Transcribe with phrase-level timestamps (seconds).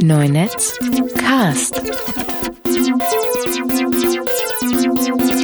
[0.00, 0.78] Neunetz
[1.18, 1.82] Cast.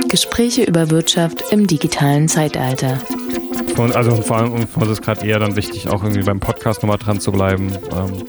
[0.09, 2.99] Gespräche über Wirtschaft im digitalen Zeitalter.
[3.77, 6.99] Und also vor allem uns ist gerade eher dann wichtig, auch irgendwie beim Podcast nochmal
[6.99, 7.73] dran zu bleiben.
[7.93, 8.25] Ähm,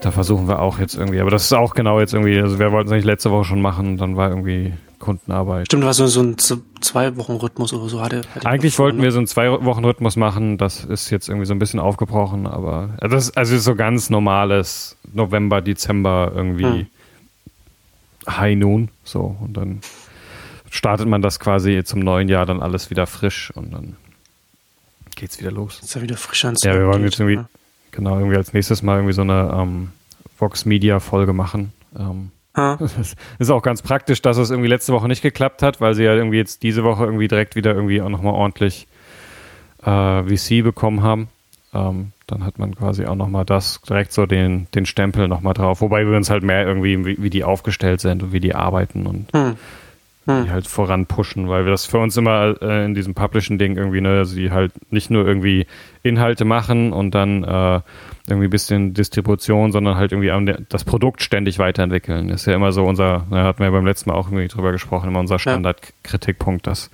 [0.00, 2.72] da versuchen wir auch jetzt irgendwie, aber das ist auch genau jetzt irgendwie, also wir
[2.72, 5.66] wollten es eigentlich letzte Woche schon machen, dann war irgendwie Kundenarbeit.
[5.66, 8.22] Stimmt, war so, so ein Zwei-Wochen-Rhythmus oder so hatte.
[8.34, 11.80] hatte Eigentlich wollten wir so einen Zwei-Wochen-Rhythmus machen, das ist jetzt irgendwie so ein bisschen
[11.80, 16.86] aufgebrochen, aber also das ist also so ganz normales November, Dezember irgendwie hm.
[18.28, 19.80] High Noon, so und dann
[20.70, 23.96] startet man das quasi zum neuen Jahr dann alles wieder frisch und dann
[25.16, 25.80] geht's wieder los.
[25.82, 27.48] Ist ja wieder frisch ans Ja, wir wollen jetzt irgendwie, ja.
[27.90, 29.92] Genau, irgendwie als nächstes Mal irgendwie so eine ähm,
[30.38, 31.72] Vox Media Folge machen.
[31.98, 35.94] Ähm, das ist auch ganz praktisch, dass es irgendwie letzte Woche nicht geklappt hat, weil
[35.94, 38.86] sie ja irgendwie jetzt diese Woche irgendwie direkt wieder irgendwie auch nochmal ordentlich
[39.82, 41.28] äh, VC bekommen haben.
[41.72, 45.80] Ähm, dann hat man quasi auch nochmal das, direkt so den, den Stempel nochmal drauf.
[45.80, 49.06] Wobei wir uns halt mehr irgendwie, wie, wie die aufgestellt sind und wie die arbeiten
[49.06, 49.56] und hm.
[50.30, 50.44] Hm.
[50.44, 54.00] die halt voran pushen, weil wir das für uns immer äh, in diesem Publishing-Ding irgendwie,
[54.00, 55.66] ne, die halt nicht nur irgendwie
[56.02, 57.80] Inhalte machen und dann äh,
[58.26, 62.28] irgendwie ein bisschen Distribution, sondern halt irgendwie das Produkt ständig weiterentwickeln.
[62.28, 64.72] Ist ja immer so unser, da hatten wir ja beim letzten Mal auch irgendwie drüber
[64.72, 66.90] gesprochen, immer unser Standardkritikpunkt, dass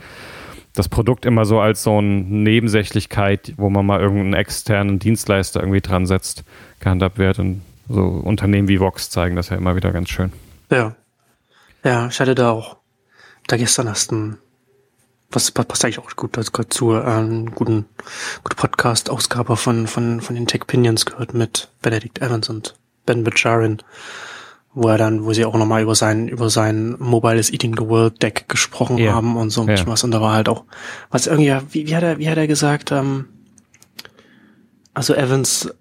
[0.74, 5.80] das Produkt immer so als so eine Nebensächlichkeit, wo man mal irgendeinen externen Dienstleister irgendwie
[5.80, 6.44] dran setzt,
[6.80, 10.32] gehandhabt wird und so Unternehmen wie Vox zeigen das ja immer wieder ganz schön.
[10.70, 10.94] Ja.
[11.84, 12.76] Ja, ich hatte da auch,
[13.46, 14.38] da gestern erst ein
[15.30, 17.86] was passt eigentlich auch gut dazu, einen guten,
[18.44, 22.74] gute Podcast-Ausgabe von, von, von den Tech Pinions gehört mit Benedict Evans und
[23.06, 23.78] Ben Bajarin,
[24.72, 28.22] wo er dann, wo sie auch nochmal über sein, über sein Mobiles Eating the World
[28.22, 29.14] Deck gesprochen yeah.
[29.14, 29.92] haben und so ein bisschen yeah.
[29.92, 30.04] was.
[30.04, 30.64] Und da war halt auch,
[31.10, 33.26] was irgendwie, wie, wie hat er, wie hat er gesagt, ähm,
[34.94, 35.72] also Evans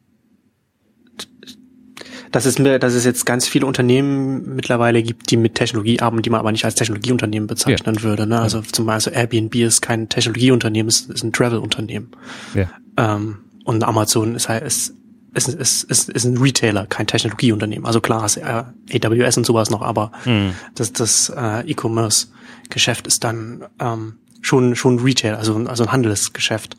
[2.36, 6.30] dass es, dass es jetzt ganz viele Unternehmen mittlerweile gibt, die mit Technologie arbeiten, die
[6.30, 8.04] man aber nicht als Technologieunternehmen bezeichnen ja.
[8.04, 8.28] würde.
[8.28, 8.42] Ne?
[8.42, 12.12] Also zum Beispiel Airbnb ist kein Technologieunternehmen, es ist ein Travel-Unternehmen.
[12.54, 12.68] Ja.
[12.98, 14.96] Ähm, und Amazon ist halt ist,
[15.34, 17.86] ist, ist, ist, ist ein Retailer, kein Technologieunternehmen.
[17.86, 20.52] Also klar, ist äh, AWS und sowas noch, aber mhm.
[20.76, 26.76] das, das äh, E-Commerce-Geschäft ist dann ähm, schon schon Retail, also, also ein Handelsgeschäft.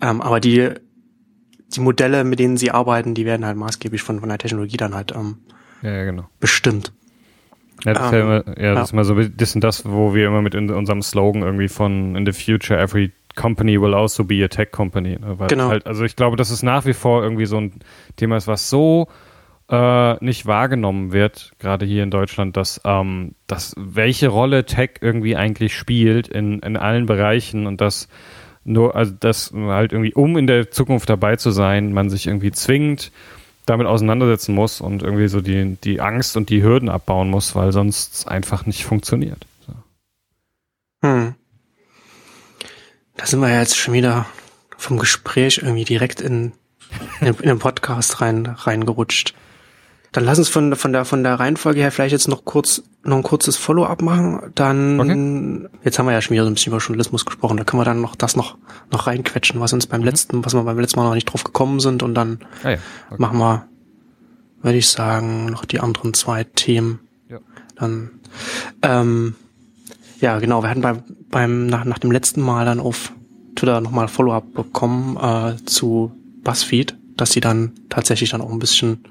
[0.00, 0.10] Ja.
[0.10, 0.70] Ähm, aber die
[1.76, 4.94] die Modelle, mit denen sie arbeiten, die werden halt maßgeblich von, von der Technologie dann
[4.94, 5.38] halt ähm,
[5.82, 6.28] ja, genau.
[6.40, 6.92] bestimmt.
[7.84, 10.14] Ja, das, ähm, ist ja, immer, ja, das ist mal so ein bisschen das, wo
[10.14, 14.24] wir immer mit in unserem Slogan irgendwie von In the future every company will also
[14.24, 15.18] be a tech company.
[15.18, 15.36] Ne?
[15.48, 15.68] Genau.
[15.68, 17.80] Halt, also ich glaube, dass es nach wie vor irgendwie so ein
[18.16, 19.08] Thema ist, was so
[19.68, 25.34] äh, nicht wahrgenommen wird, gerade hier in Deutschland, dass, ähm, dass welche Rolle Tech irgendwie
[25.34, 28.08] eigentlich spielt in, in allen Bereichen und dass
[28.64, 32.52] nur, also das halt irgendwie, um in der Zukunft dabei zu sein, man sich irgendwie
[32.52, 33.10] zwingend
[33.66, 37.72] damit auseinandersetzen muss und irgendwie so die, die Angst und die Hürden abbauen muss, weil
[37.72, 39.46] sonst einfach nicht funktioniert.
[39.66, 39.72] So.
[41.08, 41.34] Hm.
[43.16, 44.26] Da sind wir ja jetzt schon wieder
[44.76, 46.52] vom Gespräch irgendwie direkt in,
[47.20, 49.34] in, in den Podcast rein, reingerutscht.
[50.12, 53.16] Dann lass uns von, von, der, von der Reihenfolge her vielleicht jetzt noch kurz noch
[53.16, 54.52] ein kurzes Follow-up machen.
[54.54, 55.68] Dann okay.
[55.84, 57.56] jetzt haben wir ja schon wieder so ein bisschen über Journalismus gesprochen.
[57.56, 58.58] Da können wir dann noch das noch
[58.90, 60.06] noch reinquetschen, was uns beim mhm.
[60.06, 62.02] letzten, was wir beim letzten Mal noch nicht drauf gekommen sind.
[62.02, 62.78] Und dann ah ja.
[63.10, 63.16] okay.
[63.18, 63.66] machen wir,
[64.60, 67.00] würde ich sagen, noch die anderen zwei Themen.
[67.30, 67.38] Ja.
[67.76, 68.10] Dann
[68.82, 69.34] ähm,
[70.20, 70.62] ja, genau.
[70.62, 73.12] Wir hatten beim, beim nach, nach dem letzten Mal dann auf
[73.56, 76.12] Twitter nochmal Follow-up bekommen äh, zu
[76.44, 79.04] BuzzFeed, dass sie dann tatsächlich dann auch ein bisschen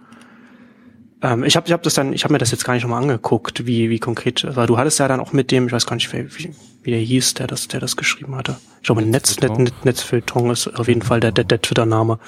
[1.21, 3.01] ähm, ich habe ich hab das dann, ich habe mir das jetzt gar nicht nochmal
[3.01, 5.95] angeguckt, wie wie konkret, weil du hattest ja dann auch mit dem, ich weiß gar
[5.95, 8.57] nicht, wie, wie der hieß, der das, der das geschrieben hatte.
[8.81, 12.19] Ich glaube, Netz, Netz, Netz, Netzfilterung ist auf jeden Fall der, der, der Twitter-Name.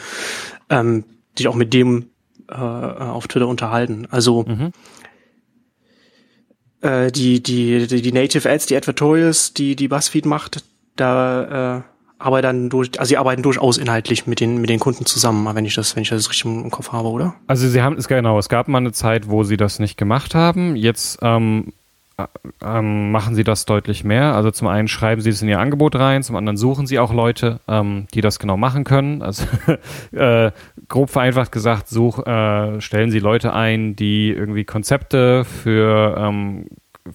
[0.70, 1.06] Ähm,
[1.38, 2.10] dich auch mit dem
[2.50, 4.08] äh, auf Twitter unterhalten.
[4.12, 4.72] Also mhm.
[6.82, 10.64] äh, die, die, die, die Native Ads, die Advertorials, die die BuzzFeed macht,
[10.96, 11.82] da äh,
[12.42, 15.76] dann durch, also sie arbeiten durchaus inhaltlich mit den, mit den Kunden zusammen, wenn ich
[15.76, 17.36] das, wenn ich das richtig im Kopf habe, oder?
[17.48, 20.34] Also sie haben es genau, es gab mal eine Zeit, wo sie das nicht gemacht
[20.34, 20.76] haben.
[20.76, 21.74] Jetzt ähm,
[22.18, 22.28] äh,
[22.64, 24.36] ähm, machen sie das deutlich mehr.
[24.36, 27.12] Also zum einen schreiben sie es in ihr Angebot rein, zum anderen suchen sie auch
[27.12, 29.22] Leute, ähm, die das genau machen können.
[29.24, 29.46] Also
[30.12, 30.52] äh,
[30.88, 36.68] grob vereinfacht gesagt, such, äh, stellen sie Leute ein, die irgendwie Konzepte für ähm,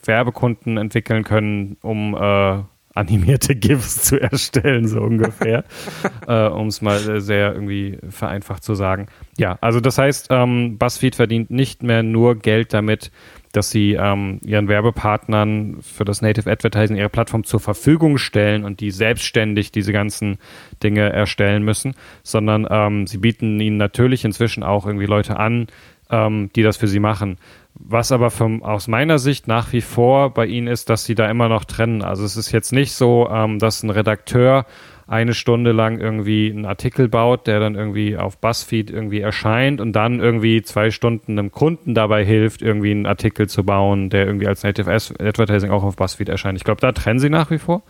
[0.05, 2.59] Werbekunden entwickeln können, um äh,
[2.94, 5.64] animierte GIFs zu erstellen, so ungefähr,
[6.26, 9.06] äh, um es mal sehr irgendwie vereinfacht zu sagen.
[9.37, 13.11] Ja, also das heißt, ähm, BuzzFeed verdient nicht mehr nur Geld damit,
[13.52, 18.81] dass sie ähm, ihren Werbepartnern für das Native Advertising ihre Plattform zur Verfügung stellen und
[18.81, 20.38] die selbstständig diese ganzen
[20.82, 25.69] Dinge erstellen müssen, sondern ähm, sie bieten ihnen natürlich inzwischen auch irgendwie Leute an,
[26.10, 27.37] ähm, die das für sie machen.
[27.75, 31.31] Was aber vom, aus meiner Sicht nach wie vor bei ihnen ist, dass sie da
[31.31, 32.02] immer noch trennen.
[32.02, 34.66] Also es ist jetzt nicht so, ähm, dass ein Redakteur
[35.06, 39.93] eine Stunde lang irgendwie einen Artikel baut, der dann irgendwie auf BuzzFeed irgendwie erscheint und
[39.93, 44.46] dann irgendwie zwei Stunden einem Kunden dabei hilft, irgendwie einen Artikel zu bauen, der irgendwie
[44.46, 46.58] als Native Advertising auch auf BuzzFeed erscheint.
[46.58, 47.82] Ich glaube, da trennen sie nach wie vor.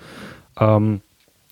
[0.60, 1.00] Ähm,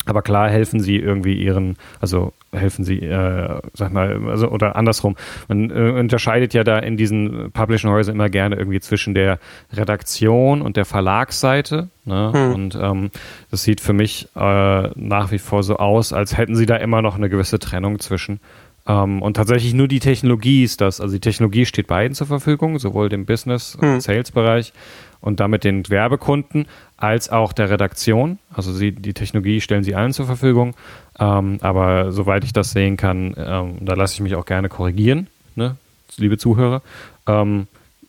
[0.07, 5.17] aber klar helfen sie irgendwie ihren, also helfen sie, äh, sag mal, also oder andersrum.
[5.49, 9.39] Man äh, unterscheidet ja da in diesen Publishing-Häusern immer gerne irgendwie zwischen der
[9.73, 11.89] Redaktion und der Verlagsseite.
[12.05, 12.33] Ne?
[12.33, 12.55] Hm.
[12.55, 13.11] Und ähm,
[13.51, 14.41] das sieht für mich äh,
[14.95, 18.41] nach wie vor so aus, als hätten sie da immer noch eine gewisse Trennung zwischen.
[18.87, 21.01] Ähm, und tatsächlich nur die Technologie ist das.
[21.01, 24.01] Also die Technologie steht beiden zur Verfügung, sowohl dem Business- und hm.
[24.01, 24.73] Sales-Bereich
[25.21, 26.67] und damit den Werbekunden
[26.97, 28.39] als auch der Redaktion.
[28.57, 30.75] Also sie, die Technologie stellen sie allen zur Verfügung.
[31.19, 35.29] Ähm, aber soweit ich das sehen kann, ähm, da lasse ich mich auch gerne korrigieren,
[35.55, 35.77] ne,
[36.17, 36.83] liebe Zuhörer.
[37.27, 37.67] Ähm,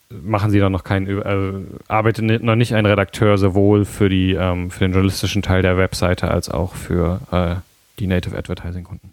[0.09, 4.71] machen sie dann noch keinen, äh, arbeitet noch nicht ein Redakteur sowohl für die, ähm,
[4.71, 7.55] für den journalistischen Teil der Webseite als auch für äh,
[7.99, 9.11] die Native Advertising Kunden.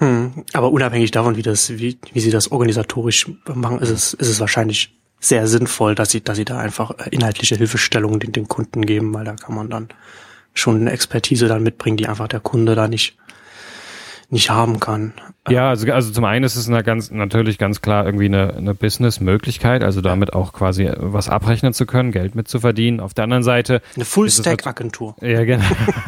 [0.00, 4.28] Hm, aber unabhängig davon, wie das, wie, wie sie das organisatorisch machen, ist es, ist
[4.28, 8.48] es wahrscheinlich sehr sinnvoll, dass sie, dass sie da einfach äh, inhaltliche Hilfestellungen den, den
[8.48, 9.88] Kunden geben, weil da kann man dann
[10.54, 13.16] schon eine Expertise dann mitbringen, die einfach der Kunde da nicht
[14.32, 15.12] nicht haben kann.
[15.50, 18.74] Ja, also, also zum einen ist es eine ganz, natürlich ganz klar irgendwie eine, eine
[18.74, 23.00] Business-Möglichkeit, also damit auch quasi was abrechnen zu können, Geld mitzuverdienen.
[23.00, 23.82] Auf der anderen Seite.
[23.94, 25.16] Eine Full-Stack-Agentur.
[25.20, 25.64] Ja, genau.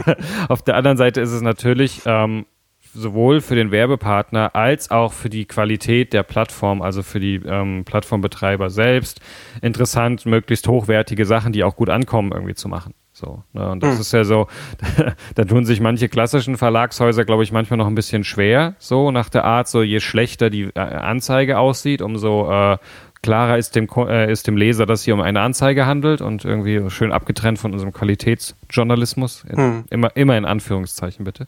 [0.48, 2.46] Auf der anderen Seite ist es natürlich ähm,
[2.94, 7.84] sowohl für den Werbepartner als auch für die Qualität der Plattform, also für die ähm,
[7.84, 9.20] Plattformbetreiber selbst,
[9.60, 12.94] interessant, möglichst hochwertige Sachen, die auch gut ankommen, irgendwie zu machen.
[13.16, 13.70] So, ne?
[13.70, 14.00] Und das hm.
[14.00, 14.48] ist ja so,
[15.36, 19.28] da tun sich manche klassischen Verlagshäuser, glaube ich, manchmal noch ein bisschen schwer, so nach
[19.28, 22.78] der Art, so je schlechter die äh, Anzeige aussieht, umso äh,
[23.22, 26.90] klarer ist dem, äh, ist dem Leser, dass hier um eine Anzeige handelt und irgendwie
[26.90, 29.44] schön abgetrennt von unserem Qualitätsjournalismus.
[29.48, 29.84] In, hm.
[29.90, 31.46] immer, immer in Anführungszeichen bitte.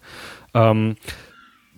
[0.55, 0.95] Ähm,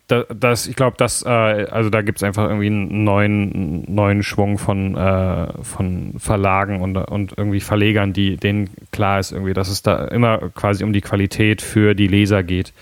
[0.09, 4.23] da, das, ich glaube, das, äh, also da gibt es einfach irgendwie einen neuen, neuen
[4.23, 9.69] Schwung von, äh, von Verlagen und, und irgendwie Verlegern, die denen klar ist irgendwie, dass
[9.69, 12.73] es da immer quasi um die Qualität für die Leser geht.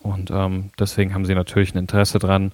[0.00, 2.50] Und ähm, deswegen haben sie natürlich ein Interesse dran,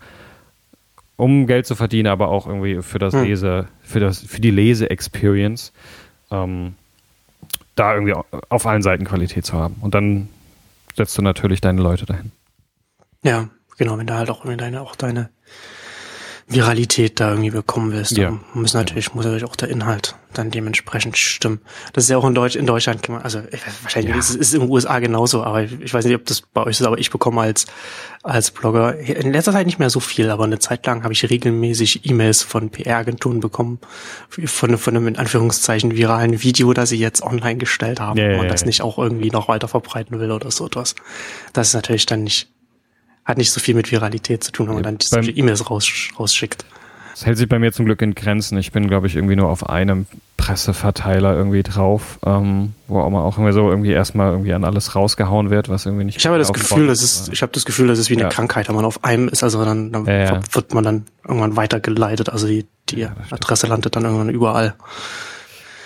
[1.16, 3.24] um Geld zu verdienen, aber auch irgendwie für das hm.
[3.24, 5.72] Lese, für das, für die Lese-Experience,
[6.30, 6.74] ähm,
[7.74, 8.14] da irgendwie
[8.50, 9.76] auf allen Seiten Qualität zu haben.
[9.80, 10.28] Und dann
[10.94, 12.30] setzt du natürlich deine Leute dahin.
[13.22, 13.48] Ja,
[13.78, 15.30] Genau, wenn du halt auch, wenn deine, auch deine
[16.50, 18.38] Viralität da irgendwie bekommen willst, ja.
[18.54, 21.60] muss natürlich, muss natürlich auch der Inhalt dann dementsprechend stimmen.
[21.92, 23.42] Das ist ja auch in Deutsch, in Deutschland, also
[23.82, 24.18] wahrscheinlich ja.
[24.18, 26.86] ist es in den USA genauso, aber ich weiß nicht, ob das bei euch ist,
[26.86, 27.66] aber ich bekomme als,
[28.22, 31.28] als Blogger in letzter Zeit nicht mehr so viel, aber eine Zeit lang habe ich
[31.28, 33.78] regelmäßig E-Mails von PR-Agenturen bekommen,
[34.28, 38.48] von, von einem in Anführungszeichen viralen Video, das sie jetzt online gestellt haben ja, und
[38.48, 40.94] das nicht auch irgendwie noch weiter verbreiten will oder so etwas.
[41.52, 42.48] Das ist natürlich dann nicht,
[43.28, 45.86] hat nicht so viel mit Viralität zu tun, wenn man dann solche E-Mails raus,
[46.18, 46.64] rausschickt.
[47.12, 48.56] Das hält sich bei mir zum Glück in Grenzen.
[48.58, 53.20] Ich bin, glaube ich, irgendwie nur auf einem Presseverteiler irgendwie drauf, ähm, wo auch mal
[53.22, 56.16] auch irgendwie so irgendwie erstmal irgendwie an alles rausgehauen wird, was irgendwie nicht.
[56.16, 58.28] Ich habe das Gefühl, das ist, ich habe das Gefühl, das ist wie eine ja.
[58.28, 62.30] Krankheit, wenn man auf einem ist, also dann, dann ja, wird man dann irgendwann weitergeleitet.
[62.30, 64.74] Also die, die Adresse landet dann irgendwann überall.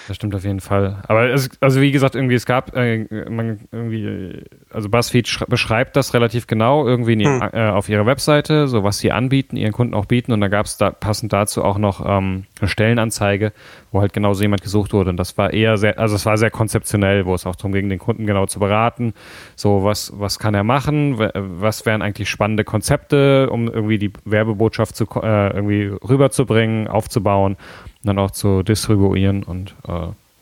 [0.08, 1.02] Das stimmt auf jeden Fall.
[1.06, 6.14] Aber es, also wie gesagt, irgendwie es gab äh, man irgendwie, also BuzzFeed beschreibt das
[6.14, 7.42] relativ genau irgendwie die, hm.
[7.52, 10.32] äh, auf ihrer Webseite, so was sie anbieten, ihren Kunden auch bieten.
[10.32, 13.52] Und da gab es da passend dazu auch noch ähm, eine Stellenanzeige,
[13.90, 15.10] wo halt genau so jemand gesucht wurde.
[15.10, 17.88] Und das war eher sehr, also es war sehr konzeptionell, wo es auch darum ging,
[17.88, 19.14] den Kunden genau zu beraten.
[19.56, 21.18] So was was kann er machen?
[21.18, 27.56] Was wären eigentlich spannende Konzepte, um irgendwie die Werbebotschaft zu äh, irgendwie rüberzubringen, aufzubauen
[28.04, 29.92] dann auch zu distribuieren und äh,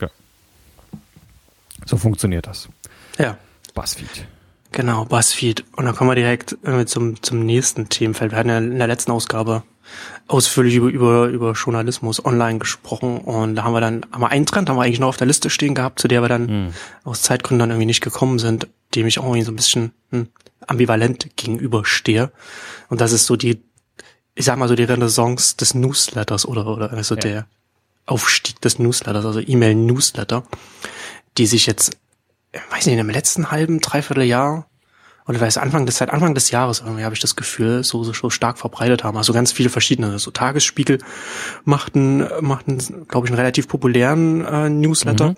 [0.00, 0.10] ja.
[1.86, 2.68] So funktioniert das.
[3.18, 3.36] Ja.
[3.74, 4.26] Buzzfeed.
[4.72, 5.64] Genau, Buzzfeed.
[5.76, 8.32] Und dann kommen wir direkt äh, zum, zum nächsten Themenfeld.
[8.32, 9.62] Wir hatten ja in der letzten Ausgabe
[10.28, 14.46] ausführlich über, über, über Journalismus online gesprochen und da haben wir dann, haben wir einen
[14.46, 16.74] Trend, haben wir eigentlich noch auf der Liste stehen gehabt, zu der wir dann hm.
[17.02, 20.28] aus Zeitgründen dann irgendwie nicht gekommen sind, dem ich auch irgendwie so ein bisschen hm,
[20.66, 22.30] ambivalent gegenüberstehe.
[22.88, 23.60] Und das ist so die
[24.40, 27.20] ich sag mal so die Renaissance des Newsletters oder, oder also ja.
[27.20, 27.46] der
[28.06, 30.44] Aufstieg des Newsletters, also E-Mail-Newsletter,
[31.36, 31.96] die sich jetzt,
[32.70, 34.66] weiß nicht, in dem letzten halben, dreiviertel Jahr
[35.26, 38.14] oder weiß Anfang des seit Anfang des Jahres irgendwie habe ich das Gefühl, so, so,
[38.14, 39.18] so stark verbreitet haben.
[39.18, 40.18] Also ganz viele verschiedene.
[40.18, 40.98] So Tagesspiegel
[41.64, 45.30] machten, machten, glaube ich, einen relativ populären äh, Newsletter.
[45.30, 45.36] Mhm.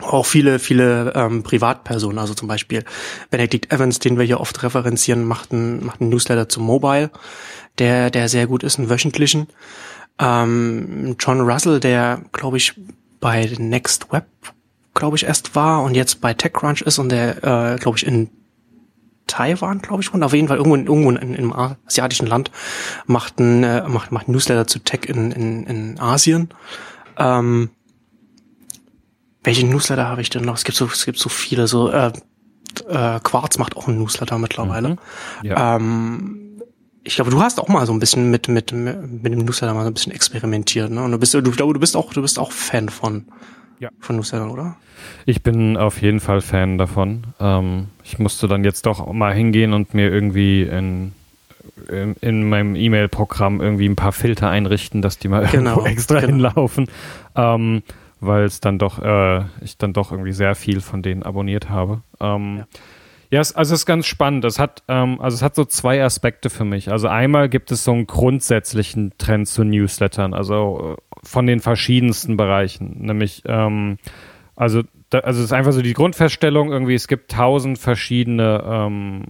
[0.00, 2.84] Auch viele, viele ähm, Privatpersonen, also zum Beispiel
[3.30, 7.10] Benedict Evans, den wir hier oft referenzieren, macht einen, macht einen Newsletter zum Mobile,
[7.78, 9.48] der, der sehr gut ist, einen wöchentlichen.
[10.18, 12.74] Ähm, John Russell, der, glaube ich,
[13.20, 14.26] bei Next Web,
[14.94, 18.30] glaube ich, erst war und jetzt bei TechCrunch ist und der, äh, glaube ich, in
[19.26, 21.52] Taiwan, glaube ich, und auf jeden Fall irgendwo, in, irgendwo in, in einem
[21.86, 22.50] asiatischen Land
[23.06, 26.48] macht ein, äh, macht, macht ein Newsletter zu Tech in, in, in Asien.
[27.16, 27.70] Ähm,
[29.42, 30.54] welche Newsletter habe ich denn noch?
[30.54, 32.12] Es gibt so, es gibt so viele, so äh,
[32.88, 34.90] äh, Quarz macht auch einen Newsletter mittlerweile.
[34.90, 34.98] Mhm.
[35.42, 35.76] Ja.
[35.76, 36.50] Ähm,
[37.02, 39.82] ich glaube, du hast auch mal so ein bisschen mit mit mit dem Newsletter mal
[39.82, 41.02] so ein bisschen experimentiert, ne?
[41.02, 43.24] Und du bist du, du bist auch du bist auch Fan von
[43.78, 43.88] ja.
[44.00, 44.76] von Newslettern, oder?
[45.24, 47.24] Ich bin auf jeden Fall Fan davon.
[47.40, 51.12] Ähm, ich musste dann jetzt doch mal hingehen und mir irgendwie in
[51.88, 56.20] in, in meinem E-Mail-Programm irgendwie ein paar Filter einrichten, dass die mal genau, irgendwo extra
[56.20, 56.32] genau.
[56.32, 56.88] hinlaufen.
[57.34, 57.82] Ähm,
[58.20, 62.02] weil es dann doch, äh, ich dann doch irgendwie sehr viel von denen abonniert habe.
[62.20, 62.66] Ähm, ja.
[63.32, 64.44] Ja, es, also es ist ganz spannend.
[64.44, 66.90] Es hat, ähm, also es hat so zwei Aspekte für mich.
[66.90, 72.36] Also einmal gibt es so einen grundsätzlichen Trend zu Newslettern, also äh, von den verschiedensten
[72.36, 72.96] Bereichen.
[72.98, 73.98] Nämlich, ähm,
[74.56, 79.22] also, da, also es ist einfach so die Grundfeststellung irgendwie, es gibt tausend verschiedene ähm,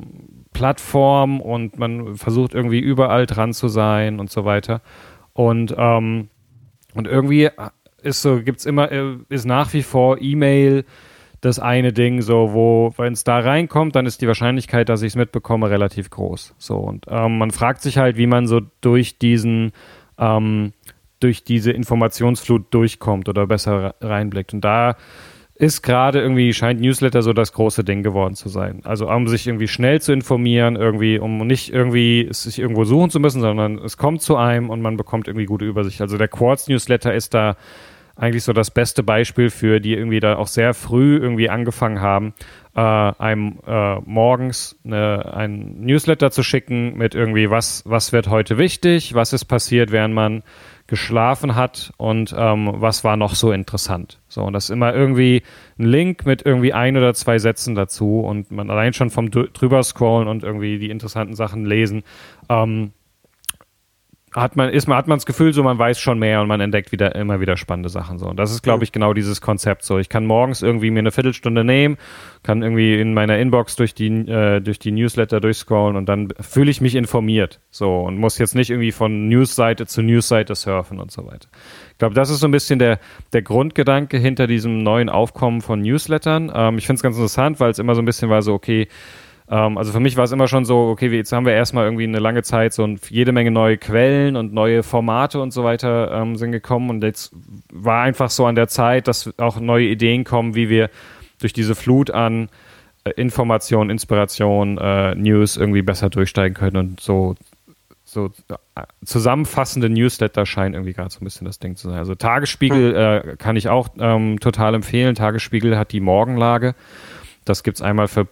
[0.55, 4.81] Plattformen und man versucht irgendwie überall dran zu sein und so weiter.
[5.35, 6.31] Und, ähm,
[6.95, 7.51] und irgendwie
[8.00, 10.85] ist so, gibt's immer, äh, ist nach wie vor E-Mail
[11.40, 15.12] das eine Ding, so, wo, wenn es da reinkommt, dann ist die Wahrscheinlichkeit, dass ich
[15.12, 16.54] es mitbekomme, relativ groß.
[16.59, 19.73] So, und ähm, man fragt sich halt, wie man so durch diesen,
[20.19, 20.73] ähm,
[21.19, 24.52] durch diese Informationsflut durchkommt oder besser reinblickt.
[24.52, 24.97] Und da
[25.54, 28.80] ist gerade irgendwie, scheint Newsletter so das große Ding geworden zu sein.
[28.85, 33.21] Also um sich irgendwie schnell zu informieren, irgendwie, um nicht irgendwie sich irgendwo suchen zu
[33.21, 36.00] müssen, sondern es kommt zu einem und man bekommt irgendwie gute Übersicht.
[36.00, 37.57] Also der Quartz Newsletter ist da
[38.21, 42.35] eigentlich so das beste Beispiel für, die irgendwie da auch sehr früh irgendwie angefangen haben,
[42.77, 48.59] äh, einem äh, morgens eine, ein Newsletter zu schicken mit irgendwie, was, was wird heute
[48.59, 50.43] wichtig, was ist passiert, während man
[50.87, 54.21] geschlafen hat und ähm, was war noch so interessant.
[54.29, 55.43] So, und das ist immer irgendwie
[55.79, 59.83] ein Link mit irgendwie ein oder zwei Sätzen dazu und man allein schon vom drüber
[59.83, 62.03] scrollen und irgendwie die interessanten Sachen lesen,
[62.50, 62.93] ähm,
[64.33, 66.61] hat man, ist man, hat man das Gefühl, so man weiß schon mehr und man
[66.61, 68.19] entdeckt wieder immer wieder spannende Sachen.
[68.19, 68.27] So.
[68.27, 69.85] Und das ist, glaube ich, genau dieses Konzept.
[69.85, 71.97] So, ich kann morgens irgendwie mir eine Viertelstunde nehmen,
[72.45, 76.71] kann irgendwie in meiner Inbox durch die, äh, durch die Newsletter durchscrollen und dann fühle
[76.71, 77.61] ich mich informiert.
[77.71, 81.49] So und muss jetzt nicht irgendwie von Newsseite zu Newsseite surfen und so weiter.
[81.93, 83.01] Ich glaube, das ist so ein bisschen der,
[83.33, 86.53] der Grundgedanke hinter diesem neuen Aufkommen von Newslettern.
[86.55, 88.87] Ähm, ich finde es ganz interessant, weil es immer so ein bisschen war so, okay,
[89.50, 92.04] ähm, also für mich war es immer schon so, okay, jetzt haben wir erstmal irgendwie
[92.04, 96.37] eine lange Zeit so jede Menge neue Quellen und neue Formate und so weiter ähm,
[96.37, 97.33] sind gekommen und jetzt
[97.73, 100.88] war einfach so an der Zeit, dass auch neue Ideen kommen, wie wir
[101.40, 102.49] durch diese Flut an
[103.02, 107.35] äh, Information, Inspiration, äh, News irgendwie besser durchsteigen können und so
[108.04, 111.99] so äh, zusammenfassende Newsletter scheinen irgendwie gerade so ein bisschen das Ding zu sein.
[111.99, 113.30] Also Tagesspiegel hm.
[113.30, 115.14] äh, kann ich auch ähm, total empfehlen.
[115.14, 116.75] Tagesspiegel hat die Morgenlage.
[117.45, 118.26] Das gibt's einmal für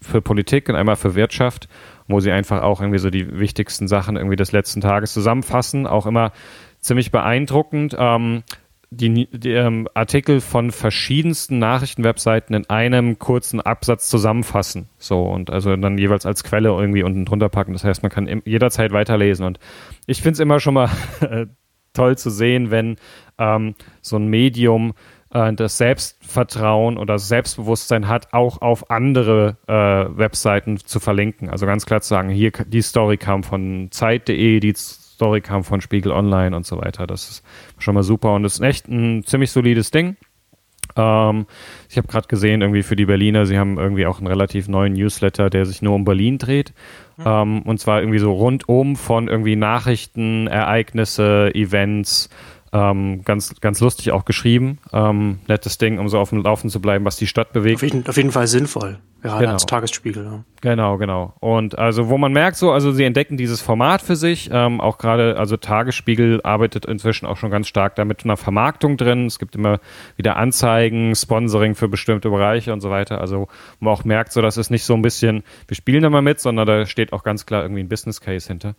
[0.00, 1.68] für Politik und einmal für Wirtschaft,
[2.08, 5.86] wo sie einfach auch irgendwie so die wichtigsten Sachen irgendwie des letzten Tages zusammenfassen.
[5.86, 6.32] Auch immer
[6.80, 7.96] ziemlich beeindruckend.
[7.98, 8.42] Ähm,
[8.94, 14.88] die, die ähm, Artikel von verschiedensten Nachrichtenwebseiten in einem kurzen Absatz zusammenfassen.
[14.98, 17.72] So und also dann jeweils als Quelle irgendwie unten drunter packen.
[17.72, 19.46] Das heißt, man kann im, jederzeit weiterlesen.
[19.46, 19.58] Und
[20.06, 20.90] ich finde es immer schon mal
[21.94, 22.96] toll zu sehen, wenn
[23.38, 24.92] ähm, so ein Medium
[25.32, 31.50] äh, das Selbstvertrauen oder Selbstbewusstsein hat, auch auf andere äh, Webseiten zu verlinken.
[31.50, 35.80] Also ganz klar zu sagen, hier die Story kam von Zeit.de, die Story kam von
[35.80, 37.06] Spiegel Online und so weiter.
[37.06, 37.44] Das ist
[37.78, 40.16] schon mal super und ist echt ein ziemlich solides Ding.
[40.96, 41.46] Ähm,
[41.88, 44.92] ich habe gerade gesehen, irgendwie für die Berliner, sie haben irgendwie auch einen relativ neuen
[44.92, 46.74] Newsletter, der sich nur um Berlin dreht.
[47.16, 47.24] Mhm.
[47.26, 52.28] Ähm, und zwar irgendwie so rundum von irgendwie Nachrichten, Ereignisse, Events,
[52.72, 54.78] ähm, ganz, ganz lustig auch geschrieben.
[54.92, 57.76] Ähm, nettes Ding, um so auf dem Laufen zu bleiben, was die Stadt bewegt.
[57.76, 58.98] Auf jeden, auf jeden Fall sinnvoll.
[59.20, 59.52] Gerade genau.
[59.52, 60.24] als Tagesspiegel.
[60.24, 60.44] Ja.
[60.62, 61.34] Genau, genau.
[61.38, 64.50] Und also, wo man merkt so, also sie entdecken dieses Format für sich.
[64.52, 69.26] Ähm, auch gerade, also Tagesspiegel arbeitet inzwischen auch schon ganz stark damit einer Vermarktung drin.
[69.26, 69.78] Es gibt immer
[70.16, 73.20] wieder Anzeigen, Sponsoring für bestimmte Bereiche und so weiter.
[73.20, 73.48] Also,
[73.78, 76.22] wo man auch merkt, so, das ist nicht so ein bisschen, wir spielen da mal
[76.22, 78.74] mit, sondern da steht auch ganz klar irgendwie ein Business Case hinter.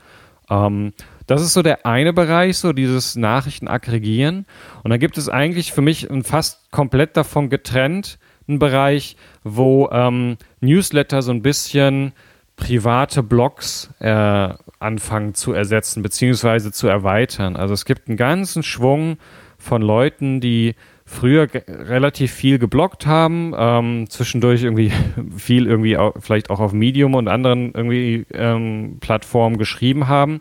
[0.53, 0.93] Ähm,
[1.27, 4.45] das ist so der eine Bereich, so dieses Nachrichten aggregieren.
[4.83, 10.37] Und dann gibt es eigentlich für mich fast komplett davon getrennt ein Bereich, wo ähm,
[10.59, 12.11] Newsletter so ein bisschen
[12.57, 17.55] private Blogs äh, anfangen zu ersetzen beziehungsweise zu erweitern.
[17.55, 19.17] Also es gibt einen ganzen Schwung
[19.57, 24.91] von Leuten, die früher relativ viel geblockt haben, ähm, zwischendurch irgendwie
[25.37, 30.39] viel irgendwie auch, vielleicht auch auf Medium und anderen irgendwie ähm, Plattformen geschrieben haben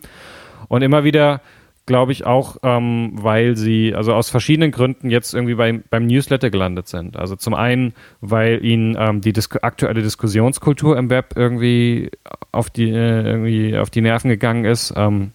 [0.67, 1.41] und immer wieder
[1.85, 6.49] glaube ich auch, ähm, weil sie, also aus verschiedenen Gründen jetzt irgendwie beim, beim Newsletter
[6.49, 7.17] gelandet sind.
[7.17, 12.09] Also zum einen, weil ihnen ähm, die Dis aktuelle Diskussionskultur im Web irgendwie
[12.51, 14.93] auf die, äh, irgendwie auf die Nerven gegangen ist.
[14.95, 15.31] Ähm,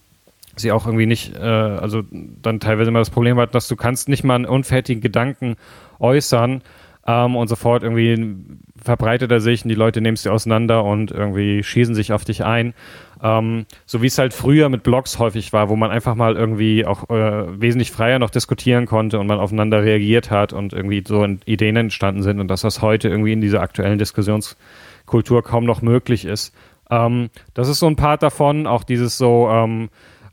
[0.58, 4.08] sie auch irgendwie nicht, äh, also dann teilweise immer das Problem hat, dass du kannst
[4.08, 5.56] nicht mal einen unfertigen Gedanken
[5.98, 6.62] äußern
[7.06, 8.36] ähm, und sofort irgendwie
[8.80, 12.44] verbreitet er sich und die Leute nehmen sie auseinander und irgendwie schießen sich auf dich
[12.44, 12.74] ein.
[13.22, 16.84] Ähm, so wie es halt früher mit Blogs häufig war, wo man einfach mal irgendwie
[16.84, 21.24] auch äh, wesentlich freier noch diskutieren konnte und man aufeinander reagiert hat und irgendwie so
[21.46, 26.26] Ideen entstanden sind und dass das heute irgendwie in dieser aktuellen Diskussionskultur kaum noch möglich
[26.26, 26.54] ist.
[26.90, 29.88] Ähm, das ist so ein Part davon, auch dieses so, ähm,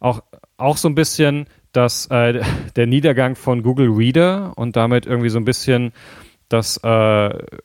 [0.06, 0.22] auch,
[0.58, 2.42] auch so ein bisschen, dass äh,
[2.76, 5.92] der Niedergang von Google Reader und damit irgendwie so ein bisschen
[6.48, 6.88] dass äh,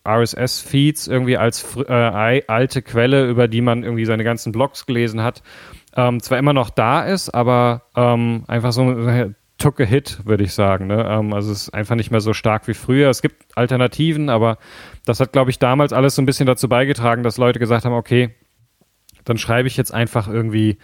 [0.09, 5.43] RSS-Feeds irgendwie als äh, alte Quelle, über die man irgendwie seine ganzen Blogs gelesen hat,
[5.95, 10.45] ähm, zwar immer noch da ist, aber ähm, einfach so äh, took a hit, würde
[10.45, 10.87] ich sagen.
[10.87, 11.07] Ne?
[11.07, 13.11] Ähm, also es ist einfach nicht mehr so stark wie früher.
[13.11, 14.57] Es gibt Alternativen, aber
[15.05, 17.93] das hat, glaube ich, damals alles so ein bisschen dazu beigetragen, dass Leute gesagt haben,
[17.93, 18.35] okay,
[19.25, 20.79] dann schreibe ich jetzt einfach irgendwie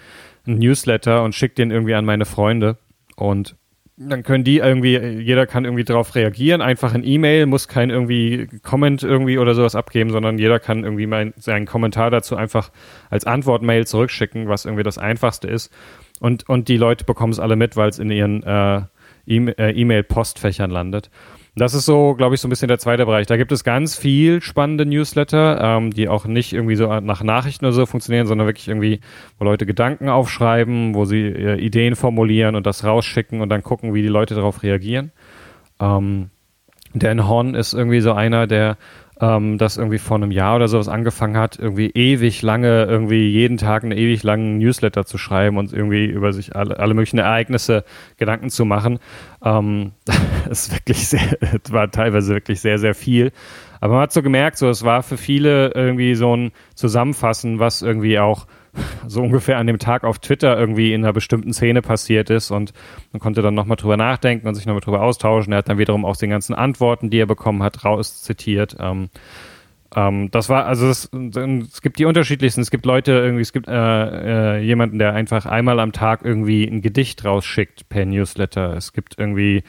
[0.46, 2.76] ein Newsletter und schicke den irgendwie an meine Freunde.
[3.16, 3.56] Und
[3.96, 8.46] dann können die irgendwie, jeder kann irgendwie darauf reagieren, einfach ein E-Mail, muss kein irgendwie
[8.62, 12.70] Comment irgendwie oder sowas abgeben, sondern jeder kann irgendwie mein, seinen Kommentar dazu einfach
[13.08, 15.72] als Antwort-Mail zurückschicken, was irgendwie das Einfachste ist.
[16.20, 18.82] Und, und die Leute bekommen es alle mit, weil es in ihren äh,
[19.26, 21.10] äh E-Mail-Postfächern landet.
[21.58, 23.26] Das ist so, glaube ich, so ein bisschen der zweite Bereich.
[23.26, 27.64] Da gibt es ganz viel spannende Newsletter, ähm, die auch nicht irgendwie so nach Nachrichten
[27.64, 29.00] oder so funktionieren, sondern wirklich irgendwie,
[29.38, 33.94] wo Leute Gedanken aufschreiben, wo sie äh, Ideen formulieren und das rausschicken und dann gucken,
[33.94, 35.12] wie die Leute darauf reagieren.
[35.80, 36.28] Ähm,
[36.92, 38.76] Dan Horn ist irgendwie so einer, der
[39.20, 43.56] ähm, das irgendwie vor einem Jahr oder sowas angefangen hat, irgendwie ewig lange, irgendwie jeden
[43.56, 47.84] Tag einen ewig langen Newsletter zu schreiben und irgendwie über sich alle, alle möglichen Ereignisse
[48.18, 48.98] Gedanken zu machen.
[49.42, 51.38] Ähm, das ist wirklich sehr,
[51.70, 53.32] war teilweise wirklich sehr, sehr viel.
[53.80, 57.82] Aber man hat so gemerkt, so es war für viele irgendwie so ein Zusammenfassen, was
[57.82, 58.46] irgendwie auch
[59.06, 62.72] so ungefähr an dem Tag auf Twitter irgendwie in einer bestimmten Szene passiert ist und
[63.12, 65.52] man konnte dann nochmal drüber nachdenken und sich nochmal drüber austauschen.
[65.52, 68.76] Er hat dann wiederum auch den ganzen Antworten, die er bekommen hat, rauszitiert.
[68.80, 69.10] Ähm,
[69.94, 72.60] ähm, das war, also es, es, gibt die unterschiedlichsten.
[72.60, 76.64] Es gibt Leute, irgendwie, es gibt äh, äh, jemanden, der einfach einmal am Tag irgendwie
[76.66, 78.74] ein Gedicht rausschickt per Newsletter.
[78.76, 79.62] Es gibt irgendwie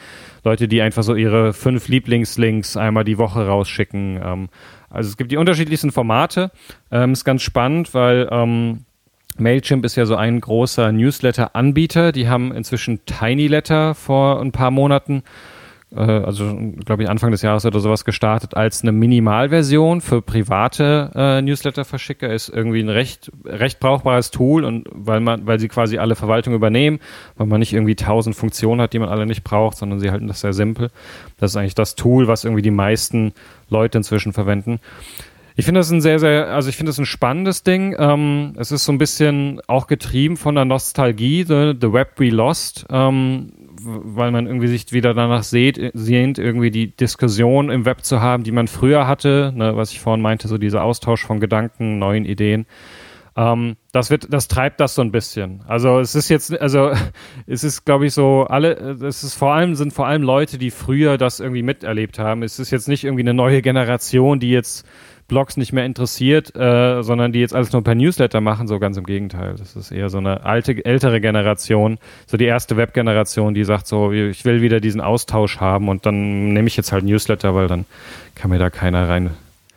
[0.43, 4.19] Leute, die einfach so ihre fünf Lieblingslinks einmal die Woche rausschicken.
[4.23, 4.49] Ähm,
[4.89, 6.51] also es gibt die unterschiedlichsten Formate.
[6.91, 8.85] Ähm, ist ganz spannend, weil ähm,
[9.39, 12.11] Mailchimp ist ja so ein großer Newsletter-Anbieter.
[12.11, 15.23] Die haben inzwischen TinyLetter vor ein paar Monaten,
[15.95, 21.11] äh, also glaube ich Anfang des Jahres oder sowas gestartet als eine Minimalversion für private
[21.15, 22.33] äh, Newsletter-Verschicker.
[22.33, 26.53] Ist irgendwie ein recht recht brauchbares Tool und weil man, weil sie quasi alle Verwaltung
[26.53, 26.99] übernehmen,
[27.35, 30.27] weil man nicht irgendwie tausend Funktionen hat, die man alle nicht braucht, sondern sie halten
[30.27, 30.89] das sehr simpel.
[31.39, 33.33] Das ist eigentlich das Tool, was irgendwie die meisten
[33.69, 34.79] Leute inzwischen verwenden.
[35.59, 37.95] Ich finde das ein sehr, sehr, also ich finde das ein spannendes Ding.
[37.97, 42.29] Ähm, es ist so ein bisschen auch getrieben von der Nostalgie, The, the Web We
[42.29, 48.03] Lost, ähm, weil man irgendwie sich wieder danach sehnt, sehnt, irgendwie die Diskussion im Web
[48.03, 51.39] zu haben, die man früher hatte, ne, was ich vorhin meinte, so dieser Austausch von
[51.39, 52.67] Gedanken, neuen Ideen.
[53.35, 55.63] Ähm, das wird, das treibt das so ein bisschen.
[55.67, 56.91] Also es ist jetzt, also
[57.47, 60.69] es ist, glaube ich, so alle, es ist vor allem sind vor allem Leute, die
[60.69, 62.43] früher das irgendwie miterlebt haben.
[62.43, 64.85] Es ist jetzt nicht irgendwie eine neue Generation, die jetzt
[65.27, 68.97] Blogs nicht mehr interessiert, äh, sondern die jetzt alles nur per Newsletter machen, so ganz
[68.97, 69.55] im Gegenteil.
[69.57, 74.11] Das ist eher so eine alte, ältere Generation, so die erste Webgeneration, die sagt so,
[74.11, 77.85] ich will wieder diesen Austausch haben und dann nehme ich jetzt halt Newsletter, weil dann
[78.35, 79.31] kann mir da keiner rein.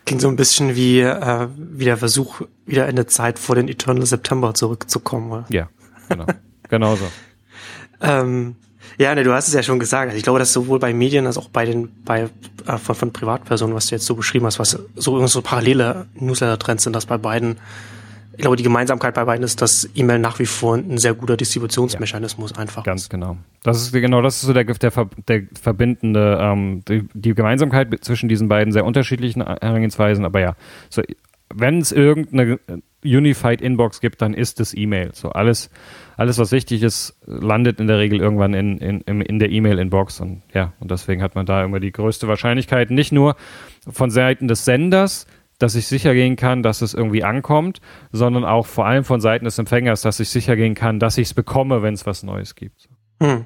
[0.07, 3.69] Klingt so ein bisschen wie, äh, wie der Versuch, wieder in der Zeit vor den
[3.69, 5.33] Eternal September zurückzukommen.
[5.33, 5.45] Oder?
[5.51, 5.69] Ja,
[6.09, 6.27] genau.
[6.69, 7.07] genau so.
[8.01, 8.57] ähm,
[9.01, 10.09] ja, ne, du hast es ja schon gesagt.
[10.09, 12.29] Also ich glaube, dass sowohl bei Medien als auch bei den bei
[12.67, 16.85] äh, von, von Privatpersonen, was du jetzt so beschrieben hast, was so so parallele Newsletter-Trends
[16.85, 17.57] sind, dass bei beiden
[18.35, 21.37] ich glaube, die Gemeinsamkeit bei beiden ist, dass E-Mail nach wie vor ein sehr guter
[21.37, 23.11] Distributionsmechanismus ja, einfach Ganz ist.
[23.11, 23.37] genau.
[23.63, 24.93] Das ist genau, das ist so der, der,
[25.29, 30.25] der verbindende, ähm, die, die Gemeinsamkeit zwischen diesen beiden sehr unterschiedlichen Herangehensweisen.
[30.25, 30.57] Aber ja,
[30.89, 31.03] so
[31.55, 32.61] wenn es irgendeine
[33.05, 35.11] Unified Inbox gibt, dann ist es E-Mail.
[35.15, 35.71] So alles,
[36.17, 40.21] alles, was wichtig ist, landet in der Regel irgendwann in, in, in der E-Mail-Inbox.
[40.21, 43.37] Und ja, und deswegen hat man da immer die größte Wahrscheinlichkeit, nicht nur
[43.89, 45.27] von Seiten des Senders,
[45.59, 47.81] dass ich sicher gehen kann, dass es irgendwie ankommt,
[48.13, 51.29] sondern auch vor allem von Seiten des Empfängers, dass ich sicher gehen kann, dass ich
[51.29, 52.89] es bekomme, wenn es was Neues gibt.
[53.23, 53.45] Hm.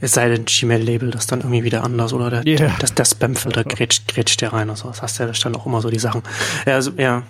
[0.00, 2.74] Es sei denn, Gmail-Label das dann irgendwie wieder anders oder der, yeah.
[2.80, 4.88] das, der Spamfilter grätscht, grätscht der rein oder so.
[4.88, 6.22] Das hast ja dann auch immer so die Sachen.
[6.66, 7.22] Ja, also, ja.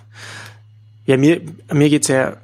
[1.07, 1.41] Ja, mir,
[1.73, 2.37] mir geht's ja,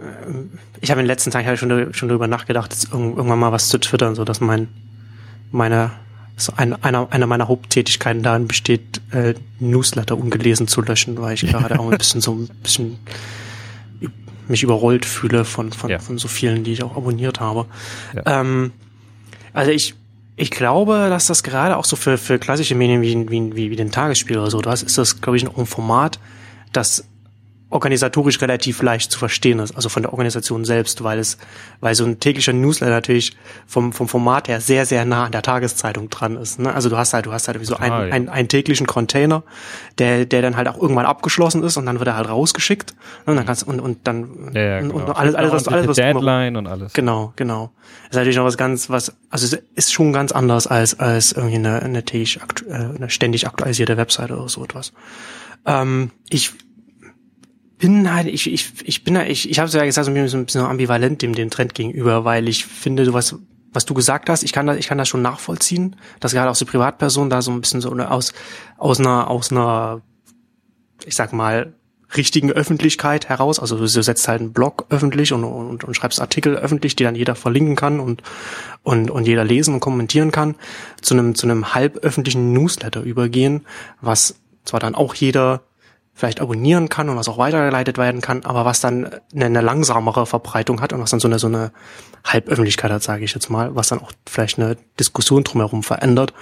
[0.81, 3.79] ich habe in den letzten Tagen halt schon, schon darüber nachgedacht, irgendwann mal was zu
[3.79, 4.69] twittern, so dass mein,
[5.51, 5.91] meine,
[6.37, 11.41] so ein, einer, einer meiner Haupttätigkeiten darin besteht, äh, Newsletter ungelesen zu löschen, weil ich
[11.47, 12.99] gerade auch ein bisschen so ein bisschen
[14.49, 15.99] mich überrollt fühle von, von, ja.
[15.99, 17.67] von so vielen, die ich auch abonniert habe.
[18.15, 18.41] Ja.
[18.41, 18.73] Ähm,
[19.53, 19.95] also ich,
[20.37, 23.77] ich glaube, dass das gerade auch so für, für klassische Medien wie, wie, wie, wie
[23.77, 26.19] den Tagesspiel oder so, das ist das, glaube ich, ein Format,
[26.73, 27.05] das
[27.73, 31.39] organisatorisch relativ leicht zu verstehen ist, also von der Organisation selbst, weil es,
[31.81, 35.43] weil so ein täglicher Newsletter natürlich vom, vom Format her sehr, sehr nah an der
[35.43, 36.59] Tageszeitung dran ist.
[36.59, 36.73] Ne?
[36.73, 39.43] Also du hast halt, du hast halt wie so einen, einen, einen täglichen Container,
[39.99, 42.95] der, der dann halt auch irgendwann abgeschlossen ist und dann wird er halt rausgeschickt.
[43.27, 43.33] Ne?
[43.33, 44.95] Und dann kannst und, und dann ja, ja, genau.
[44.95, 46.93] und alles, alles, was, alles, was Deadline und alles.
[46.93, 47.73] Genau, genau.
[48.05, 51.33] Das ist natürlich noch was ganz, was, also es ist schon ganz anders als, als
[51.33, 54.93] irgendwie eine, eine täglich, äh, eine ständig aktualisierte Webseite oder so etwas.
[55.65, 56.53] Ähm, ich
[57.83, 60.45] bin halt, ich, ich, ich bin halt, ich, ich habe es ja gesagt, so ein
[60.45, 63.35] bisschen ambivalent dem, dem Trend gegenüber, weil ich finde, du was,
[63.73, 66.55] was du gesagt hast, ich kann das, ich kann das schon nachvollziehen, dass gerade auch
[66.55, 68.35] so Privatpersonen da so ein bisschen so aus,
[68.79, 70.01] aus einer, aus einer,
[71.05, 71.75] ich sag mal,
[72.17, 73.59] richtigen Öffentlichkeit heraus.
[73.59, 77.17] Also du setzt halt einen Blog öffentlich und, und, und schreibst Artikel öffentlich, die dann
[77.17, 78.23] jeder verlinken kann und,
[78.85, 80.55] und, und jeder lesen und kommentieren kann,
[81.01, 83.67] zu einem, zu einem halb öffentlichen Newsletter übergehen,
[84.01, 85.63] was zwar dann auch jeder
[86.15, 90.27] vielleicht abonnieren kann und was auch weitergeleitet werden kann, aber was dann eine, eine langsamere
[90.27, 91.73] Verbreitung hat und was dann so eine, so eine
[92.25, 96.35] Halböffentlichkeit hat, sage ich jetzt mal, was dann auch vielleicht eine Diskussion drumherum verändert.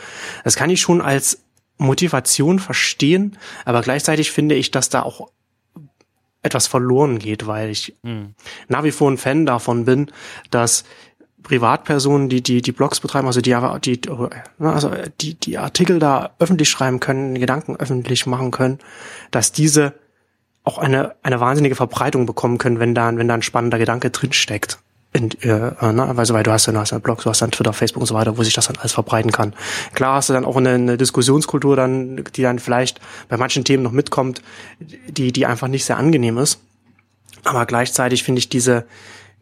[0.44, 1.44] Das kann ich schon als
[1.78, 5.30] Motivation verstehen, aber gleichzeitig finde ich, dass da auch
[6.42, 8.34] etwas verloren geht, weil ich mhm.
[8.68, 10.10] nach wie vor ein Fan davon bin,
[10.50, 10.84] dass
[11.42, 14.00] Privatpersonen, die die die Blogs betreiben, also die die
[14.58, 18.78] also die die Artikel da öffentlich schreiben können, Gedanken öffentlich machen können,
[19.30, 19.94] dass diese
[20.64, 24.32] auch eine eine wahnsinnige Verbreitung bekommen können, wenn da wenn da ein spannender Gedanke drin
[24.32, 24.78] steckt.
[25.12, 25.48] In, äh,
[25.92, 26.14] ne?
[26.16, 28.14] also weil du hast ja hast einen Blog, du hast dann Twitter, Facebook und so
[28.14, 29.54] weiter, wo sich das dann alles verbreiten kann.
[29.92, 33.82] Klar hast du dann auch eine, eine Diskussionskultur dann, die dann vielleicht bei manchen Themen
[33.82, 34.40] noch mitkommt,
[34.78, 36.60] die die einfach nicht sehr angenehm ist.
[37.42, 38.86] Aber gleichzeitig finde ich diese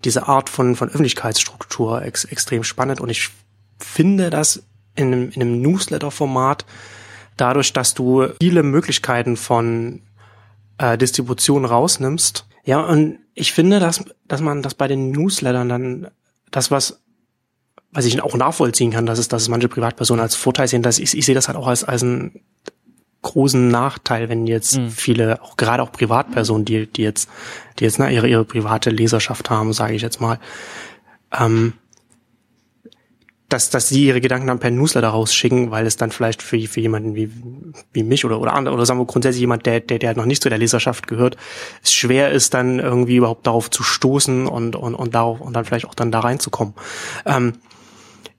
[0.05, 3.31] diese Art von, von Öffentlichkeitsstruktur ex, extrem spannend und ich
[3.79, 4.63] finde das
[4.95, 6.65] in einem, in einem Newsletter-Format
[7.37, 10.03] dadurch, dass du viele Möglichkeiten von
[10.79, 12.47] äh, Distribution rausnimmst.
[12.65, 16.09] Ja, und ich finde, dass, dass man das bei den Newslettern dann,
[16.51, 17.01] das was,
[17.93, 20.99] was ich auch nachvollziehen kann, dass es, dass es manche Privatpersonen als Vorteil sehen, dass
[20.99, 22.41] ich, ich sehe das halt auch als, als ein
[23.23, 24.91] großen Nachteil, wenn jetzt mhm.
[24.91, 27.29] viele, auch gerade auch Privatpersonen, die, die jetzt,
[27.79, 30.39] die jetzt ne, ihre, ihre private Leserschaft haben, sage ich jetzt mal,
[31.39, 31.73] ähm,
[33.49, 36.81] dass, dass sie ihre Gedanken dann per Newsletter rausschicken, weil es dann vielleicht für, für
[36.81, 37.31] jemanden wie,
[37.93, 40.43] wie mich oder, oder andere, oder sagen wir grundsätzlich jemand, der, der, der noch nicht
[40.43, 41.37] zu der Leserschaft gehört,
[41.83, 45.65] es schwer ist, dann irgendwie überhaupt darauf zu stoßen und, und, und darauf, und dann
[45.65, 46.75] vielleicht auch dann da reinzukommen.
[47.25, 47.55] Ähm,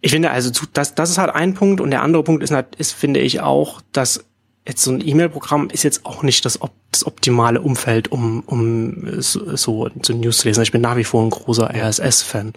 [0.02, 2.94] ich finde also, das, das ist halt ein Punkt und der andere Punkt ist, ist
[2.94, 4.29] finde ich auch, dass
[4.70, 6.60] jetzt so ein E-Mail-Programm ist jetzt auch nicht das,
[6.92, 10.64] das optimale Umfeld, um, um so, so, so News zu lesen.
[10.64, 12.54] Ich bin nach wie vor ein großer RSS-Fan.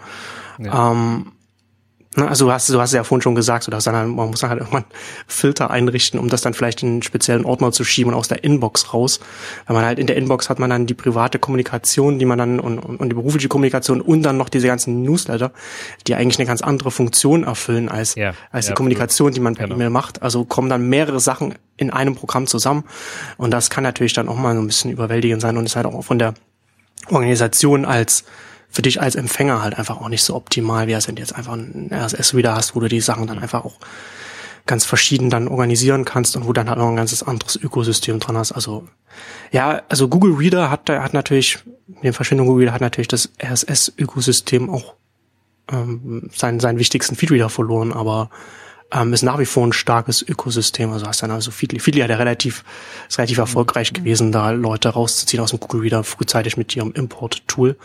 [0.58, 0.92] Ja.
[0.92, 1.32] Ähm,
[2.16, 4.50] also du hast, du hast ja vorhin schon gesagt, du hast dann, man muss dann
[4.50, 4.84] halt irgendwann
[5.26, 8.44] Filter einrichten, um das dann vielleicht in einen speziellen Ordner zu schieben und aus der
[8.44, 9.20] Inbox raus.
[9.66, 12.60] Weil man halt in der Inbox hat man dann die private Kommunikation, die man dann
[12.60, 15.52] und, und die berufliche Kommunikation und dann noch diese ganzen Newsletter,
[16.06, 19.64] die eigentlich eine ganz andere Funktion erfüllen als, ja, als die Kommunikation, die man per
[19.64, 19.76] genau.
[19.76, 20.22] E-Mail macht.
[20.22, 22.84] Also kommen dann mehrere Sachen in einem Programm zusammen.
[23.38, 25.86] Und das kann natürlich dann auch mal so ein bisschen überwältigend sein und ist halt
[25.86, 26.34] auch von der
[27.08, 28.24] Organisation als
[28.72, 31.34] für dich als Empfänger halt einfach auch nicht so optimal, wie es wenn du jetzt
[31.34, 33.78] einfach ein RSS wieder hast, wo du die Sachen dann einfach auch
[34.66, 38.36] ganz verschieden dann organisieren kannst und wo dann halt noch ein ganzes anderes Ökosystem dran
[38.36, 38.52] hast.
[38.52, 38.88] Also
[39.50, 41.58] ja, also Google Reader hat hat natürlich,
[42.02, 44.94] die Verschwindung Google Reader hat natürlich das RSS-Ökosystem auch
[45.70, 48.30] ähm, seinen, seinen wichtigsten Feedreader verloren, aber
[48.92, 50.92] ähm, ist nach wie vor ein starkes Ökosystem.
[50.92, 51.78] Also hast dann also Feedly.
[51.78, 52.64] Feedly hat ja relativ,
[53.08, 57.76] ist relativ erfolgreich gewesen, da Leute rauszuziehen aus dem Google Reader frühzeitig mit ihrem Import-Tool.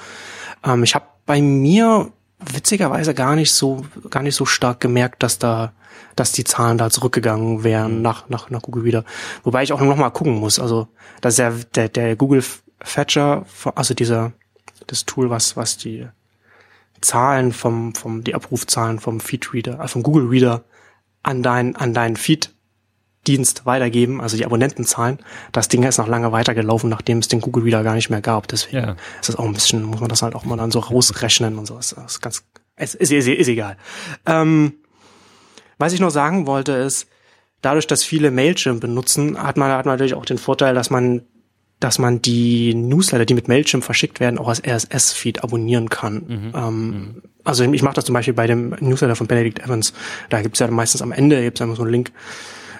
[0.65, 5.39] Ähm, ich habe bei mir witzigerweise gar nicht so gar nicht so stark gemerkt, dass
[5.39, 5.73] da
[6.15, 8.01] dass die Zahlen da zurückgegangen wären mhm.
[8.01, 9.03] nach nach nach Google wieder.
[9.43, 10.59] Wobei ich auch noch mal gucken muss.
[10.59, 10.87] Also
[11.21, 12.43] das ist ja der der Google
[12.81, 14.33] Fetcher, also dieser,
[14.87, 16.07] das Tool, was, was die
[17.01, 20.63] Zahlen vom, vom, die Abrufzahlen vom Feedreader, also vom Google Reader
[21.27, 22.51] an dein, an deinen Feed
[23.27, 25.19] Dienst weitergeben, also die Abonnentenzahlen.
[25.51, 28.47] Das Ding ist noch lange weitergelaufen, nachdem es den Google Reader gar nicht mehr gab.
[28.47, 28.95] Deswegen ja.
[29.19, 31.65] ist das auch ein bisschen, muss man das halt auch mal dann so rausrechnen und
[31.65, 31.75] so.
[31.75, 32.43] Das ist ganz,
[32.77, 33.75] ist, ist, ist, ist egal.
[34.25, 34.75] Ähm,
[35.77, 37.07] was ich noch sagen wollte ist,
[37.61, 41.23] dadurch, dass viele Mailchimp benutzen, hat man, hat man natürlich auch den Vorteil, dass man
[41.79, 46.23] dass man die Newsletter, die mit Mailchimp verschickt werden, auch als RSS-Feed abonnieren kann.
[46.27, 46.51] Mhm.
[46.55, 47.21] Ähm, mhm.
[47.43, 49.93] Also ich mache das zum Beispiel bei dem Newsletter von Benedict Evans.
[50.29, 52.11] Da gibt's ja meistens am Ende gibt's einfach so einen Link,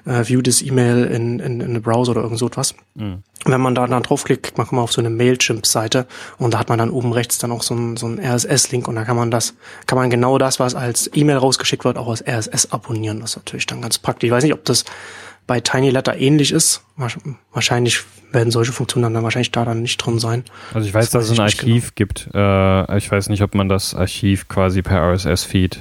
[0.06, 2.74] äh, view this E-Mail in, in, in the Browser oder irgend so etwas.
[2.96, 3.24] Mhm.
[3.46, 6.08] Wenn man da dann draufklickt, klickt man mal auf so eine Mailchimp-Seite
[6.38, 8.96] und da hat man dann oben rechts dann auch so einen so einen RSS-Link und
[8.96, 9.54] da kann man das,
[9.86, 13.20] kann man genau das, was als E-Mail rausgeschickt wird, auch als RSS abonnieren.
[13.20, 14.28] Das ist natürlich dann ganz praktisch.
[14.28, 14.86] Ich weiß nicht, ob das
[15.46, 16.82] bei Tiny Letter ähnlich ist.
[17.54, 20.44] Wahrscheinlich werden solche Funktionen dann wahrscheinlich da dann nicht drin sein.
[20.74, 22.08] Also ich weiß, das dass es ein Archiv genau.
[22.08, 22.30] gibt.
[22.34, 25.80] Äh, ich weiß nicht, ob man das Archiv quasi per RSS-Feed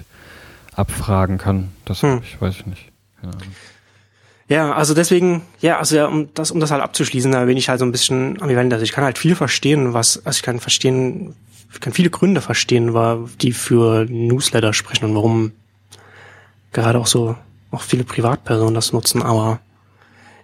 [0.75, 1.73] abfragen kann.
[1.85, 2.21] Das hm.
[2.23, 2.93] ich, weiß ich nicht.
[3.21, 3.33] Keine
[4.49, 7.69] Ja, also deswegen, ja, also ja, um das, um das halt abzuschließen, da bin ich
[7.69, 8.73] halt so ein bisschen ambivalent.
[8.73, 11.35] Also ich kann halt viel verstehen, was, also ich kann verstehen,
[11.73, 12.95] ich kann viele Gründe verstehen,
[13.41, 15.53] die für Newsletter sprechen und warum
[16.73, 17.37] gerade auch so
[17.71, 19.61] auch viele Privatpersonen das nutzen, aber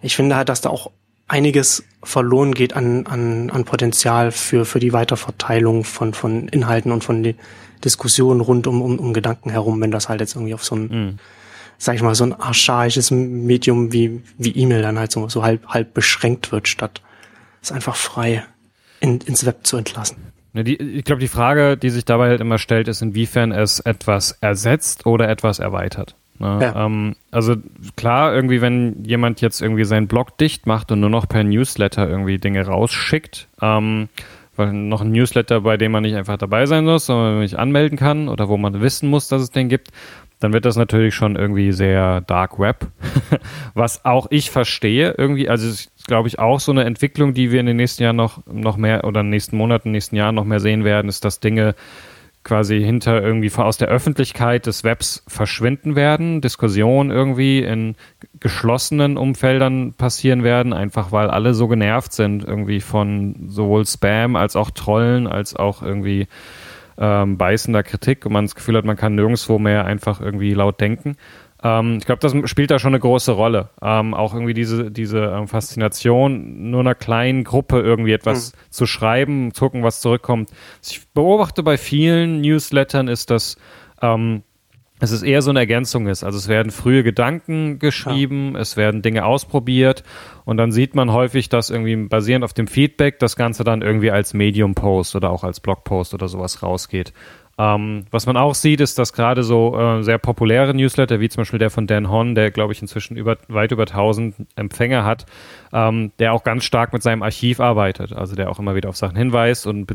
[0.02, 0.90] ich finde halt, dass da auch
[1.32, 7.02] einiges verloren geht an, an, an Potenzial für, für die Weiterverteilung von, von Inhalten und
[7.02, 7.36] von den
[7.82, 10.88] Diskussionen rund um, um, um Gedanken herum, wenn das halt jetzt irgendwie auf so ein,
[10.88, 11.18] mhm.
[11.78, 15.66] sag ich mal, so ein archaisches Medium wie, wie E-Mail dann halt so, so halb,
[15.68, 17.00] halb beschränkt wird, statt
[17.62, 18.44] es einfach frei
[19.00, 20.16] in, ins Web zu entlassen.
[20.54, 24.32] Die, ich glaube, die Frage, die sich dabei halt immer stellt, ist, inwiefern es etwas
[24.42, 26.14] ersetzt oder etwas erweitert.
[26.42, 26.58] Ne?
[26.60, 26.86] Ja.
[26.86, 27.54] Ähm, also
[27.96, 32.08] klar, irgendwie, wenn jemand jetzt irgendwie seinen Blog dicht macht und nur noch per Newsletter
[32.08, 34.08] irgendwie Dinge rausschickt, ähm,
[34.56, 37.58] weil noch ein Newsletter, bei dem man nicht einfach dabei sein muss, sondern man sich
[37.58, 39.90] anmelden kann oder wo man wissen muss, dass es den gibt,
[40.40, 42.88] dann wird das natürlich schon irgendwie sehr Dark Web,
[43.74, 45.48] was auch ich verstehe irgendwie.
[45.48, 48.44] Also ist, glaube ich, auch so eine Entwicklung, die wir in den nächsten Jahren noch,
[48.46, 51.38] noch mehr oder in den nächsten Monaten, nächsten Jahren noch mehr sehen werden, ist, dass
[51.38, 51.76] Dinge
[52.44, 57.94] quasi hinter irgendwie aus der Öffentlichkeit des Webs verschwinden werden, Diskussionen irgendwie in
[58.40, 64.56] geschlossenen Umfeldern passieren werden, einfach weil alle so genervt sind irgendwie von sowohl Spam als
[64.56, 66.26] auch Trollen als auch irgendwie
[66.98, 70.80] ähm, beißender Kritik und man das Gefühl hat, man kann nirgendwo mehr einfach irgendwie laut
[70.80, 71.16] denken.
[71.62, 73.70] Ähm, ich glaube, das spielt da schon eine große Rolle.
[73.80, 78.56] Ähm, auch irgendwie diese, diese ähm, Faszination, nur einer kleinen Gruppe irgendwie etwas mhm.
[78.70, 80.50] zu schreiben, gucken, was zurückkommt.
[80.80, 83.56] Was ich beobachte bei vielen Newslettern ist, dass
[84.00, 84.42] ähm,
[85.02, 86.22] es ist eher so eine Ergänzung ist.
[86.22, 88.60] Also es werden frühe Gedanken geschrieben, ja.
[88.60, 90.04] es werden Dinge ausprobiert
[90.44, 94.12] und dann sieht man häufig, dass irgendwie basierend auf dem Feedback das Ganze dann irgendwie
[94.12, 97.12] als Medium-Post oder auch als Blog-Post oder sowas rausgeht.
[97.62, 101.42] Ähm, was man auch sieht, ist, dass gerade so äh, sehr populäre Newsletter, wie zum
[101.42, 105.26] Beispiel der von Dan Hon, der glaube ich inzwischen über, weit über 1000 Empfänger hat,
[105.72, 108.96] ähm, der auch ganz stark mit seinem Archiv arbeitet, also der auch immer wieder auf
[108.96, 109.86] Sachen hinweist und,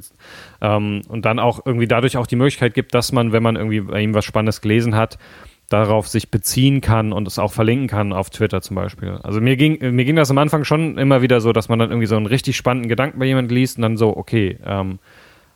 [0.62, 3.82] ähm, und dann auch irgendwie dadurch auch die Möglichkeit gibt, dass man, wenn man irgendwie
[3.82, 5.18] bei ihm was Spannendes gelesen hat,
[5.68, 9.20] darauf sich beziehen kann und es auch verlinken kann auf Twitter zum Beispiel.
[9.24, 11.90] Also mir ging, mir ging das am Anfang schon immer wieder so, dass man dann
[11.90, 15.00] irgendwie so einen richtig spannenden Gedanken bei jemandem liest und dann so, okay, ähm,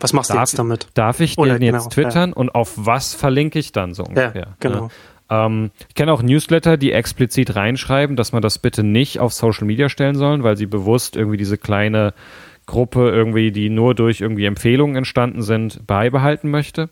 [0.03, 0.87] was machst darf, du jetzt damit?
[0.93, 2.35] Darf ich Oder den jetzt genau, twittern ja.
[2.35, 4.33] und auf was verlinke ich dann so ungefähr?
[4.35, 4.89] Ja, genau.
[5.29, 5.45] Ja.
[5.45, 9.65] Ähm, ich kenne auch Newsletter, die explizit reinschreiben, dass man das bitte nicht auf Social
[9.65, 12.13] Media stellen sollen, weil sie bewusst irgendwie diese kleine
[12.65, 16.89] Gruppe irgendwie, die nur durch irgendwie Empfehlungen entstanden sind, beibehalten möchte.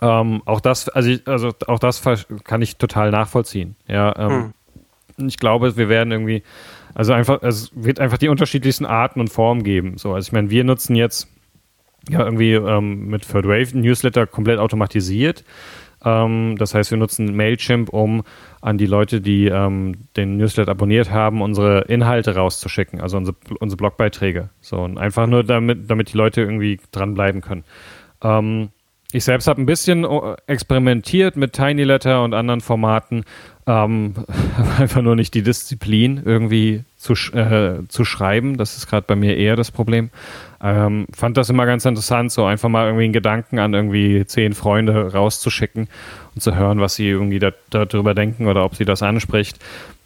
[0.00, 2.02] Ähm, auch das, also, ich, also auch das
[2.44, 3.76] kann ich total nachvollziehen.
[3.86, 4.52] Ja, ähm,
[5.16, 5.28] hm.
[5.28, 6.42] ich glaube, wir werden irgendwie,
[6.94, 9.98] also einfach, es wird einfach die unterschiedlichsten Arten und Formen geben.
[9.98, 11.28] So, also ich meine, wir nutzen jetzt
[12.08, 15.44] ja irgendwie ähm, mit Third Wave Newsletter komplett automatisiert.
[16.04, 18.22] Ähm, das heißt, wir nutzen Mailchimp, um
[18.60, 23.76] an die Leute, die ähm, den Newsletter abonniert haben, unsere Inhalte rauszuschicken, also unsere, unsere
[23.76, 24.50] Blogbeiträge.
[24.60, 27.64] So und einfach nur damit, damit die Leute irgendwie dranbleiben können.
[28.22, 28.70] Ähm,
[29.12, 33.24] ich selbst habe ein bisschen äh, experimentiert mit Tiny Letter und anderen Formaten,
[33.66, 34.14] ähm,
[34.78, 38.56] einfach nur nicht die Disziplin irgendwie zu, äh, zu schreiben.
[38.56, 40.10] Das ist gerade bei mir eher das Problem.
[40.62, 44.54] Ähm, fand das immer ganz interessant, so einfach mal irgendwie einen Gedanken an irgendwie zehn
[44.54, 45.88] Freunde rauszuschicken
[46.34, 49.58] und zu hören, was sie irgendwie da, darüber denken oder ob sie das anspricht.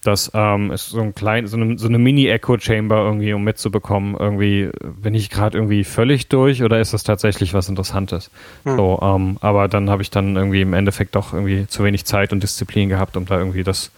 [0.03, 4.71] Das ähm, ist so ein klein, so eine, so eine Mini-Echo-Chamber irgendwie, um mitzubekommen, irgendwie,
[4.83, 8.31] bin ich gerade irgendwie völlig durch oder ist das tatsächlich was Interessantes?
[8.65, 8.77] Hm.
[8.77, 12.33] So, ähm, aber dann habe ich dann irgendwie im Endeffekt doch irgendwie zu wenig Zeit
[12.33, 13.91] und Disziplin gehabt, um da irgendwie das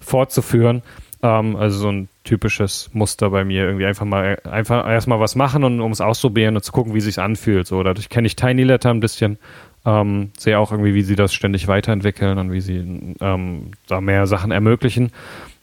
[0.00, 0.82] fortzuführen.
[1.22, 3.64] Ähm, also so ein typisches Muster bei mir.
[3.64, 7.00] Irgendwie einfach mal, einfach erstmal was machen und um es auszuprobieren und zu gucken, wie
[7.00, 7.66] sich anfühlt.
[7.66, 9.38] So, dadurch kenne ich Tiny Letter ein bisschen.
[9.86, 14.26] Ähm, sehe auch irgendwie, wie sie das ständig weiterentwickeln und wie sie ähm, da mehr
[14.26, 15.12] Sachen ermöglichen.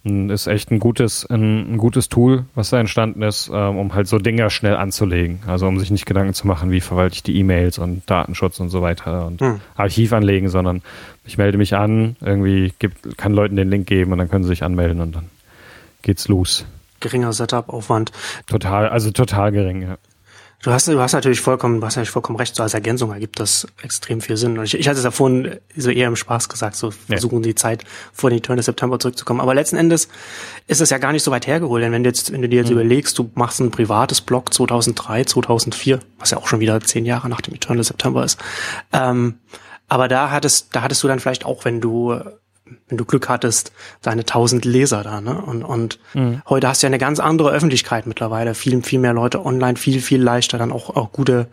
[0.06, 4.08] Ist echt ein gutes, ein, ein, gutes Tool, was da entstanden ist, ähm, um halt
[4.08, 5.40] so Dinger schnell anzulegen.
[5.48, 8.68] Also um sich nicht Gedanken zu machen, wie verwalte ich die E-Mails und Datenschutz und
[8.68, 9.62] so weiter und hm.
[9.76, 10.82] Archiv anlegen, sondern
[11.26, 14.50] ich melde mich an, irgendwie gibt, kann Leuten den Link geben und dann können sie
[14.50, 15.30] sich anmelden und dann
[16.04, 16.66] geht's los.
[17.00, 18.12] Geringer Setup-Aufwand.
[18.48, 19.98] Total, also total gering, ja.
[20.64, 22.56] Du hast, du hast natürlich vollkommen, du hast natürlich vollkommen recht.
[22.56, 24.58] So als Ergänzung ergibt das extrem viel Sinn.
[24.58, 27.50] Und ich, ich hatte es ja vorhin so eher im Spaß gesagt, so versuchen ja.
[27.50, 29.42] die Zeit vor den Turn des September zurückzukommen.
[29.42, 30.08] Aber letzten Endes
[30.68, 31.84] ist es ja gar nicht so weit hergeholt.
[31.84, 32.80] Denn wenn du jetzt, wenn du dir jetzt mhm.
[32.80, 37.28] überlegst, du machst ein privates Blog 2003, 2004, was ja auch schon wieder zehn Jahre
[37.28, 38.40] nach dem Eternal September ist.
[38.94, 39.40] Ähm,
[39.90, 42.18] aber da hattest, da hattest du dann vielleicht auch, wenn du
[42.88, 45.42] wenn du Glück hattest, deine tausend Leser da, ne?
[45.42, 46.42] Und, und mhm.
[46.48, 48.56] heute hast du ja eine ganz andere Öffentlichkeit mittlerweile.
[48.56, 51.48] Viel, viel mehr Leute online, viel, viel leichter dann auch, auch gute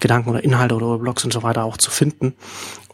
[0.00, 2.34] Gedanken oder Inhalte oder Blogs und so weiter auch zu finden.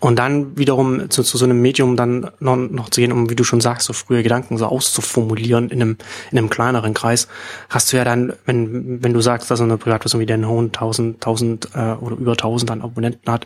[0.00, 3.36] Und dann wiederum zu, zu so einem Medium dann noch, noch zu gehen, um, wie
[3.36, 5.96] du schon sagst, so frühe Gedanken so auszuformulieren in einem,
[6.32, 7.28] in einem kleineren Kreis,
[7.68, 10.72] hast du ja dann, wenn, wenn du sagst, dass so eine Privatperson wie Dan Hohn
[10.72, 13.44] tausend, tausend äh, oder über tausend dann Abonnenten hat,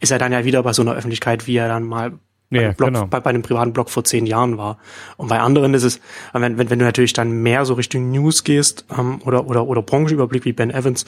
[0.00, 2.12] ist er dann ja wieder bei so einer Öffentlichkeit, wie er dann mal
[2.50, 3.06] ja, Blog, genau.
[3.06, 4.78] bei, bei einem privaten Blog vor zehn Jahren war.
[5.16, 6.00] Und bei anderen ist es,
[6.32, 9.82] wenn, wenn, wenn du natürlich dann mehr so Richtung News gehst ähm, oder, oder, oder
[9.82, 11.04] Branchenüberblick wie Ben Evans,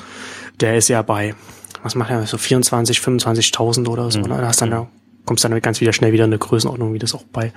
[0.61, 1.35] der ist ja bei,
[1.83, 4.21] was macht er, so 24, 25.000 oder so.
[4.21, 4.27] Mhm.
[4.27, 4.39] Ne?
[4.39, 4.89] Da hast dann, da
[5.27, 7.53] kommst dann ganz wieder schnell wieder in eine Größenordnung, wie das auch bei,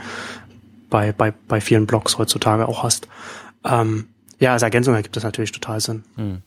[0.89, 3.07] bei, bei, bei vielen Blogs heutzutage auch hast.
[3.63, 4.07] Ähm,
[4.39, 6.03] ja, als Ergänzung ergibt das natürlich total Sinn.
[6.15, 6.41] Mhm.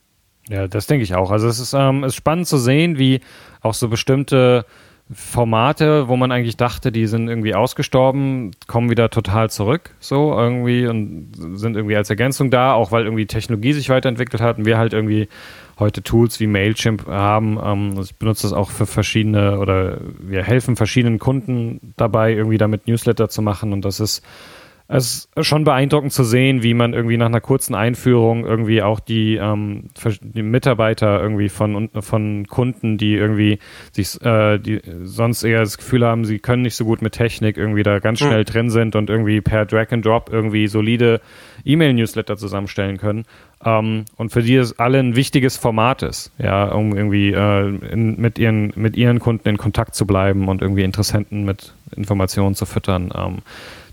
[0.49, 1.31] Ja, das denke ich auch.
[1.31, 3.21] Also es ist, ähm, ist spannend zu sehen, wie
[3.61, 4.65] auch so bestimmte
[5.11, 10.87] Formate, wo man eigentlich dachte, die sind irgendwie ausgestorben, kommen wieder total zurück, so irgendwie
[10.87, 14.77] und sind irgendwie als Ergänzung da, auch weil irgendwie Technologie sich weiterentwickelt hat und wir
[14.77, 15.29] halt irgendwie
[15.79, 17.59] heute Tools wie Mailchimp haben.
[17.63, 22.59] Ähm, also ich benutze das auch für verschiedene oder wir helfen verschiedenen Kunden dabei, irgendwie
[22.59, 24.23] damit Newsletter zu machen und das ist
[24.91, 29.01] es ist schon beeindruckend zu sehen, wie man irgendwie nach einer kurzen Einführung irgendwie auch
[29.01, 29.91] die, ähm,
[30.23, 33.59] die Mitarbeiter irgendwie von, von Kunden, die irgendwie
[33.93, 37.59] sich äh, die sonst eher das Gefühl haben, sie können nicht so gut mit Technik,
[37.59, 38.45] irgendwie da ganz schnell mhm.
[38.47, 41.21] drin sind und irgendwie per Drag and Drop irgendwie solide
[41.67, 43.27] E-Mail-Newsletter zusammenstellen können.
[43.63, 48.19] Ähm, und für die es alle ein wichtiges Format ist, ja, um irgendwie äh, in,
[48.19, 52.65] mit, ihren, mit ihren Kunden in Kontakt zu bleiben und irgendwie Interessenten mit Informationen zu
[52.65, 53.13] füttern.
[53.15, 53.39] Ähm,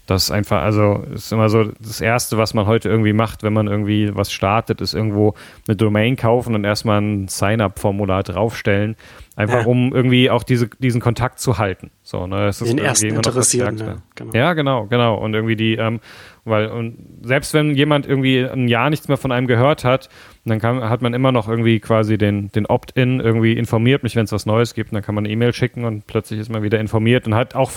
[0.06, 3.54] das ist einfach, also ist immer so das Erste, was man heute irgendwie macht, wenn
[3.54, 5.34] man irgendwie was startet, ist irgendwo
[5.68, 8.96] eine Domain kaufen und erstmal ein Sign-up-Formular draufstellen.
[9.36, 9.66] Einfach ja.
[9.66, 11.92] um irgendwie auch diese, diesen Kontakt zu halten.
[12.04, 14.32] So, ne, das ist Den ersten interessieren, ja, genau.
[14.34, 15.16] ja, genau, genau.
[15.16, 16.00] Und irgendwie die, ähm,
[16.46, 20.10] weil, und selbst wenn jemand irgendwie ein Jahr nichts mehr von einem gehört hat,
[20.50, 24.26] dann kann, hat man immer noch irgendwie quasi den, den Opt-in irgendwie informiert mich, wenn
[24.26, 24.92] es was Neues gibt.
[24.92, 27.56] Und dann kann man eine E-Mail schicken und plötzlich ist man wieder informiert und hat
[27.56, 27.72] auch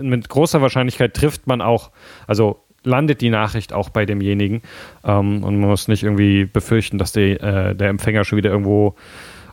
[0.00, 1.90] mit großer Wahrscheinlichkeit trifft man auch,
[2.26, 4.62] also landet die Nachricht auch bei demjenigen
[5.04, 8.94] ähm, und man muss nicht irgendwie befürchten, dass die, äh, der Empfänger schon wieder irgendwo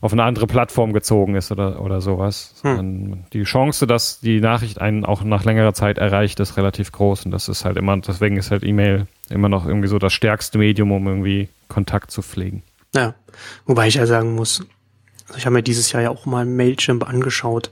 [0.02, 2.56] auf eine andere Plattform gezogen ist oder, oder sowas.
[2.64, 3.26] Hm.
[3.34, 7.32] Die Chance, dass die Nachricht einen auch nach längerer Zeit erreicht, ist relativ groß und
[7.32, 10.92] das ist halt immer, deswegen ist halt E-Mail immer noch irgendwie so das stärkste Medium,
[10.92, 12.64] um irgendwie Kontakt zu pflegen.
[12.96, 13.14] Ja,
[13.66, 14.66] wobei ich ja sagen muss,
[15.28, 17.72] also ich habe mir dieses Jahr ja auch mal Mailchimp angeschaut.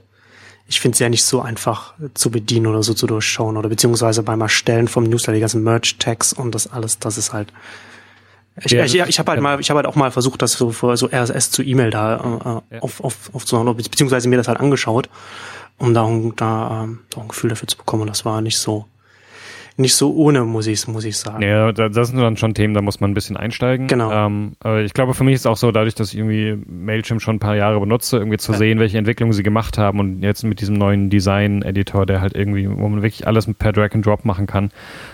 [0.68, 4.22] Ich finde es ja nicht so einfach zu bedienen oder so zu durchschauen oder beziehungsweise
[4.22, 7.52] beim Erstellen vom Newsletter, die ganzen Merch-Tags und das alles, das ist halt
[8.56, 10.70] ich, ja, ich, ich habe halt mal, ich habe halt auch mal versucht, das so
[10.70, 12.82] für so RSS zu E-Mail da äh, ja.
[12.82, 15.08] auf, auf, aufzumachen, beziehungsweise mir das halt angeschaut,
[15.78, 18.02] um da, da, ähm, da ein Gefühl dafür zu bekommen.
[18.02, 18.86] Und das war nicht so,
[19.80, 21.42] nicht so ohne, muss ich, muss ich sagen.
[21.42, 23.86] Ja, das sind dann schon Themen, da muss man ein bisschen einsteigen.
[23.88, 24.12] Genau.
[24.12, 27.20] Ähm, aber ich glaube, für mich ist es auch so, dadurch, dass ich irgendwie Mailchimp
[27.20, 28.58] schon ein paar Jahre benutze, irgendwie zu ja.
[28.58, 32.68] sehen, welche Entwicklungen sie gemacht haben und jetzt mit diesem neuen Design-Editor, der halt irgendwie,
[32.68, 34.70] wo man wirklich alles per Drag and Drop machen kann,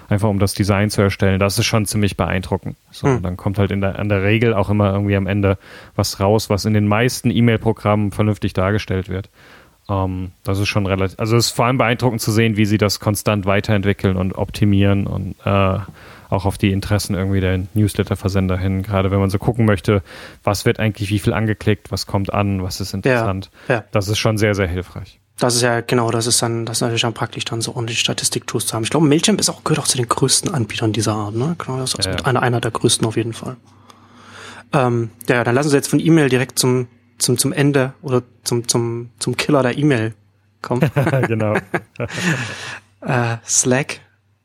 [0.09, 2.77] einfach um das Design zu erstellen, das ist schon ziemlich beeindruckend.
[2.91, 3.23] So, hm.
[3.23, 5.59] dann kommt halt in der, in der Regel auch immer irgendwie am Ende
[5.95, 9.31] was raus, was in den meisten E-Mail-Programmen vernünftig dargestellt wird.
[9.89, 12.79] Ähm, das ist schon relativ, also es ist vor allem beeindruckend zu sehen, wie sie
[12.79, 15.79] das konstant weiterentwickeln und optimieren und äh,
[16.29, 18.83] auch auf die Interessen irgendwie der Newsletter-Versender hin.
[18.83, 20.03] Gerade wenn man so gucken möchte,
[20.43, 23.51] was wird eigentlich wie viel angeklickt, was kommt an, was ist interessant.
[23.69, 23.85] Ja, ja.
[23.93, 25.21] Das ist schon sehr, sehr hilfreich.
[25.39, 28.01] Das ist ja, genau, das ist dann, das ist natürlich dann praktisch dann so ordentlich
[28.01, 28.85] Statistik-Tools zu haben.
[28.85, 31.55] Ich glaube, Mailchimp ist auch, gehört auch zu den größten Anbietern dieser Art, ne?
[31.59, 32.15] Genau, das ist ja.
[32.25, 33.57] einer, einer der größten auf jeden Fall.
[34.73, 38.69] Ähm, ja, dann lassen Sie jetzt von E-Mail direkt zum zum, zum Ende oder zum,
[38.69, 40.15] zum, zum Killer der E-Mail
[40.63, 40.91] kommen.
[41.27, 41.55] genau.
[43.01, 44.01] äh, Slack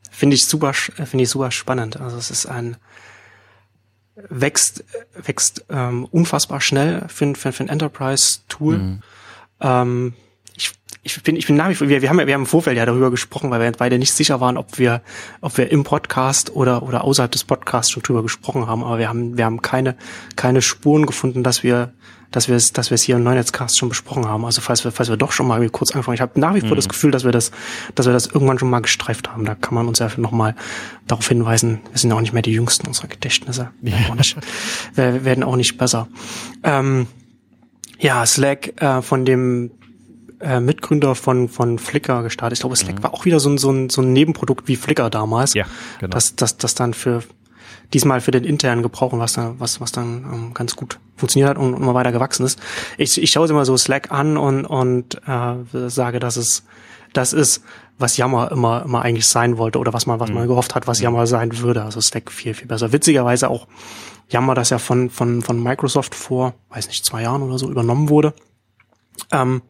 [0.09, 1.99] finde ich super, finde ich super spannend.
[1.99, 2.77] Also es ist ein,
[4.29, 4.83] wächst,
[5.15, 8.77] wächst ähm, unfassbar schnell für, für, für ein Enterprise-Tool.
[8.77, 9.01] Mhm.
[9.61, 10.13] Ähm,
[10.55, 12.77] ich, ich bin, ich bin nach wie vor, wir, wir haben, wir haben im Vorfeld
[12.77, 15.01] ja darüber gesprochen, weil wir beide nicht sicher waren, ob wir,
[15.39, 19.09] ob wir im Podcast oder, oder außerhalb des Podcasts schon drüber gesprochen haben, aber wir
[19.09, 19.95] haben, wir haben keine,
[20.35, 21.93] keine Spuren gefunden, dass wir,
[22.31, 24.45] dass wir es, dass wir es hier im Neunetzcast schon besprochen haben.
[24.45, 26.15] Also falls wir, falls wir doch schon mal kurz anfangen.
[26.15, 26.75] Ich habe nach wie vor mhm.
[26.75, 27.51] das Gefühl, dass wir das,
[27.95, 29.45] dass wir das irgendwann schon mal gestreift haben.
[29.45, 30.55] Da kann man uns ja noch mal
[31.07, 31.81] darauf hinweisen.
[31.91, 33.71] Wir sind ja auch nicht mehr die Jüngsten unserer Gedächtnisse.
[33.81, 34.15] Wir, ja.
[34.95, 36.07] wir werden auch nicht besser.
[36.63, 37.07] Ähm,
[37.99, 39.71] ja, Slack äh, von dem
[40.39, 42.57] äh, Mitgründer von von Flickr gestartet.
[42.57, 43.03] Ich glaube, Slack mhm.
[43.03, 45.53] war auch wieder so ein, so ein so ein Nebenprodukt wie Flickr damals.
[45.53, 45.65] Ja,
[45.99, 46.11] genau.
[46.11, 47.23] Das das das dann für
[47.93, 51.57] diesmal für den internen Gebrauch was dann, was, was dann ähm, ganz gut funktioniert hat
[51.57, 52.59] und, und immer weiter gewachsen ist.
[52.97, 56.63] Ich, ich schaue es immer so Slack an und, und äh, sage, dass es
[57.13, 57.63] das ist,
[57.97, 60.47] was Yammer immer, immer eigentlich sein wollte oder was man, was man mhm.
[60.47, 61.05] gehofft hat, was mhm.
[61.05, 61.83] Yammer sein würde.
[61.83, 62.91] Also Slack viel, viel besser.
[62.91, 63.67] Witzigerweise auch
[64.29, 68.09] Yammer, das ja von, von, von Microsoft vor, weiß nicht, zwei Jahren oder so übernommen
[68.09, 68.33] wurde.
[69.31, 69.61] Ähm,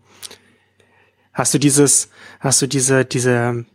[1.33, 3.65] hast du dieses, hast du diese, diese,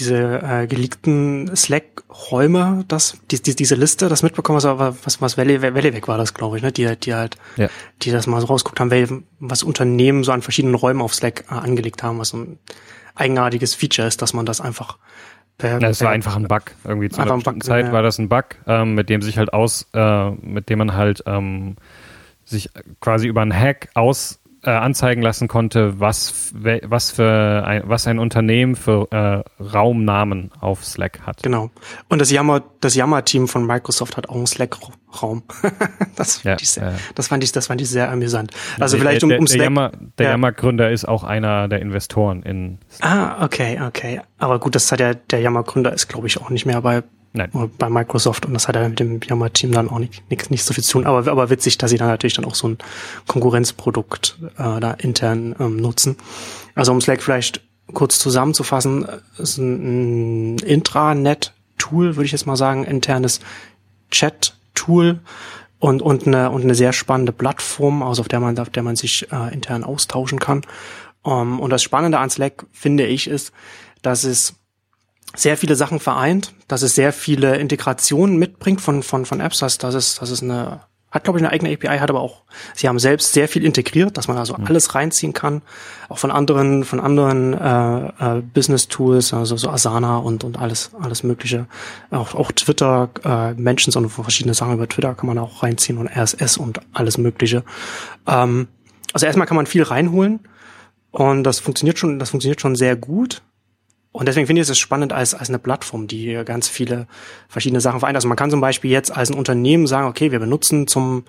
[0.00, 5.62] diese äh, geleakten Slack-Räume, das, die, die, diese Liste, das mitbekommen, was, was, was Welle,
[5.62, 6.72] Welle weg war das, glaube ich, ne?
[6.72, 7.68] Die, die halt, ja.
[8.02, 11.54] die das mal so rausguckt haben, was Unternehmen so an verschiedenen Räumen auf Slack äh,
[11.54, 12.58] angelegt haben, was so ein
[13.14, 14.98] eigenartiges Feature ist, dass man das einfach
[15.58, 16.62] per, ja, es war einfach ein Bug.
[16.84, 17.92] Irgendwie zu einer bestimmten Zeit ja.
[17.92, 21.22] war das ein Bug, ähm, mit dem sich halt aus, äh, mit dem man halt
[21.26, 21.76] ähm,
[22.44, 22.70] sich
[23.00, 28.18] quasi über einen Hack aus äh, anzeigen lassen konnte, was, was für ein, was ein
[28.18, 31.42] Unternehmen für äh, Raumnamen auf Slack hat.
[31.42, 31.70] Genau.
[32.08, 35.42] Und das Yammer, das Yammer-Team von Microsoft hat auch einen Slack-Raum.
[36.16, 36.94] das, ja, sehr, ja.
[37.14, 38.52] das fand ich, das fand ich sehr amüsant.
[38.78, 39.58] Also der, vielleicht um, um Slack.
[39.58, 40.30] Der, Yammer, ja.
[40.30, 43.10] Yammer-Gründer ist auch einer der Investoren in Slack.
[43.10, 44.20] Ah, okay, okay.
[44.38, 47.02] Aber gut, das hat ja, der Yammer-Gründer ist, glaube ich, auch nicht mehr bei
[47.32, 47.50] Nein.
[47.78, 50.74] bei Microsoft und das hat ja mit dem Yammer-Team dann auch nicht, nicht, nicht so
[50.74, 51.06] viel zu tun.
[51.06, 52.78] Aber, aber witzig, dass sie dann natürlich dann auch so ein
[53.28, 56.16] Konkurrenzprodukt äh, da intern ähm, nutzen.
[56.74, 57.62] Also um Slack vielleicht
[57.94, 59.06] kurz zusammenzufassen,
[59.38, 63.40] ist ein, ein Intranet-Tool, würde ich jetzt mal sagen, internes
[64.10, 65.20] Chat-Tool
[65.78, 68.96] und, und, eine, und eine sehr spannende Plattform, also auf der man, auf der man
[68.96, 70.62] sich äh, intern austauschen kann.
[71.22, 73.52] Um, ähm, und das Spannende an Slack, finde ich, ist,
[74.02, 74.54] dass es
[75.34, 79.78] sehr viele Sachen vereint, dass es sehr viele Integrationen mitbringt von, von, von Apps, dass,
[79.78, 82.42] dass es, dass es eine, hat glaube ich eine eigene API, hat aber auch,
[82.74, 84.66] sie haben selbst sehr viel integriert, dass man also mhm.
[84.66, 85.62] alles reinziehen kann,
[86.08, 90.90] auch von anderen, von anderen äh, äh, Business Tools, also so Asana und, und alles,
[91.00, 91.66] alles mögliche.
[92.10, 96.08] Auch, auch Twitter, äh, Mentions und verschiedene Sachen über Twitter kann man auch reinziehen und
[96.08, 97.64] RSS und alles mögliche.
[98.26, 98.68] Ähm,
[99.12, 100.40] also erstmal kann man viel reinholen
[101.10, 103.42] und das funktioniert schon, das funktioniert schon sehr gut.
[104.12, 107.06] Und deswegen finde ich es spannend als, als eine Plattform, die ganz viele
[107.48, 108.16] verschiedene Sachen vereint.
[108.16, 111.24] Also man kann zum Beispiel jetzt als ein Unternehmen sagen, okay, wir benutzen zum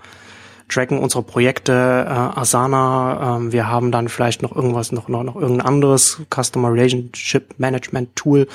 [0.67, 5.35] Tracken unsere Projekte äh, Asana, ähm, wir haben dann vielleicht noch irgendwas, noch, noch, noch
[5.35, 8.47] irgendein anderes Customer Relationship Management Tool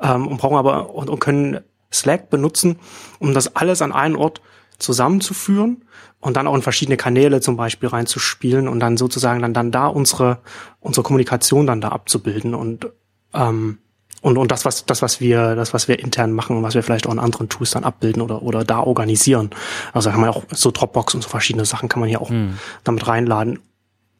[0.00, 1.60] ähm, und brauchen aber und, und können
[1.92, 2.78] Slack benutzen,
[3.18, 4.40] um das alles an einen Ort
[4.78, 5.84] zusammenzuführen
[6.20, 9.86] und dann auch in verschiedene Kanäle zum Beispiel reinzuspielen und dann sozusagen dann, dann da
[9.88, 10.38] unsere,
[10.80, 12.88] unsere Kommunikation dann da abzubilden und
[13.34, 13.78] ähm,
[14.24, 17.06] und, und das, was, das, was wir, das, was wir intern machen, was wir vielleicht
[17.06, 19.50] auch in anderen Tools dann abbilden oder, oder da organisieren.
[19.92, 22.58] Also kann man auch so Dropbox und so verschiedene Sachen kann man hier auch mhm.
[22.84, 23.58] damit reinladen.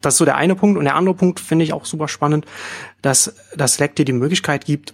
[0.01, 0.77] Das ist so der eine Punkt.
[0.77, 2.45] Und der andere Punkt finde ich auch super spannend,
[3.01, 4.93] dass, dass Slack dir die Möglichkeit gibt,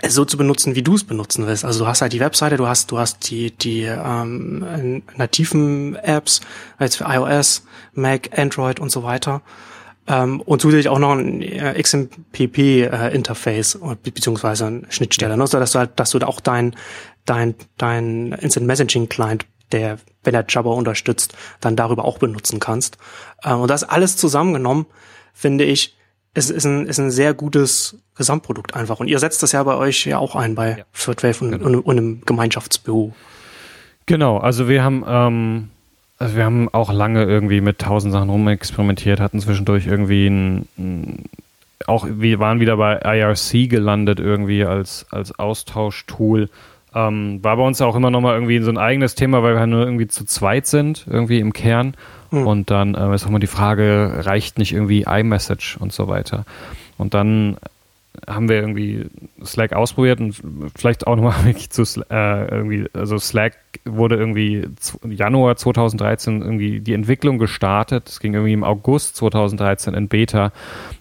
[0.00, 1.64] es so zu benutzen, wie du es benutzen willst.
[1.64, 6.40] Also du hast halt die Webseite, du hast, du hast die, die ähm, nativen Apps,
[6.78, 9.42] jetzt für iOS, Mac, Android und so weiter.
[10.08, 15.46] Ähm, und zusätzlich auch noch ein äh, XMPP-Interface äh, beziehungsweise eine Schnittstelle, ne?
[15.46, 16.74] so dass du halt, dass du da auch dein
[17.24, 22.98] dein dein Instant Messaging Client, der wenn er Jabber unterstützt, dann darüber auch benutzen kannst.
[23.44, 24.86] Ähm, und das alles zusammengenommen,
[25.32, 25.96] finde ich,
[26.34, 29.00] ist, ist, ein, ist ein sehr gutes Gesamtprodukt einfach.
[29.00, 30.84] Und ihr setzt das ja bei euch ja auch ein bei ja.
[30.92, 31.66] Third Wave und, genau.
[31.66, 33.12] und, und im Gemeinschaftsbüro.
[34.06, 35.70] Genau, also wir haben ähm,
[36.22, 41.24] also wir haben auch lange irgendwie mit tausend Sachen rumexperimentiert, hatten zwischendurch irgendwie ein, ein
[41.88, 46.48] auch wir waren wieder bei IRC gelandet irgendwie als, als Austauschtool.
[46.94, 49.84] Ähm, war bei uns auch immer nochmal irgendwie so ein eigenes Thema, weil wir nur
[49.84, 51.94] irgendwie zu zweit sind, irgendwie im Kern.
[52.30, 52.46] Mhm.
[52.46, 56.44] Und dann äh, ist auch mal die Frage, reicht nicht irgendwie iMessage und so weiter.
[56.98, 57.56] Und dann
[58.28, 59.06] haben wir irgendwie
[59.44, 60.40] Slack ausprobiert und
[60.76, 63.54] vielleicht auch nochmal wirklich zu äh, irgendwie, also Slack
[63.84, 64.68] wurde irgendwie
[65.04, 68.08] Januar 2013 irgendwie die Entwicklung gestartet.
[68.08, 70.52] Es ging irgendwie im August 2013 in Beta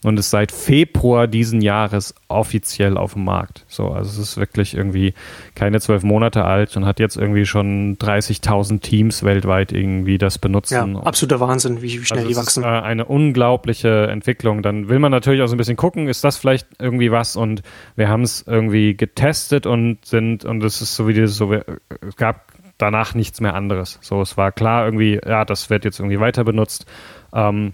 [0.03, 3.65] und ist seit Februar diesen Jahres offiziell auf dem Markt.
[3.67, 5.13] So, also es ist wirklich irgendwie
[5.55, 10.95] keine zwölf Monate alt und hat jetzt irgendwie schon 30.000 Teams weltweit irgendwie das benutzen.
[10.95, 12.63] Ja, absoluter Wahnsinn, wie, wie schnell also die wachsen.
[12.63, 14.61] Ist, äh, eine unglaubliche Entwicklung.
[14.61, 17.35] Dann will man natürlich auch so ein bisschen gucken, ist das vielleicht irgendwie was?
[17.35, 17.61] Und
[17.95, 22.15] wir haben es irgendwie getestet und sind, und es ist so wie dieses, so, es
[22.15, 22.51] gab
[22.81, 23.99] danach nichts mehr anderes.
[24.01, 26.85] So, es war klar irgendwie, ja, das wird jetzt irgendwie weiter benutzt.
[27.33, 27.73] Ähm,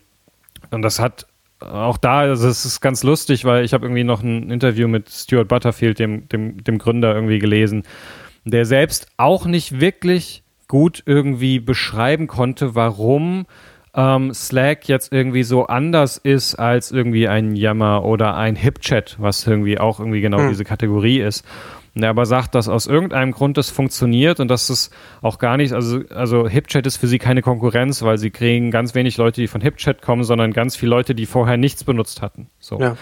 [0.71, 1.27] und das hat
[1.59, 5.09] auch da, also es ist ganz lustig, weil ich habe irgendwie noch ein Interview mit
[5.09, 7.83] Stuart Butterfield, dem, dem, dem Gründer, irgendwie gelesen,
[8.45, 13.45] der selbst auch nicht wirklich gut irgendwie beschreiben konnte, warum
[13.95, 19.47] ähm, Slack jetzt irgendwie so anders ist als irgendwie ein Yammer oder ein HipChat, was
[19.47, 20.49] irgendwie auch irgendwie genau hm.
[20.49, 21.45] diese Kategorie ist.
[22.01, 24.91] Der aber sagt, dass aus irgendeinem Grund das funktioniert und dass es
[25.21, 28.95] auch gar nicht, also, also HipChat ist für sie keine Konkurrenz, weil sie kriegen ganz
[28.95, 32.49] wenig Leute, die von HipChat kommen, sondern ganz viele Leute, die vorher nichts benutzt hatten.
[32.59, 32.79] So.
[32.79, 32.97] Ja.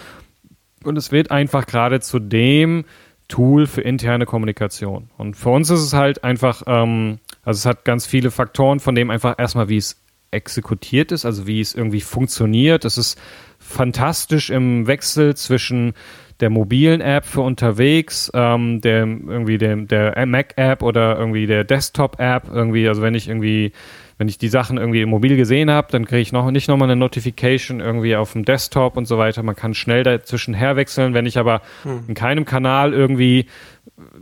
[0.83, 2.85] Und es wird einfach gerade zu dem
[3.27, 5.09] Tool für interne Kommunikation.
[5.17, 8.93] Und für uns ist es halt einfach, ähm, also es hat ganz viele Faktoren, von
[8.93, 12.85] dem einfach erstmal, wie es exekutiert ist, also wie es irgendwie funktioniert.
[12.85, 13.19] Es ist
[13.57, 15.93] fantastisch im Wechsel zwischen
[16.39, 22.49] der mobilen App für unterwegs, ähm, der irgendwie der, der Mac-App oder irgendwie der Desktop-App,
[22.51, 23.71] irgendwie, also wenn ich irgendwie,
[24.17, 26.89] wenn ich die Sachen irgendwie im Mobil gesehen habe, dann kriege ich noch nicht nochmal
[26.89, 29.43] eine Notification irgendwie auf dem Desktop und so weiter.
[29.43, 31.13] Man kann schnell dazwischen herwechseln.
[31.13, 32.05] Wenn ich aber hm.
[32.07, 33.47] in keinem Kanal irgendwie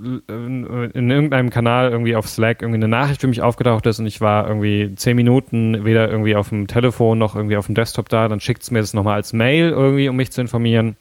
[0.06, 4.22] in irgendeinem Kanal irgendwie auf Slack irgendwie eine Nachricht für mich aufgetaucht ist und ich
[4.22, 8.28] war irgendwie zehn Minuten weder irgendwie auf dem Telefon noch irgendwie auf dem Desktop da,
[8.28, 10.96] dann schickt es mir das nochmal als Mail irgendwie, um mich zu informieren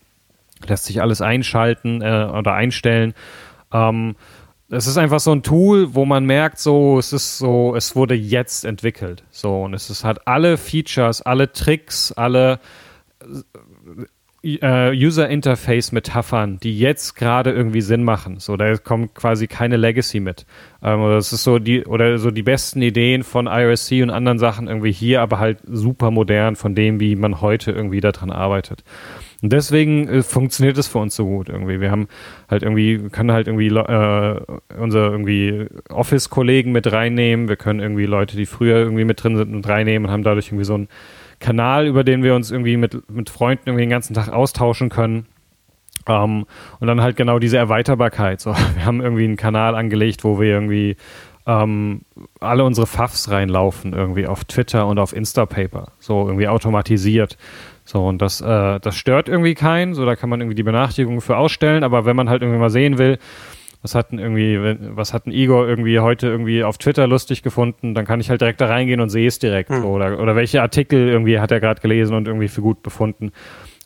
[0.68, 3.14] lässt sich alles einschalten äh, oder einstellen.
[3.72, 4.16] Ähm,
[4.70, 8.14] es ist einfach so ein Tool, wo man merkt, so, es ist so, es wurde
[8.14, 9.22] jetzt entwickelt.
[9.30, 12.58] So, und es ist, hat alle Features, alle Tricks, alle
[14.44, 18.40] User Interface Metaphern, die jetzt gerade irgendwie Sinn machen.
[18.40, 20.46] So, da kommt quasi keine Legacy mit.
[20.82, 24.40] Ähm, oder es ist so die, oder so die besten Ideen von IRC und anderen
[24.40, 28.82] Sachen irgendwie hier, aber halt super modern von dem, wie man heute irgendwie daran arbeitet.
[29.42, 31.80] Und deswegen äh, funktioniert es für uns so gut irgendwie.
[31.80, 32.08] Wir haben
[32.48, 34.40] halt irgendwie, können halt irgendwie äh,
[34.76, 37.48] unsere irgendwie Office-Kollegen mit reinnehmen.
[37.48, 40.48] Wir können irgendwie Leute, die früher irgendwie mit drin sind, mit reinnehmen und haben dadurch
[40.48, 40.88] irgendwie so einen
[41.42, 45.26] Kanal, über den wir uns irgendwie mit, mit Freunden irgendwie den ganzen Tag austauschen können.
[46.08, 46.46] Ähm,
[46.80, 48.40] und dann halt genau diese Erweiterbarkeit.
[48.40, 50.96] So, wir haben irgendwie einen Kanal angelegt, wo wir irgendwie
[51.46, 52.02] ähm,
[52.40, 55.92] alle unsere Fafs reinlaufen, irgendwie auf Twitter und auf Instapaper.
[55.98, 57.36] So irgendwie automatisiert.
[57.84, 61.20] So, und das, äh, das stört irgendwie keinen, so da kann man irgendwie die Benachrichtigung
[61.20, 63.18] für ausstellen, aber wenn man halt irgendwie mal sehen will,
[63.82, 64.58] was hat denn irgendwie,
[64.96, 68.40] was hat ein Igor irgendwie heute irgendwie auf Twitter lustig gefunden, dann kann ich halt
[68.40, 69.70] direkt da reingehen und sehe es direkt.
[69.70, 69.84] Hm.
[69.84, 73.32] Oder, oder welche Artikel irgendwie hat er gerade gelesen und irgendwie für gut befunden.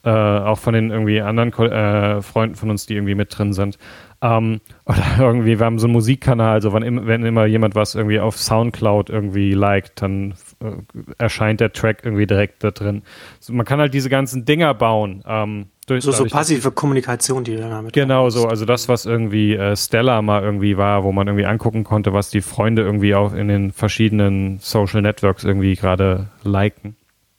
[0.04, 3.78] Äh, auch von den irgendwie anderen äh, Freunden von uns, die irgendwie mit drin sind.
[4.22, 8.20] Ähm, oder irgendwie, wir haben so einen Musikkanal, also wenn, wenn immer jemand was irgendwie
[8.20, 13.02] auf Soundcloud irgendwie liked, dann äh, erscheint der Track irgendwie direkt da drin.
[13.38, 15.24] Also man kann halt diese ganzen Dinger bauen.
[15.26, 19.54] Ähm, durch, so, so passive Kommunikation, die dann damit Genau so, also das, was irgendwie
[19.54, 23.32] äh, Stella mal irgendwie war, wo man irgendwie angucken konnte, was die Freunde irgendwie auch
[23.32, 26.96] in den verschiedenen Social Networks irgendwie gerade liken.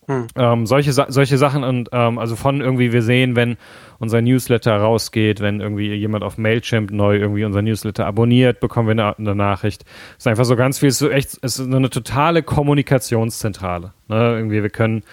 [0.10, 0.28] Hm.
[0.38, 3.58] Ähm, solche, solche Sachen und ähm, also von irgendwie, wir sehen, wenn
[4.00, 8.92] unser Newsletter rausgeht, wenn irgendwie jemand auf Mailchimp neu irgendwie unser Newsletter abonniert, bekommen wir
[8.94, 9.84] eine, eine Nachricht.
[10.12, 13.92] Es ist einfach so ganz viel, es ist so echt, es ist eine totale Kommunikationszentrale.
[14.08, 14.36] Ne?
[14.38, 15.04] Irgendwie, wir können,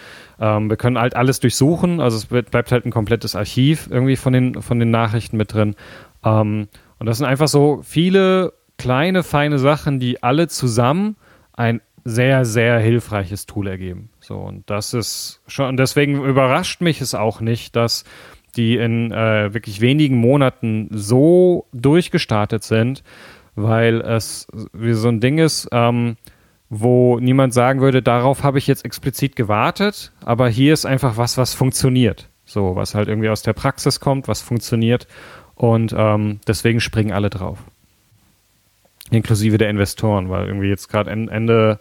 [0.45, 4.35] ähm, wir können halt alles durchsuchen, also es bleibt halt ein komplettes Archiv irgendwie von
[4.35, 5.75] den, von den Nachrichten mit drin.
[6.23, 6.69] Ähm,
[6.99, 11.17] und das sind einfach so viele kleine, feine Sachen, die alle zusammen
[11.55, 14.11] ein sehr, sehr hilfreiches Tool ergeben.
[14.21, 18.05] So, und das ist schon, und deswegen überrascht mich es auch nicht, dass
[18.55, 23.03] die in äh, wirklich wenigen Monaten so durchgestartet sind,
[23.55, 26.17] weil es wie so ein Ding ist, ähm,
[26.81, 31.39] wo niemand sagen würde, darauf habe ich jetzt explizit gewartet, aber hier ist einfach was,
[31.39, 32.29] was funktioniert.
[32.47, 35.07] So, was halt irgendwie aus der Praxis kommt, was funktioniert
[35.55, 37.59] und ähm, deswegen springen alle drauf
[39.11, 41.79] inklusive der Investoren, weil irgendwie jetzt gerade Ende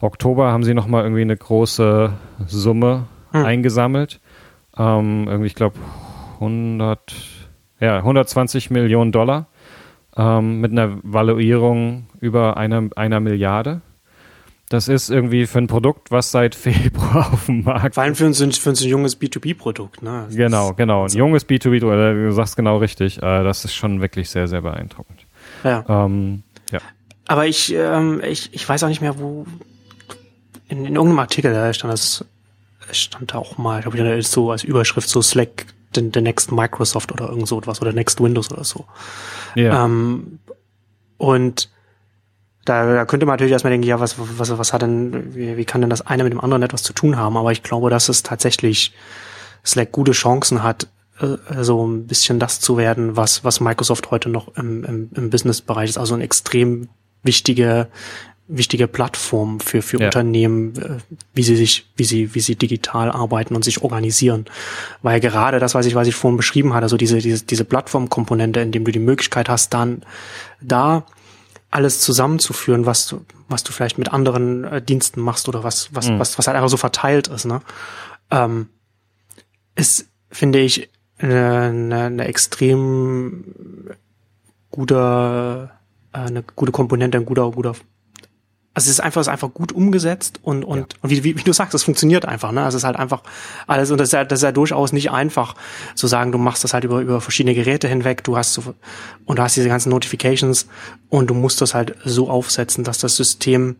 [0.00, 2.12] Oktober haben sie nochmal irgendwie eine große
[2.46, 3.44] Summe hm.
[3.44, 4.20] eingesammelt.
[4.76, 5.78] Ähm, irgendwie, ich glaube,
[6.34, 7.14] 100,
[7.80, 9.46] ja, 120 Millionen Dollar
[10.16, 13.80] ähm, mit einer Valuierung über einer, einer Milliarde.
[14.72, 18.24] Das ist irgendwie für ein Produkt, was seit Februar auf dem Markt Vor allem für
[18.24, 20.02] uns, für ein junges B2B-Produkt.
[20.02, 20.26] Ne?
[20.30, 21.04] genau, genau.
[21.04, 23.18] Ein junges B2B-Produkt, du sagst genau richtig.
[23.18, 25.26] Äh, das ist schon wirklich sehr, sehr beeindruckend.
[25.62, 25.84] Ja.
[25.88, 26.78] Ähm, ja.
[27.26, 29.44] aber ich, ähm, ich, ich weiß auch nicht mehr, wo
[30.68, 32.24] in, in irgendeinem Artikel da stand das
[32.92, 37.12] stand da auch mal, ich glaube, so als Überschrift so Slack the, the next Microsoft
[37.12, 38.86] oder irgend so etwas oder next Windows oder so.
[39.54, 39.84] Ja.
[39.84, 40.38] Ähm,
[41.18, 41.68] und
[42.64, 45.64] da, da könnte man natürlich erstmal denken, ja, was, was, was hat denn, wie, wie
[45.64, 47.36] kann denn das eine mit dem anderen etwas zu tun haben?
[47.36, 48.92] Aber ich glaube, dass es tatsächlich
[49.64, 50.86] Slack gute Chancen hat,
[51.20, 55.30] äh, so ein bisschen das zu werden, was, was Microsoft heute noch im, im, im
[55.30, 55.98] Business-Bereich ist.
[55.98, 56.88] Also ein extrem
[57.22, 57.88] wichtige,
[58.48, 60.06] wichtige Plattform für, für ja.
[60.06, 60.98] Unternehmen, äh,
[61.34, 64.46] wie sie sich, wie sie, wie sie digital arbeiten und sich organisieren.
[65.02, 68.60] Weil gerade das, was ich, was ich vorhin beschrieben hatte, also diese, diese, diese Plattformkomponente,
[68.60, 70.02] in dem du die Möglichkeit hast, dann
[70.60, 71.04] da
[71.72, 76.08] alles zusammenzuführen, was du, was du vielleicht mit anderen äh, Diensten machst oder was, was,
[76.08, 76.18] mhm.
[76.18, 77.62] was, was halt einfach so verteilt ist, ne?
[78.30, 78.68] Ähm,
[79.74, 83.44] ist, finde ich, eine, eine, extrem
[84.70, 85.78] guter,
[86.12, 87.74] äh, eine gute Komponente, ein guter, guter
[88.74, 90.86] also es ist einfach, es ist einfach gut umgesetzt und, und, ja.
[91.02, 92.64] und wie, wie, wie du sagst, es funktioniert einfach, ne?
[92.64, 93.22] Also es ist halt einfach
[93.66, 95.54] alles, und das ist ja, das ist ja durchaus nicht einfach
[95.94, 98.74] zu sagen, du machst das halt über, über verschiedene Geräte hinweg, du hast so,
[99.26, 100.68] und du hast diese ganzen Notifications
[101.10, 103.76] und du musst das halt so aufsetzen, dass das System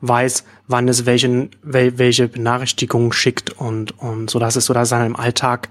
[0.00, 4.84] weiß, wann es welchen, wel, welche Benachrichtigungen schickt und, und so, dass es so, dass
[4.84, 5.68] es dann im Alltag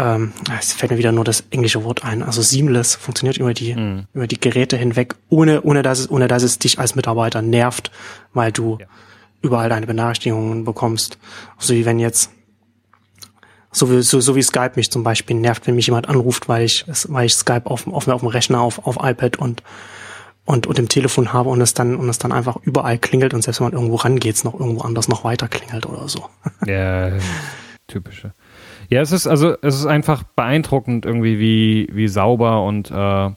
[0.00, 3.74] ähm, es fällt mir wieder nur das englische Wort ein, also seamless funktioniert über die,
[3.74, 4.06] mhm.
[4.14, 7.90] über die Geräte hinweg, ohne, ohne dass es, ohne dass es dich als Mitarbeiter nervt,
[8.32, 8.86] weil du ja.
[9.42, 11.18] überall deine Benachrichtigungen bekommst.
[11.58, 12.30] So wie wenn jetzt,
[13.72, 16.64] so wie, so, so wie Skype mich zum Beispiel nervt, wenn mich jemand anruft, weil
[16.64, 19.62] ich, weil ich Skype auf, auf, auf dem Rechner, auf, auf iPad und,
[20.46, 23.42] und, und im Telefon habe und es dann, und es dann einfach überall klingelt und
[23.42, 26.26] selbst wenn man irgendwo rangeht, es noch irgendwo anders noch weiter klingelt oder so.
[26.66, 27.12] Ja,
[27.86, 28.32] typische.
[28.90, 33.30] Ja, es ist also es ist einfach beeindruckend irgendwie, wie, wie sauber und äh,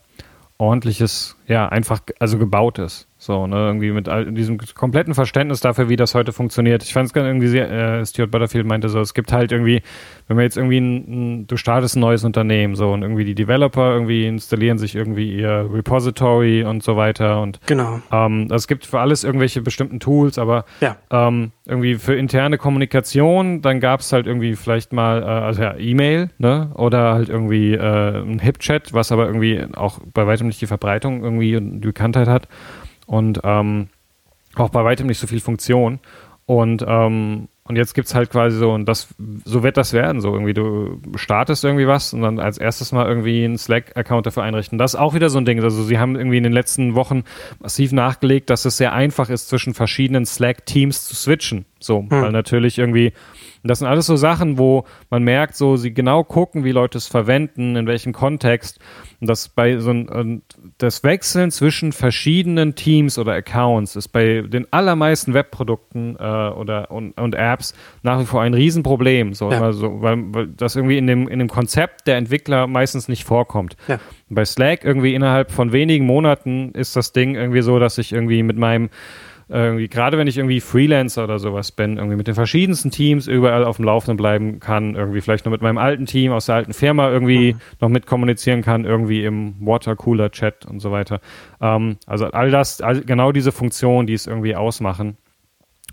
[0.57, 3.07] ordentliches, ja, einfach also gebaut ist.
[3.23, 6.83] So, ne, irgendwie mit all, diesem kompletten Verständnis dafür, wie das heute funktioniert.
[6.83, 9.81] Ich fand es ganz irgendwie sehr, äh, Stuart Butterfield meinte so, es gibt halt irgendwie,
[10.27, 13.33] wenn man jetzt irgendwie ein, ein, du startest ein neues Unternehmen, so, und irgendwie die
[13.33, 18.01] Developer irgendwie installieren sich irgendwie ihr Repository und so weiter und genau.
[18.11, 20.97] Ähm, es gibt für alles irgendwelche bestimmten Tools, aber ja.
[21.09, 25.77] ähm, irgendwie für interne Kommunikation, dann gab es halt irgendwie vielleicht mal, äh, also ja,
[25.77, 30.59] E-Mail, ne, oder halt irgendwie äh, ein HipChat, was aber irgendwie auch bei weitem nicht
[30.59, 32.49] die Verbreitung irgendwie und die Bekanntheit hat
[33.13, 33.89] und ähm,
[34.55, 35.99] auch bei weitem nicht so viel Funktion.
[36.47, 39.13] Und, ähm, und jetzt gibt's halt quasi so, und das,
[39.45, 43.07] so wird das werden, so irgendwie, du startest irgendwie was und dann als erstes mal
[43.07, 44.79] irgendwie einen Slack-Account dafür einrichten.
[44.79, 45.63] Das ist auch wieder so ein Ding.
[45.63, 47.23] Also sie haben irgendwie in den letzten Wochen
[47.59, 51.65] massiv nachgelegt, dass es sehr einfach ist, zwischen verschiedenen Slack-Teams zu switchen.
[51.79, 52.09] So, hm.
[52.09, 53.13] weil natürlich irgendwie
[53.63, 56.97] und das sind alles so Sachen, wo man merkt, so sie genau gucken, wie Leute
[56.97, 58.79] es verwenden, in welchem Kontext.
[59.21, 60.41] Und das bei so ein,
[60.79, 67.17] das Wechseln zwischen verschiedenen Teams oder Accounts ist bei den allermeisten Webprodukten äh, oder und,
[67.17, 69.33] und, Apps nach wie vor ein Riesenproblem.
[69.33, 69.61] So, ja.
[69.61, 73.77] also, weil, weil das irgendwie in dem, in dem Konzept der Entwickler meistens nicht vorkommt.
[73.87, 73.97] Ja.
[74.29, 78.43] Bei Slack irgendwie innerhalb von wenigen Monaten ist das Ding irgendwie so, dass ich irgendwie
[78.43, 78.89] mit meinem
[79.53, 83.63] irgendwie, gerade wenn ich irgendwie Freelancer oder sowas bin, irgendwie mit den verschiedensten Teams überall
[83.63, 86.73] auf dem Laufenden bleiben kann, irgendwie vielleicht noch mit meinem alten Team aus der alten
[86.73, 87.59] Firma irgendwie mhm.
[87.79, 91.21] noch mit kommunizieren kann, irgendwie im Watercooler-Chat und so weiter.
[91.61, 95.17] Ähm, also all das, all, genau diese Funktionen, die es irgendwie ausmachen.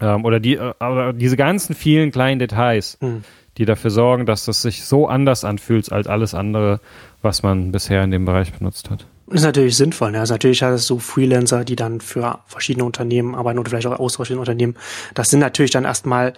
[0.01, 3.25] Ähm, oder die, äh, diese ganzen vielen kleinen Details, mhm.
[3.59, 6.81] die dafür sorgen, dass das sich so anders anfühlt als alles andere,
[7.21, 9.07] was man bisher in dem Bereich benutzt hat.
[9.31, 10.11] Ist natürlich sinnvoll.
[10.11, 10.21] Ne?
[10.21, 13.99] Also natürlich hat es so Freelancer, die dann für verschiedene Unternehmen arbeiten oder vielleicht auch
[13.99, 14.77] aus verschiedenen Unternehmen.
[15.15, 16.35] Das sind natürlich dann erstmal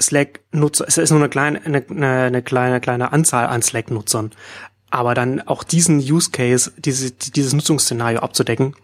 [0.00, 0.84] Slack-Nutzer.
[0.86, 4.32] Es ist nur eine kleine, eine, eine kleine, kleine Anzahl an Slack-Nutzern.
[4.90, 8.76] Aber dann auch diesen Use Case, diese, dieses Nutzungsszenario abzudecken,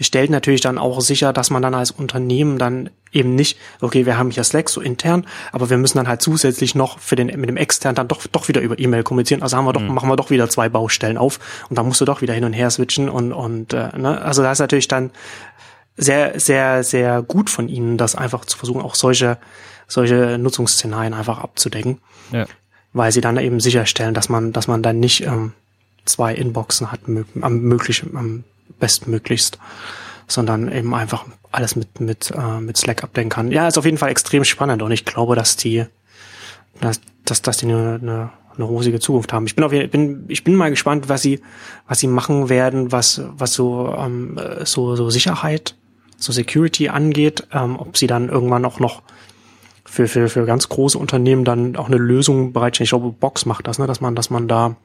[0.00, 4.18] stellt natürlich dann auch sicher, dass man dann als Unternehmen dann eben nicht, okay, wir
[4.18, 7.48] haben hier Slack so intern, aber wir müssen dann halt zusätzlich noch für den mit
[7.48, 9.42] dem extern dann doch doch wieder über E-Mail kommunizieren.
[9.42, 9.94] Also haben wir doch mhm.
[9.94, 12.52] machen wir doch wieder zwei Baustellen auf und dann musst du doch wieder hin und
[12.52, 14.20] her switchen und und äh, ne?
[14.20, 15.10] also da ist natürlich dann
[15.96, 19.38] sehr sehr sehr gut von ihnen, das einfach zu versuchen, auch solche
[19.88, 21.98] solche Nutzungsszenarien einfach abzudecken,
[22.30, 22.46] ja.
[22.92, 25.54] weil sie dann eben sicherstellen, dass man dass man dann nicht ähm,
[26.04, 27.00] zwei Inboxen hat,
[27.40, 28.44] am möglich am
[28.78, 29.58] bestmöglichst,
[30.26, 33.50] sondern eben einfach alles mit, mit, äh, mit Slack abdecken kann.
[33.50, 35.84] Ja, ist auf jeden Fall extrem spannend und ich glaube, dass die,
[36.80, 39.46] dass, dass, dass die eine, eine, eine rosige Zukunft haben.
[39.46, 41.40] Ich bin auf jeden, bin, ich bin mal gespannt, was sie,
[41.86, 45.74] was sie machen werden, was, was so, ähm, so, so Sicherheit,
[46.16, 49.02] so Security angeht, ähm, ob sie dann irgendwann auch noch
[49.84, 52.84] für, für, für ganz große Unternehmen dann auch eine Lösung bereitstellen.
[52.84, 54.76] Ich glaube, Box macht das, ne, dass man, dass man da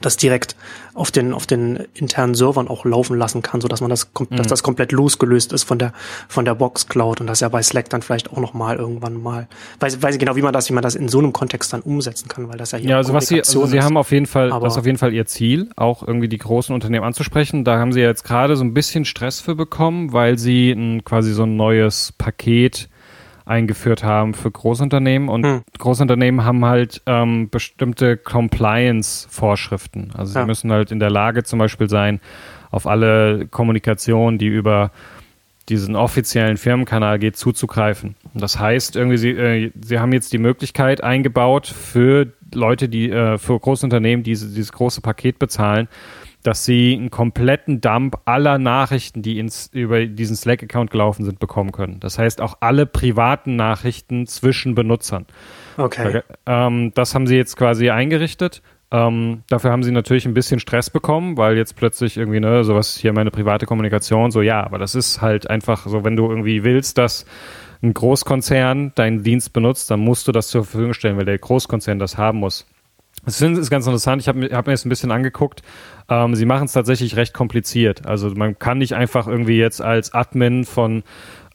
[0.00, 0.56] das direkt
[0.94, 4.36] auf den auf den internen Servern auch laufen lassen kann, so dass man das mhm.
[4.36, 5.92] dass das komplett losgelöst ist von der
[6.28, 9.22] von der Box Cloud und das ja bei Slack dann vielleicht auch noch mal irgendwann
[9.22, 9.48] mal
[9.80, 11.82] weiß weiß ich genau wie man das wie man das in so einem Kontext dann
[11.82, 14.26] umsetzen kann, weil das ja hier ja also was sie also sie haben auf jeden
[14.26, 17.64] Fall das ist auf jeden Fall ihr Ziel auch irgendwie die großen Unternehmen anzusprechen.
[17.64, 21.32] Da haben sie jetzt gerade so ein bisschen Stress für bekommen, weil sie ein, quasi
[21.32, 22.88] so ein neues Paket
[23.52, 25.62] eingeführt haben für Großunternehmen und hm.
[25.78, 30.10] Großunternehmen haben halt ähm, bestimmte Compliance-Vorschriften.
[30.16, 30.40] Also ja.
[30.40, 32.20] sie müssen halt in der Lage zum Beispiel sein,
[32.70, 34.90] auf alle Kommunikation, die über
[35.68, 38.16] diesen offiziellen Firmenkanal geht, zuzugreifen.
[38.34, 43.10] Und das heißt, irgendwie sie, äh, sie haben jetzt die Möglichkeit eingebaut für Leute, die
[43.10, 45.88] äh, für Großunternehmen diese, dieses große Paket bezahlen,
[46.42, 51.72] dass sie einen kompletten Dump aller Nachrichten, die ins, über diesen Slack-Account gelaufen sind, bekommen
[51.72, 52.00] können.
[52.00, 55.26] Das heißt auch alle privaten Nachrichten zwischen Benutzern.
[55.76, 56.22] Okay.
[56.46, 58.62] Ähm, das haben sie jetzt quasi eingerichtet.
[58.90, 62.96] Ähm, dafür haben sie natürlich ein bisschen Stress bekommen, weil jetzt plötzlich irgendwie, ne, sowas
[62.96, 66.62] hier meine private Kommunikation, so ja, aber das ist halt einfach so, wenn du irgendwie
[66.62, 67.24] willst, dass
[67.82, 71.98] ein Großkonzern deinen Dienst benutzt, dann musst du das zur Verfügung stellen, weil der Großkonzern
[71.98, 72.66] das haben muss.
[73.24, 74.20] Das ist ganz interessant.
[74.20, 75.62] Ich habe hab mir das ein bisschen angeguckt.
[76.08, 78.04] Ähm, sie machen es tatsächlich recht kompliziert.
[78.04, 81.04] Also man kann nicht einfach irgendwie jetzt als Admin von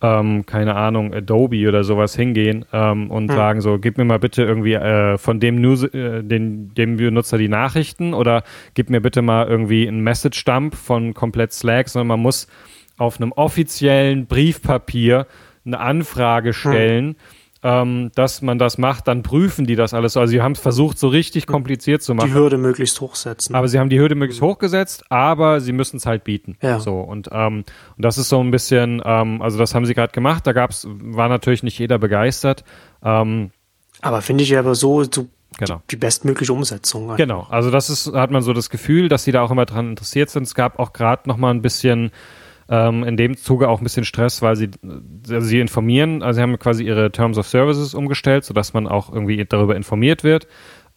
[0.01, 3.36] ähm, keine Ahnung, Adobe oder sowas hingehen ähm, und hm.
[3.36, 7.38] sagen so, gib mir mal bitte irgendwie äh, von dem News, äh, den, dem Benutzer
[7.38, 8.43] die Nachrichten oder
[8.76, 12.47] gib mir bitte mal irgendwie einen Message-Dump von komplett Slack, sondern man muss
[12.97, 15.26] auf einem offiziellen Briefpapier
[15.65, 16.53] eine Anfrage hm.
[16.53, 17.05] stellen.
[17.07, 17.15] Hm
[17.64, 20.16] ähm, dass man das macht, dann prüfen die das alles.
[20.18, 22.30] Also sie haben es versucht, so richtig kompliziert zu machen.
[22.30, 23.55] Die Hürde möglichst hochsetzen.
[23.55, 26.58] Aber sie haben die Hürde möglichst hochgesetzt, aber sie müssen es halt bieten.
[26.62, 26.80] Ja.
[26.80, 27.64] So und, ähm,
[27.95, 30.45] und das ist so ein bisschen, ähm, also das haben sie gerade gemacht.
[30.45, 32.64] Da gab's, war natürlich nicht jeder begeistert.
[33.03, 33.51] Ähm,
[34.01, 35.28] aber finde ich aber so, so
[35.58, 35.78] Genau.
[35.78, 37.16] Die, die bestmögliche Umsetzung.
[37.16, 37.47] Genau.
[37.49, 40.30] Also das ist, hat man so das Gefühl, dass sie da auch immer dran interessiert
[40.30, 40.43] sind.
[40.43, 42.12] Es gab auch gerade noch mal ein bisschen
[42.70, 44.70] ähm, in dem Zuge auch ein bisschen Stress, weil sie,
[45.30, 49.11] also sie informieren, also sie haben quasi ihre Terms of Services umgestellt, sodass man auch
[49.11, 50.47] irgendwie darüber informiert wird.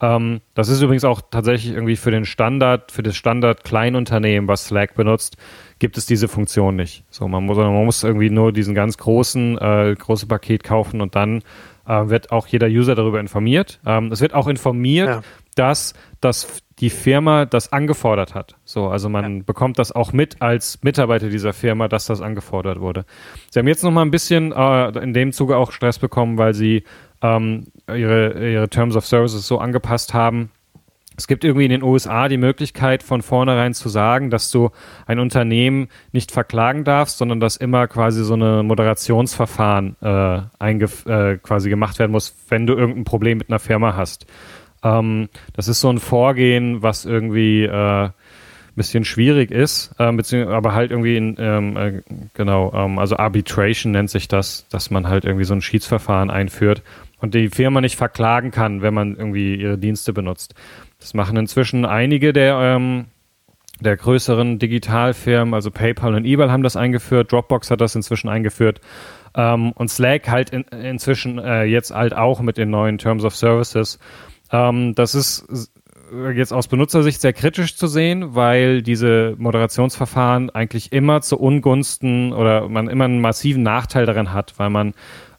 [0.01, 4.65] Ähm, das ist übrigens auch tatsächlich irgendwie für den Standard, für das Standard Kleinunternehmen, was
[4.65, 5.37] Slack benutzt,
[5.79, 7.03] gibt es diese Funktion nicht.
[7.09, 11.15] So, man muss, man muss irgendwie nur diesen ganz großen, äh, große Paket kaufen und
[11.15, 11.43] dann
[11.87, 13.79] äh, wird auch jeder User darüber informiert.
[13.85, 15.21] Ähm, es wird auch informiert, ja.
[15.55, 18.55] dass das die Firma das angefordert hat.
[18.65, 19.43] So, also man ja.
[19.45, 23.05] bekommt das auch mit als Mitarbeiter dieser Firma, dass das angefordert wurde.
[23.51, 26.55] Sie haben jetzt noch mal ein bisschen äh, in dem Zuge auch Stress bekommen, weil
[26.55, 26.83] sie
[27.21, 30.49] ähm, ihre, ihre Terms of Services so angepasst haben.
[31.17, 34.71] Es gibt irgendwie in den USA die Möglichkeit, von vornherein zu sagen, dass du
[35.05, 41.69] ein Unternehmen nicht verklagen darfst, sondern dass immer quasi so eine Moderationsverfahren äh, äh, quasi
[41.69, 44.25] gemacht werden muss, wenn du irgendein Problem mit einer Firma hast.
[44.83, 48.09] Ähm, das ist so ein Vorgehen, was irgendwie äh,
[48.75, 52.01] bisschen schwierig ist, äh, aber halt irgendwie in, ähm, äh,
[52.33, 56.81] genau, ähm, also Arbitration nennt sich das, dass man halt irgendwie so ein Schiedsverfahren einführt
[57.19, 60.55] und die Firma nicht verklagen kann, wenn man irgendwie ihre Dienste benutzt.
[60.99, 63.05] Das machen inzwischen einige der ähm,
[63.81, 68.79] der größeren Digitalfirmen, also PayPal und eBay haben das eingeführt, Dropbox hat das inzwischen eingeführt
[69.35, 73.35] ähm, und Slack halt in, inzwischen äh, jetzt halt auch mit den neuen Terms of
[73.35, 73.97] Services
[74.51, 75.69] ähm, das ist
[76.35, 82.67] jetzt aus Benutzersicht sehr kritisch zu sehen, weil diese Moderationsverfahren eigentlich immer zu Ungunsten oder
[82.67, 84.93] man immer einen massiven Nachteil daran hat, weil man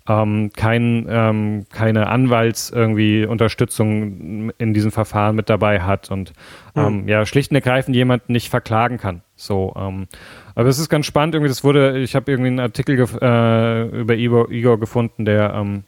[0.08, 6.32] ähm, kein, ähm, keine Anwalts irgendwie Unterstützung in diesem Verfahren mit dabei hat und
[6.74, 7.08] ähm, mhm.
[7.08, 9.22] ja schlicht und ergreifend jemanden nicht verklagen kann.
[9.36, 10.08] So, ähm,
[10.54, 11.50] aber es ist ganz spannend irgendwie.
[11.50, 15.84] Das wurde, ich habe irgendwie einen Artikel äh, über Igor, Igor gefunden, der ähm,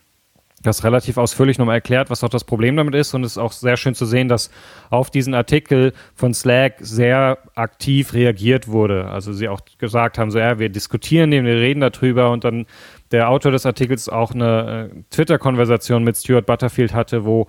[0.65, 3.15] das relativ ausführlich nochmal erklärt, was auch das Problem damit ist.
[3.15, 4.51] Und es ist auch sehr schön zu sehen, dass
[4.91, 9.07] auf diesen Artikel von Slack sehr aktiv reagiert wurde.
[9.07, 12.67] Also sie auch gesagt haben, so ja, wir diskutieren den, wir reden darüber und dann
[13.11, 17.47] der Autor des Artikels auch eine äh, Twitter-Konversation mit Stuart Butterfield hatte, wo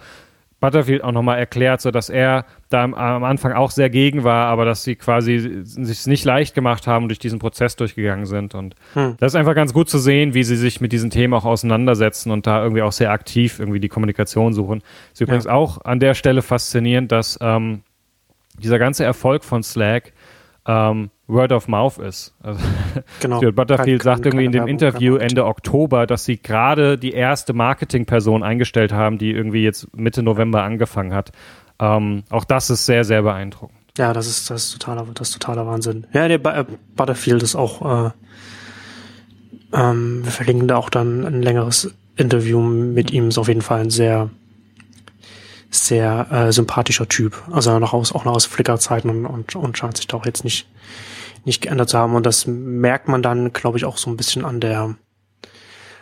[0.59, 4.47] Butterfield auch nochmal erklärt, so dass er da am, am, Anfang auch sehr gegen war,
[4.47, 8.55] aber dass sie quasi sich nicht leicht gemacht haben, durch diesen Prozess durchgegangen sind.
[8.55, 9.15] Und hm.
[9.19, 12.31] das ist einfach ganz gut zu sehen, wie sie sich mit diesen Themen auch auseinandersetzen
[12.31, 14.81] und da irgendwie auch sehr aktiv irgendwie die Kommunikation suchen.
[15.13, 15.51] Ist übrigens ja.
[15.51, 17.81] auch an der Stelle faszinierend, dass ähm,
[18.57, 20.13] dieser ganze Erfolg von Slack
[20.67, 22.33] ähm, Word of Mouth ist.
[22.41, 22.59] Also
[23.19, 23.37] genau.
[23.37, 27.53] Stuart Butterfield kann, sagt irgendwie in dem Interview Ende Oktober, dass sie gerade die erste
[27.53, 31.31] Marketingperson eingestellt haben, die irgendwie jetzt Mitte November angefangen hat.
[31.79, 33.77] Ähm, auch das ist sehr, sehr beeindruckend.
[33.97, 36.05] Ja, das ist, das ist totaler, das ist totaler Wahnsinn.
[36.13, 38.11] Ja, der äh, Butterfield ist auch, äh,
[39.73, 43.81] ähm, wir verlinken da auch dann ein längeres Interview mit ihm, ist auf jeden Fall
[43.81, 44.29] ein sehr,
[45.75, 47.41] sehr äh, sympathischer Typ.
[47.51, 50.43] Also noch aus, auch noch aus Flickr-Zeiten und, und, und scheint sich da auch jetzt
[50.43, 50.67] nicht,
[51.43, 52.15] nicht geändert zu haben.
[52.15, 54.95] Und das merkt man dann, glaube ich, auch so ein bisschen an der,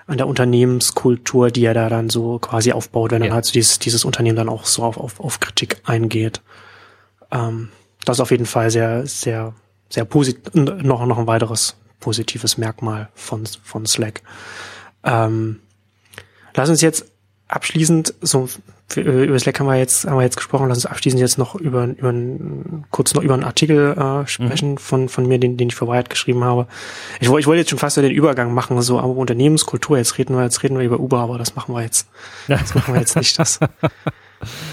[0.07, 3.27] an der Unternehmenskultur, die er da dann so quasi aufbaut, wenn ja.
[3.27, 6.41] dann halt so dieses, dieses Unternehmen dann auch so auf, auf, auf Kritik eingeht.
[7.31, 7.69] Ähm,
[8.05, 9.53] das ist auf jeden Fall sehr, sehr,
[9.89, 14.21] sehr positiv, noch, noch ein weiteres positives Merkmal von, von Slack.
[15.03, 15.61] Ähm,
[16.53, 17.05] lass uns jetzt
[17.47, 18.49] abschließend, so
[18.95, 21.85] über Slack haben wir jetzt haben wir jetzt gesprochen, lass uns abschließend jetzt noch über,
[21.85, 22.13] über
[22.91, 24.77] kurz noch über einen Artikel äh, sprechen mhm.
[24.77, 26.67] von von mir, den, den ich für Wired geschrieben habe.
[27.19, 29.97] Ich, wollte ich wollte jetzt schon fast so den Übergang machen, so aber Unternehmenskultur.
[29.97, 32.07] Jetzt reden wir jetzt reden wir über Uber, aber das machen wir jetzt.
[32.47, 33.37] Das machen wir jetzt nicht.
[33.39, 33.59] Das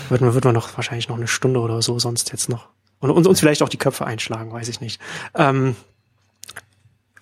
[0.08, 2.68] wird man wird man noch wahrscheinlich noch eine Stunde oder so sonst jetzt noch
[3.00, 5.00] und uns, uns vielleicht auch die Köpfe einschlagen, weiß ich nicht.
[5.34, 5.74] Ähm,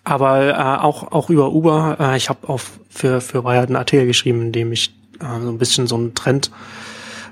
[0.05, 1.97] aber äh, auch auch über Uber.
[2.01, 5.49] Äh, ich habe auch für für Wired einen Artikel geschrieben, in dem ich äh, so
[5.51, 6.51] ein bisschen so einen Trend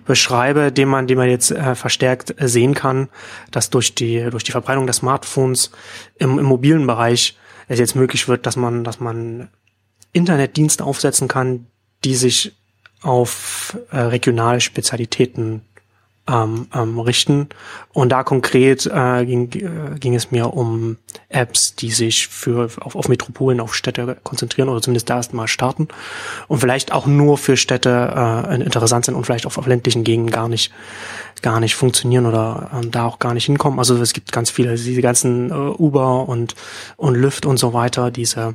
[0.05, 3.09] beschreibe, den man, den man jetzt äh, verstärkt sehen kann,
[3.51, 5.72] dass durch die durch die Verbreitung der Smartphones
[6.16, 7.37] im, im mobilen Bereich
[7.68, 9.49] es jetzt möglich wird, dass man dass man
[10.12, 11.66] Internetdienste aufsetzen kann,
[12.05, 12.57] die sich
[13.03, 15.62] auf äh, regionale Spezialitäten
[16.29, 17.49] ähm, ähm, richten.
[17.93, 20.99] Und da konkret äh, ging, äh, ging es mir um
[21.29, 25.89] Apps, die sich für auf, auf Metropolen, auf Städte konzentrieren oder zumindest da erstmal starten
[26.49, 30.33] und vielleicht auch nur für Städte äh, interessant sind und vielleicht auch auf ländlichen Gegenden
[30.33, 30.72] gar nicht
[31.43, 33.79] gar nicht funktionieren oder ähm, da auch gar nicht hinkommen.
[33.79, 36.55] Also es gibt ganz viele, diese ganzen äh, Uber und
[36.97, 38.55] und Lyft und so weiter, diese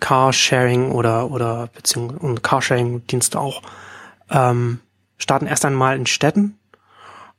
[0.00, 3.62] Carsharing oder oder beziehungsweise Carsharing-Dienste auch.
[4.30, 4.80] Ähm,
[5.22, 6.58] starten erst einmal in Städten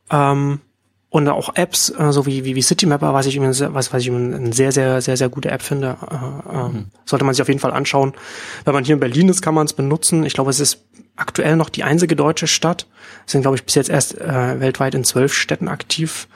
[0.09, 0.61] ähm,
[1.09, 4.53] und auch Apps, äh, so wie, wie, wie Citymapper, was ich, was, was ich eine
[4.53, 6.85] sehr, sehr, sehr, sehr gute App finde, äh, äh, mhm.
[7.05, 8.13] sollte man sich auf jeden Fall anschauen.
[8.65, 10.23] Wenn man hier in Berlin ist, kann man es benutzen.
[10.23, 12.87] Ich glaube, es ist aktuell noch die einzige deutsche Stadt.
[13.25, 16.27] Es sind, glaube ich, bis jetzt erst äh, weltweit in zwölf Städten aktiv.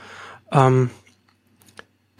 [0.52, 0.92] Ähm,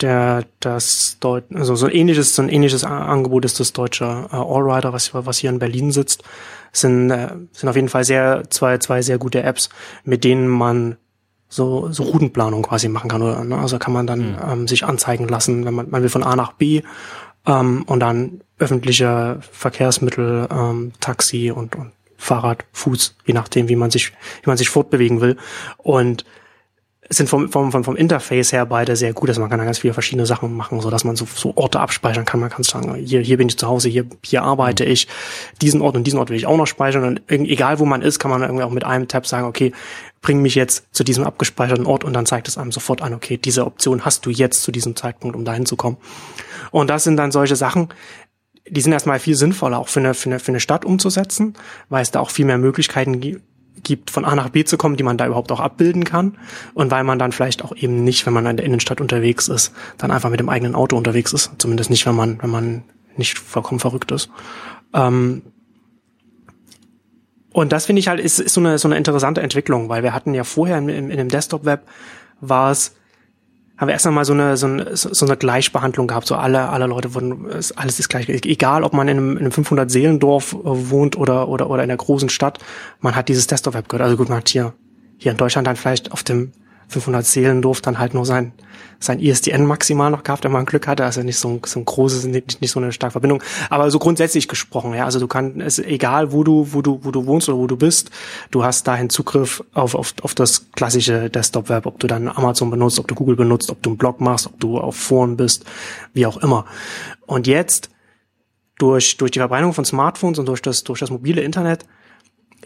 [0.02, 4.36] der das Deut also so ein ähnliches so ein ähnliches Angebot ist das deutsche äh,
[4.36, 6.24] Allrider, was was hier in Berlin sitzt
[6.72, 9.70] sind, äh, sind auf jeden Fall sehr, zwei, zwei sehr gute Apps,
[10.04, 10.98] mit denen man
[11.50, 13.22] so, so Routenplanung quasi machen kann.
[13.22, 13.58] Oder, ne?
[13.58, 14.38] Also kann man dann mhm.
[14.48, 16.82] ähm, sich anzeigen lassen, wenn man, man will von A nach B
[17.46, 23.92] ähm, und dann öffentliche Verkehrsmittel, ähm, Taxi und, und Fahrrad, Fuß, je nachdem, wie man
[23.92, 25.38] sich, wie man sich fortbewegen will.
[25.78, 26.26] Und
[27.10, 29.30] sind vom, vom, vom, vom Interface her beide sehr gut.
[29.30, 31.80] Also man kann da ganz viele verschiedene Sachen machen, so dass man so, so Orte
[31.80, 32.40] abspeichern kann.
[32.40, 34.92] Man kann sagen, hier, hier bin ich zu Hause, hier, hier arbeite mhm.
[34.92, 35.08] ich,
[35.62, 37.04] diesen Ort und diesen Ort will ich auch noch speichern.
[37.04, 39.72] Und egal wo man ist, kann man irgendwie auch mit einem Tab sagen, okay,
[40.22, 43.38] bring mich jetzt zu diesem abgespeicherten Ort und dann zeigt es einem sofort an, okay,
[43.38, 45.98] diese Option hast du jetzt zu diesem Zeitpunkt, um dahin zu kommen.
[46.72, 47.90] Und das sind dann solche Sachen,
[48.70, 51.54] die sind erstmal viel sinnvoller, auch für eine, für eine, für eine Stadt umzusetzen,
[51.88, 53.42] weil es da auch viel mehr Möglichkeiten gibt
[53.84, 56.38] gibt, von A nach B zu kommen, die man da überhaupt auch abbilden kann.
[56.74, 59.74] Und weil man dann vielleicht auch eben nicht, wenn man in der Innenstadt unterwegs ist,
[59.98, 61.52] dann einfach mit dem eigenen Auto unterwegs ist.
[61.58, 62.84] Zumindest nicht, wenn man, wenn man
[63.16, 64.30] nicht vollkommen verrückt ist.
[64.94, 65.44] Ähm
[67.54, 70.14] und das finde ich halt, ist, ist so, eine, so eine interessante Entwicklung, weil wir
[70.14, 71.88] hatten ja vorher in, in, in dem Desktop-Web
[72.40, 72.97] war es
[73.78, 76.26] haben wir erst einmal so eine, so eine, so eine Gleichbehandlung gehabt.
[76.28, 78.28] So alle, alle Leute wurden, alles ist gleich.
[78.28, 81.90] Egal, ob man in einem, in einem 500 Seelendorf äh, wohnt oder, oder, oder in
[81.90, 82.58] der großen Stadt,
[83.02, 84.04] man hat dieses Desktop-Web gehört.
[84.04, 84.74] Also gut, man hat hier,
[85.18, 86.52] hier in Deutschland dann vielleicht auf dem
[86.90, 88.54] 500 Seelendorf dann halt nur sein,
[89.00, 91.04] sein ISDN maximal noch gehabt, wenn man Glück hatte.
[91.04, 93.44] Also nicht so ein, so ein großes, nicht, nicht so eine starke Verbindung.
[93.70, 95.06] Aber so grundsätzlich gesprochen, ja.
[95.06, 97.76] Also du kannst, es egal wo du, wo du, wo du wohnst oder wo du
[97.76, 98.10] bist,
[98.52, 103.00] du hast dahin Zugriff auf, auf, auf das klassische Desktop-Web, ob du dann Amazon benutzt,
[103.00, 105.66] ob du Google benutzt, ob du einen Blog machst, ob du auf Foren bist,
[106.14, 106.66] wie auch immer.
[107.26, 107.90] Und jetzt,
[108.78, 111.86] durch, durch die Verbreitung von Smartphones und durch das, durch das mobile Internet,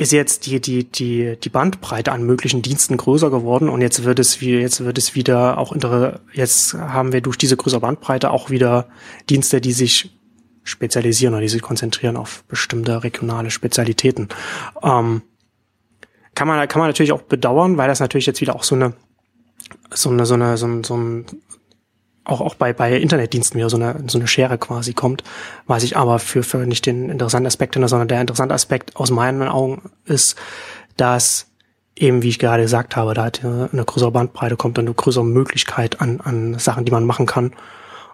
[0.01, 4.17] ist jetzt die, die, die, die Bandbreite an möglichen Diensten größer geworden und jetzt wird
[4.17, 8.31] es wie, jetzt wird es wieder auch intere, jetzt haben wir durch diese größere Bandbreite
[8.31, 8.87] auch wieder
[9.29, 10.17] Dienste, die sich
[10.63, 14.29] spezialisieren oder die sich konzentrieren auf bestimmte regionale Spezialitäten.
[14.81, 15.21] Ähm,
[16.33, 18.93] kann man, kann man natürlich auch bedauern, weil das natürlich jetzt wieder auch so eine,
[19.93, 21.25] so eine, so eine, so ein, so ein
[22.23, 25.23] auch, auch bei, bei Internetdiensten wieder so eine, so eine Schere quasi kommt,
[25.65, 29.09] was ich aber für, für nicht den interessanten Aspekt finde, sondern der interessante Aspekt aus
[29.11, 30.35] meinen Augen ist,
[30.97, 31.47] dass
[31.95, 35.25] eben, wie ich gerade gesagt habe, da halt eine größere Bandbreite kommt und eine größere
[35.25, 37.53] Möglichkeit an, an Sachen, die man machen kann.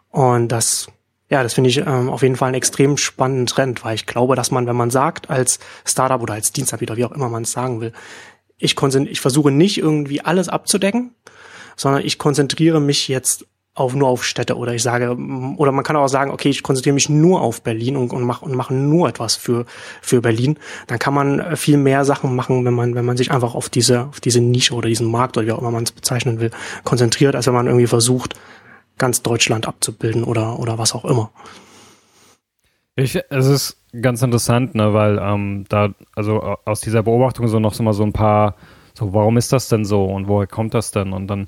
[0.09, 0.87] Und das,
[1.29, 4.35] ja, das finde ich ähm, auf jeden Fall einen extrem spannenden Trend, weil ich glaube,
[4.35, 7.51] dass man, wenn man sagt, als Startup oder als Dienstanbieter, wie auch immer man es
[7.51, 7.93] sagen will,
[8.57, 11.13] ich, ich versuche nicht irgendwie alles abzudecken,
[11.75, 13.45] sondern ich konzentriere mich jetzt
[13.77, 15.11] auf nur auf Städte oder ich sage
[15.57, 18.43] oder man kann auch sagen, okay, ich konzentriere mich nur auf Berlin und, und mache
[18.43, 19.65] und mache nur etwas für
[20.01, 20.57] für Berlin.
[20.87, 23.69] Dann kann man äh, viel mehr Sachen machen, wenn man wenn man sich einfach auf
[23.69, 26.51] diese auf diese Nische oder diesen Markt oder wie auch immer man es bezeichnen will
[26.83, 28.33] konzentriert, als wenn man irgendwie versucht
[28.97, 31.31] ganz Deutschland abzubilden oder oder was auch immer.
[32.95, 37.75] Ich, es ist ganz interessant, ne, weil ähm, da also aus dieser Beobachtung so noch
[37.75, 38.55] so mal so ein paar
[38.97, 41.13] so, warum ist das denn so und woher kommt das denn?
[41.13, 41.47] Und dann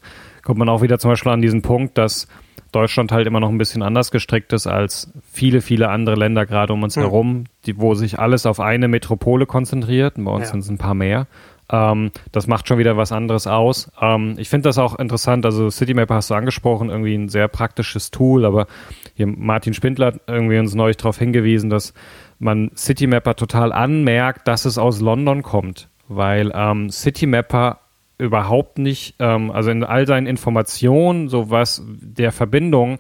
[0.50, 2.28] kommt man auch wieder zum Beispiel an diesen Punkt, dass
[2.72, 6.74] Deutschland halt immer noch ein bisschen anders gestrickt ist als viele, viele andere Länder gerade
[6.74, 7.02] um uns mhm.
[7.02, 10.18] herum, die, wo sich alles auf eine Metropole konzentriert.
[10.18, 10.52] Und bei uns ja.
[10.54, 11.28] sind es ein paar mehr.
[11.72, 13.92] Ähm, das macht schon wieder was anderes aus.
[14.02, 15.46] Ähm, ich finde das auch interessant.
[15.46, 18.66] Also CityMapper hast du angesprochen, irgendwie ein sehr praktisches Tool, aber
[19.14, 21.94] hier Martin Spindler hat irgendwie uns neulich darauf hingewiesen, dass
[22.40, 27.80] man CityMapper total anmerkt, dass es aus London kommt weil ähm, Citymapper
[28.20, 33.00] überhaupt nicht, ähm, also in all seinen Informationen, so was der Verbindung,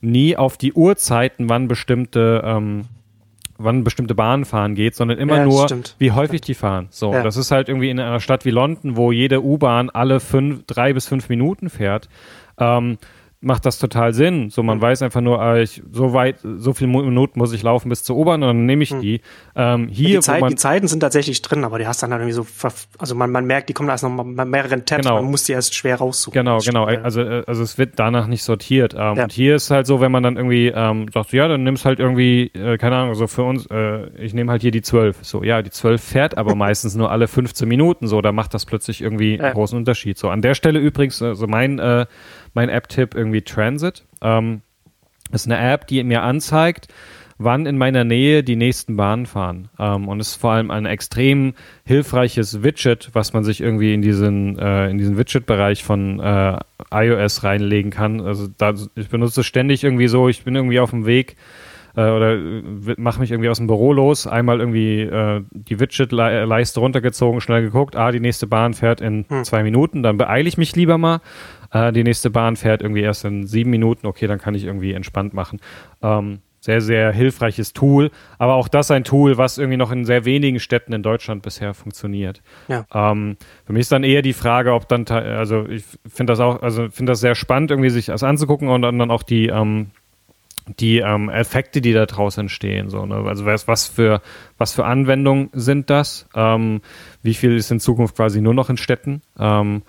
[0.00, 2.84] nie auf die Uhrzeiten, wann bestimmte ähm,
[3.58, 5.94] wann bestimmte Bahnen fahren geht, sondern immer ja, nur, stimmt.
[5.98, 6.88] wie häufig die fahren.
[6.90, 7.22] So, ja.
[7.22, 10.92] das ist halt irgendwie in einer Stadt wie London, wo jede U-Bahn alle fünf, drei
[10.92, 12.08] bis fünf Minuten fährt.
[12.58, 12.98] Ähm,
[13.44, 14.50] macht das total Sinn.
[14.50, 14.82] So, man mhm.
[14.82, 18.16] weiß einfach nur, äh, ich, so weit, so viele Minuten muss ich laufen bis zur
[18.16, 19.00] U-Bahn und dann nehme ich mhm.
[19.00, 19.20] die.
[19.54, 22.22] Ähm, hier, die, Zeit, man, die, Zeiten sind tatsächlich drin, aber die hast dann halt
[22.22, 22.46] irgendwie so,
[22.98, 25.16] also man, man merkt, die kommen da erst noch mal mehreren Tabs, genau.
[25.16, 26.32] man muss die erst schwer raussuchen.
[26.32, 26.84] Genau, genau.
[26.84, 28.94] Also, äh, also es wird danach nicht sortiert.
[28.94, 29.24] Ähm, ja.
[29.24, 32.00] Und hier ist halt so, wenn man dann irgendwie ähm, sagt, ja, dann nimmst halt
[32.00, 35.18] irgendwie, äh, keine Ahnung, so für uns, äh, ich nehme halt hier die 12.
[35.22, 38.06] So, ja, die 12 fährt aber meistens nur alle 15 Minuten.
[38.06, 39.44] So, da macht das plötzlich irgendwie ja.
[39.44, 40.18] einen großen Unterschied.
[40.18, 42.06] So, an der Stelle übrigens, also mein äh,
[42.54, 44.04] mein App-Tipp irgendwie Transit.
[44.22, 44.62] Ähm,
[45.32, 46.88] ist eine App, die mir anzeigt,
[47.38, 49.68] wann in meiner Nähe die nächsten Bahnen fahren.
[49.78, 54.58] Ähm, und ist vor allem ein extrem hilfreiches Widget, was man sich irgendwie in diesen,
[54.58, 56.58] äh, in diesen Widget-Bereich von äh,
[56.92, 58.20] iOS reinlegen kann.
[58.20, 61.36] Also da, ich benutze es ständig irgendwie so, ich bin irgendwie auf dem Weg
[61.96, 62.62] äh, oder äh,
[62.96, 67.96] mache mich irgendwie aus dem Büro los, einmal irgendwie äh, die Widget-Leiste runtergezogen, schnell geguckt,
[67.96, 69.44] ah, die nächste Bahn fährt in hm.
[69.44, 71.20] zwei Minuten, dann beeile ich mich lieber mal
[71.74, 74.94] äh, die nächste Bahn fährt irgendwie erst in sieben Minuten, okay, dann kann ich irgendwie
[74.94, 75.60] entspannt machen.
[76.02, 80.24] Ähm, sehr, sehr hilfreiches Tool, aber auch das ein Tool, was irgendwie noch in sehr
[80.24, 82.40] wenigen Städten in Deutschland bisher funktioniert.
[82.68, 82.86] Ja.
[82.94, 86.62] Ähm, für mich ist dann eher die Frage, ob dann, also ich finde das auch,
[86.62, 89.90] also finde das sehr spannend, irgendwie sich das anzugucken und dann, dann auch die, ähm,
[90.80, 92.88] die ähm, Effekte, die da draus entstehen.
[92.88, 93.16] So, ne?
[93.16, 94.22] Also was, was für
[94.56, 96.26] was für Anwendungen sind das?
[96.34, 96.80] Ähm,
[97.22, 99.20] wie viel ist in Zukunft quasi nur noch in Städten?
[99.38, 99.82] Ähm,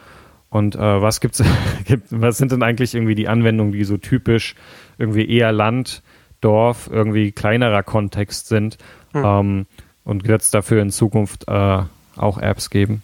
[0.56, 1.44] und äh, was gibt's,
[1.84, 4.56] gibt, was sind denn eigentlich irgendwie die Anwendungen, die so typisch
[4.98, 6.02] irgendwie eher Land,
[6.40, 8.78] Dorf, irgendwie kleinerer Kontext sind?
[9.12, 9.24] Hm.
[9.26, 9.66] Ähm,
[10.06, 11.80] und wird es dafür in Zukunft äh,
[12.16, 13.04] auch Apps geben?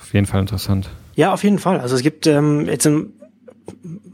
[0.00, 0.88] Auf jeden Fall interessant.
[1.16, 1.80] Ja, auf jeden Fall.
[1.80, 3.12] Also es gibt ähm, jetzt im,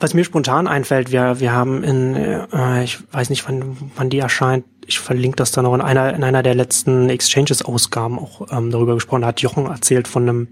[0.01, 4.18] was mir spontan einfällt, wir, wir haben in, äh, ich weiß nicht, wann, wann die
[4.18, 8.72] erscheint, ich verlinke das dann noch in einer, in einer der letzten Exchanges-Ausgaben auch ähm,
[8.72, 10.49] darüber gesprochen, da hat Jochen erzählt von einem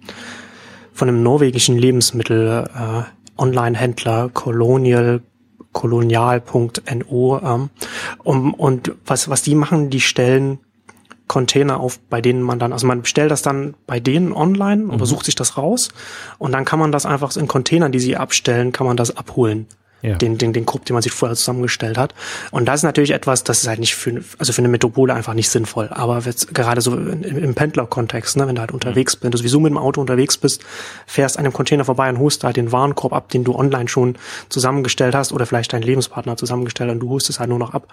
[1.00, 5.22] von einem norwegischen Lebensmittel äh, Online-Händler Colonial
[5.72, 7.70] kolonial.no ähm,
[8.22, 10.58] um, und was was die machen, die stellen
[11.26, 14.98] Container auf, bei denen man dann, also man bestellt das dann bei denen online oder
[14.98, 15.06] mhm.
[15.06, 15.88] sucht sich das raus
[16.36, 19.68] und dann kann man das einfach in Containern, die sie abstellen, kann man das abholen
[20.02, 20.16] ja.
[20.16, 22.14] den, den, den Grupp, den man sich vorher zusammengestellt hat.
[22.50, 25.34] Und das ist natürlich etwas, das ist halt nicht für, also für eine Metropole einfach
[25.34, 25.88] nicht sinnvoll.
[25.90, 26.22] Aber
[26.52, 29.70] gerade so im, im Pendler-Kontext, ne, wenn du halt unterwegs bist, wenn du sowieso mit
[29.70, 30.62] dem Auto unterwegs bist,
[31.06, 34.16] fährst an einem Container vorbei und holst halt den Warenkorb ab, den du online schon
[34.48, 37.88] zusammengestellt hast oder vielleicht deinen Lebenspartner zusammengestellt und du holst es halt nur noch ab.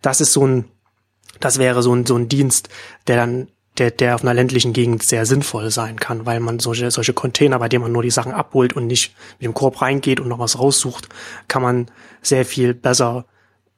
[0.00, 0.64] Das ist so ein,
[1.40, 2.68] das wäre so ein, so ein Dienst,
[3.06, 3.48] der dann
[3.78, 7.58] der, der auf einer ländlichen Gegend sehr sinnvoll sein kann, weil man solche, solche Container,
[7.58, 10.38] bei denen man nur die Sachen abholt und nicht mit dem Korb reingeht und noch
[10.38, 11.08] was raussucht,
[11.48, 13.24] kann man sehr viel besser,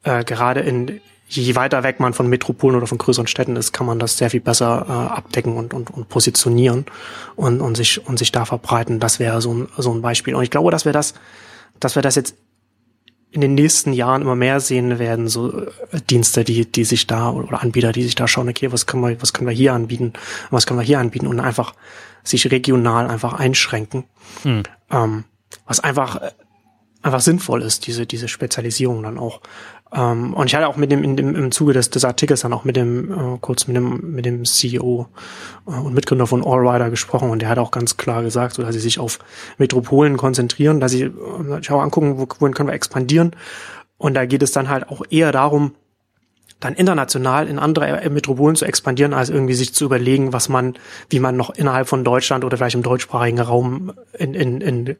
[0.03, 3.85] äh, gerade in, je weiter weg man von Metropolen oder von größeren Städten ist, kann
[3.85, 6.85] man das sehr viel besser äh, abdecken und, und, und positionieren
[7.37, 8.99] und, und sich, und sich da verbreiten.
[8.99, 10.35] Das wäre so ein, so ein Beispiel.
[10.35, 11.13] Und ich glaube, dass wir das,
[11.79, 12.35] dass wir das jetzt
[13.35, 15.67] in den nächsten Jahren immer mehr sehen werden, so äh,
[16.09, 19.21] Dienste, die, die sich da oder Anbieter, die sich da schauen, okay, was können wir,
[19.21, 20.13] was können wir hier anbieten,
[20.51, 21.73] was können wir hier anbieten und einfach
[22.23, 24.05] sich regional einfach einschränken.
[24.43, 24.63] Hm.
[24.89, 25.25] Ähm,
[25.65, 26.31] was einfach, äh,
[27.01, 29.41] einfach sinnvoll ist, diese, diese Spezialisierung dann auch.
[29.93, 32.53] Ähm, und ich hatte auch mit dem, in dem im Zuge des, des Artikels dann
[32.53, 35.07] auch mit dem, äh, kurz mit dem, mit dem CEO
[35.67, 38.73] äh, und Mitgründer von Allrider gesprochen und der hat auch ganz klar gesagt, so, dass
[38.73, 39.19] sie sich auf
[39.57, 41.11] Metropolen konzentrieren, dass sie äh,
[41.57, 43.31] sich auch angucken, wo, wohin können wir expandieren.
[43.97, 45.75] Und da geht es dann halt auch eher darum,
[46.59, 50.75] dann international in andere Metropolen zu expandieren, als irgendwie sich zu überlegen, was man,
[51.09, 54.95] wie man noch innerhalb von Deutschland oder vielleicht im deutschsprachigen Raum in, in, in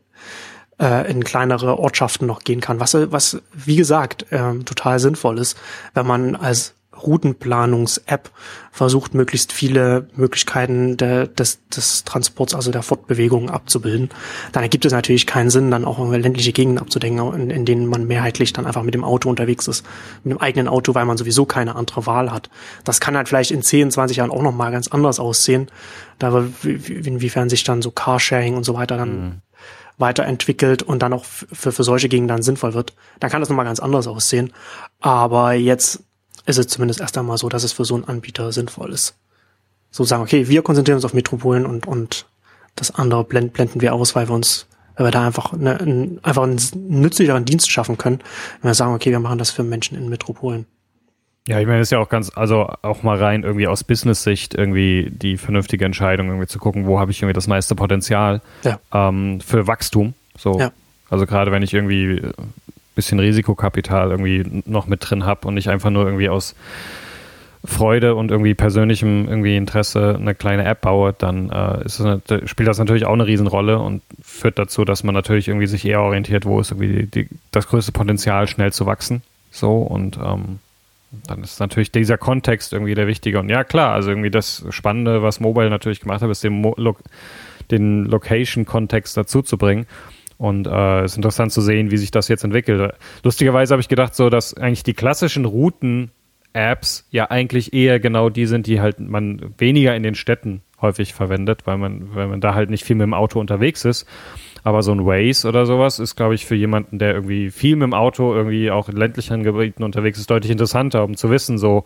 [0.80, 5.57] äh, in kleinere Ortschaften noch gehen kann, was, was wie gesagt, äh, total sinnvoll ist,
[5.93, 8.30] wenn man als Routenplanungs-App
[8.71, 14.09] versucht, möglichst viele Möglichkeiten de, des, des Transports, also der Fortbewegung abzubilden.
[14.51, 18.07] Dann ergibt es natürlich keinen Sinn, dann auch ländliche Gegenden abzudenken, in, in denen man
[18.07, 19.86] mehrheitlich dann einfach mit dem Auto unterwegs ist,
[20.23, 22.49] mit dem eigenen Auto, weil man sowieso keine andere Wahl hat.
[22.84, 25.67] Das kann halt vielleicht in 10, 20 Jahren auch nochmal ganz anders aussehen,
[26.19, 29.41] da inwiefern sich dann so Carsharing und so weiter dann mhm
[29.98, 33.66] weiterentwickelt und dann auch für, für solche Gegenden dann sinnvoll wird, dann kann das nochmal
[33.66, 34.52] ganz anders aussehen.
[35.00, 36.04] Aber jetzt
[36.46, 39.16] ist es zumindest erst einmal so, dass es für so einen Anbieter sinnvoll ist.
[39.91, 42.26] So sagen, okay, wir konzentrieren uns auf Metropolen und, und
[42.76, 46.20] das andere blend, blenden wir aus, weil wir uns, weil wir da einfach, eine, ein,
[46.24, 48.20] einfach einen nützlicheren Dienst schaffen können,
[48.62, 50.66] wenn wir sagen, okay, wir machen das für Menschen in Metropolen.
[51.48, 54.56] Ja, ich meine, das ist ja auch ganz, also auch mal rein irgendwie aus Business-Sicht
[54.56, 58.80] irgendwie die vernünftige Entscheidung, irgendwie zu gucken, wo habe ich irgendwie das meiste Potenzial ja.
[58.91, 60.16] ähm, für Wachstum.
[60.38, 60.60] So.
[60.60, 60.72] Ja.
[61.10, 62.22] Also gerade wenn ich irgendwie
[62.96, 66.56] bisschen Risikokapital irgendwie noch mit drin habe und nicht einfach nur irgendwie aus
[67.64, 72.80] Freude und irgendwie persönlichem irgendwie Interesse eine kleine App baue, dann äh, das, spielt das
[72.80, 76.60] natürlich auch eine Riesenrolle und führt dazu, dass man natürlich irgendwie sich eher orientiert, wo
[76.60, 79.24] ist irgendwie die, die, das größte Potenzial, schnell zu wachsen.
[79.52, 80.60] So und ähm,
[81.28, 83.39] dann ist natürlich dieser Kontext irgendwie der wichtige.
[83.39, 86.76] Und ja, klar, also irgendwie das Spannende, was Mobile natürlich gemacht hat, ist den, Mo
[87.72, 89.86] den Location-Kontext dazu zu bringen.
[90.38, 92.93] Und es äh, ist interessant zu sehen, wie sich das jetzt entwickelt.
[93.24, 98.45] Lustigerweise habe ich gedacht, so dass eigentlich die klassischen Routen-Apps ja eigentlich eher genau die
[98.45, 102.53] sind, die halt man weniger in den Städten häufig verwendet, weil man, weil man da
[102.53, 104.05] halt nicht viel mit dem Auto unterwegs ist.
[104.66, 107.84] Aber so ein Waze oder sowas ist, glaube ich, für jemanden, der irgendwie viel mit
[107.84, 111.84] dem Auto irgendwie auch in ländlichen Gebieten unterwegs ist, deutlich interessanter, um zu wissen, so,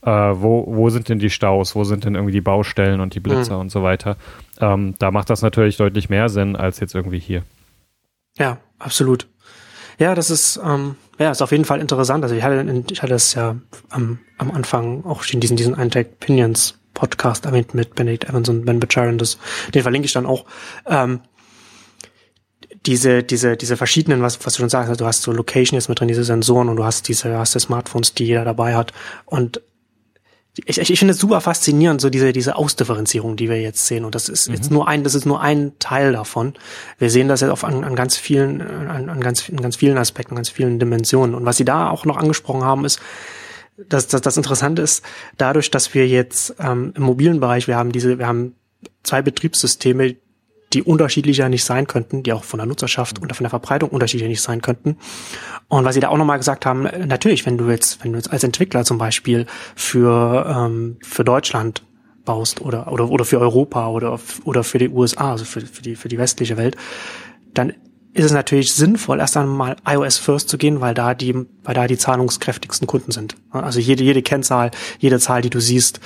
[0.00, 3.20] äh, wo, wo sind denn die Staus, wo sind denn irgendwie die Baustellen und die
[3.20, 3.60] Blitzer mhm.
[3.60, 4.16] und so weiter.
[4.58, 7.42] Ähm, da macht das natürlich deutlich mehr Sinn als jetzt irgendwie hier.
[8.38, 9.28] Ja, absolut.
[9.98, 12.24] Ja, das ist, ähm, ja, ist auf jeden Fall interessant.
[12.24, 13.56] Also ich hatte, ich hatte es ja
[13.90, 18.64] am, am Anfang auch in diesen, diesen Eintake Pinions Podcast erwähnt mit Benedict Evans und
[18.64, 19.18] Ben Bacharan.
[19.18, 19.38] Das,
[19.74, 20.46] den verlinke ich dann auch.
[20.86, 21.20] Ähm,
[22.86, 25.88] diese, diese, diese verschiedenen, was, was du schon sagst, also du hast so Location jetzt
[25.88, 28.92] mit drin, diese Sensoren und du hast diese, hast die Smartphones, die jeder dabei hat.
[29.24, 29.60] Und
[30.56, 34.04] ich, ich, ich finde es super faszinierend, so diese, diese Ausdifferenzierung, die wir jetzt sehen.
[34.04, 34.54] Und das ist mhm.
[34.54, 36.54] jetzt nur ein, das ist nur ein Teil davon.
[36.98, 39.98] Wir sehen das jetzt auf an, an ganz vielen, an, an ganz, in ganz vielen
[39.98, 41.34] Aspekten, ganz vielen Dimensionen.
[41.34, 43.00] Und was Sie da auch noch angesprochen haben, ist,
[43.88, 45.02] dass, dass das Interessante ist,
[45.36, 48.54] dadurch, dass wir jetzt ähm, im mobilen Bereich, wir haben diese, wir haben
[49.02, 50.14] zwei Betriebssysteme,
[50.74, 54.28] die unterschiedlicher nicht sein könnten, die auch von der Nutzerschaft und von der Verbreitung unterschiedlicher
[54.28, 54.96] nicht sein könnten.
[55.68, 58.30] Und was sie da auch nochmal gesagt haben, natürlich, wenn du jetzt, wenn du jetzt
[58.30, 61.82] als Entwickler zum Beispiel für, ähm, für Deutschland
[62.24, 65.94] baust oder, oder, oder für Europa oder, oder für die USA, also für, für, die,
[65.94, 66.76] für die westliche Welt,
[67.52, 67.72] dann
[68.14, 71.88] ist es natürlich sinnvoll, erst einmal iOS First zu gehen, weil da die, weil da
[71.88, 73.36] die zahlungskräftigsten Kunden sind.
[73.50, 74.70] Also jede, jede Kennzahl,
[75.00, 75.98] jede Zahl, die du siehst,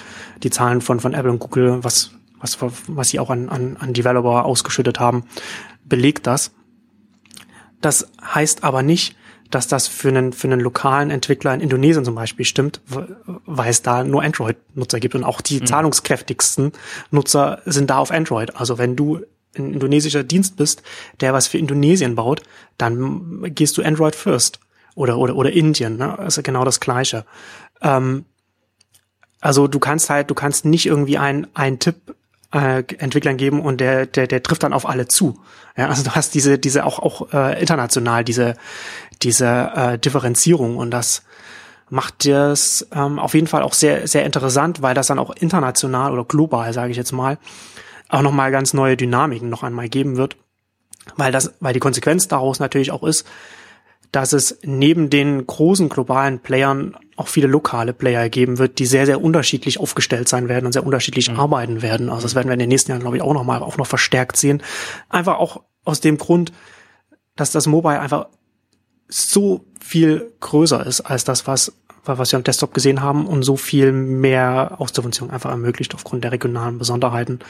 [0.43, 3.93] die Zahlen von, von Apple und Google, was, was, was sie auch an, an, an
[3.93, 5.25] Developer ausgeschüttet haben,
[5.85, 6.53] belegt das.
[7.81, 9.17] Das heißt aber nicht,
[9.51, 12.81] dass das für einen, für einen lokalen Entwickler in Indonesien zum Beispiel stimmt,
[13.47, 15.67] weil es da nur Android-Nutzer gibt und auch die mhm.
[15.67, 16.73] zahlungskräftigsten
[17.11, 18.57] Nutzer sind da auf Android.
[18.57, 19.21] Also wenn du
[19.57, 20.83] ein indonesischer Dienst bist,
[21.21, 22.43] der was für Indonesien baut,
[22.77, 24.61] dann gehst du Android first
[24.95, 26.19] oder oder oder Indien, ne?
[26.19, 27.25] Also genau das Gleiche.
[27.81, 28.27] Ähm,
[29.41, 32.15] also du kannst halt, du kannst nicht irgendwie ein ein Tipp
[32.53, 35.41] äh, Entwicklern geben und der, der, der trifft dann auf alle zu.
[35.77, 38.55] Ja, also du hast diese, diese auch, auch äh, international, diese,
[39.23, 41.23] diese äh, Differenzierung und das
[41.91, 46.13] macht das ähm, auf jeden Fall auch sehr, sehr interessant, weil das dann auch international
[46.13, 47.39] oder global, sage ich jetzt mal,
[48.09, 50.37] auch nochmal ganz neue Dynamiken noch einmal geben wird.
[51.17, 53.27] Weil das, weil die Konsequenz daraus natürlich auch ist,
[54.13, 59.07] dass es neben den großen globalen Playern auch viele lokale Player geben wird, die sehr,
[59.07, 61.39] sehr unterschiedlich aufgestellt sein werden und sehr unterschiedlich mhm.
[61.39, 62.09] arbeiten werden.
[62.09, 63.87] Also das werden wir in den nächsten Jahren, glaube ich, auch noch mal auch noch
[63.87, 64.63] verstärkt sehen.
[65.09, 66.53] Einfach auch aus dem Grund,
[67.37, 68.29] dass das Mobile einfach
[69.09, 71.73] so viel größer ist als das, was
[72.05, 76.33] was wir am Desktop gesehen haben und so viel mehr Ausdifferenzierung einfach ermöglicht aufgrund der
[76.33, 77.41] regionalen Besonderheiten,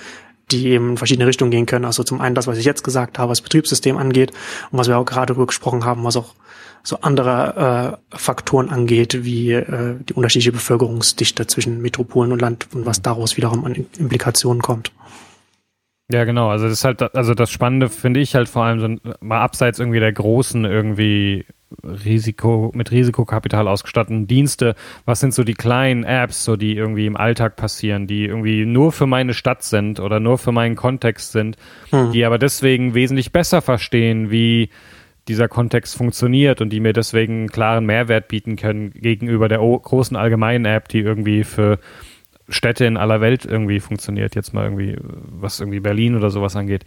[0.51, 1.85] die eben in verschiedene Richtungen gehen können.
[1.85, 4.33] Also zum einen das, was ich jetzt gesagt habe, was Betriebssystem angeht
[4.71, 6.35] und was wir auch gerade darüber gesprochen haben, was auch
[6.83, 12.87] so andere äh, Faktoren angeht, wie äh, die unterschiedliche Bevölkerungsdichte zwischen Metropolen und Land und
[12.87, 14.93] was daraus wiederum an Implikationen kommt.
[16.11, 16.49] Ja, genau.
[16.49, 19.79] Also das ist halt, also das Spannende finde ich halt vor allem so mal abseits
[19.79, 21.45] irgendwie der großen irgendwie
[21.83, 24.75] Risiko, mit Risikokapital ausgestatteten Dienste,
[25.05, 28.91] was sind so die kleinen Apps, so die irgendwie im Alltag passieren, die irgendwie nur
[28.93, 31.57] für meine Stadt sind oder nur für meinen Kontext sind,
[31.91, 32.13] hm.
[32.13, 34.71] die aber deswegen wesentlich besser verstehen, wie
[35.29, 40.17] dieser Kontext funktioniert und die mir deswegen einen klaren Mehrwert bieten können gegenüber der großen
[40.17, 41.79] allgemeinen App, die irgendwie für
[42.49, 46.87] Städte in aller Welt irgendwie funktioniert, jetzt mal irgendwie, was irgendwie Berlin oder sowas angeht.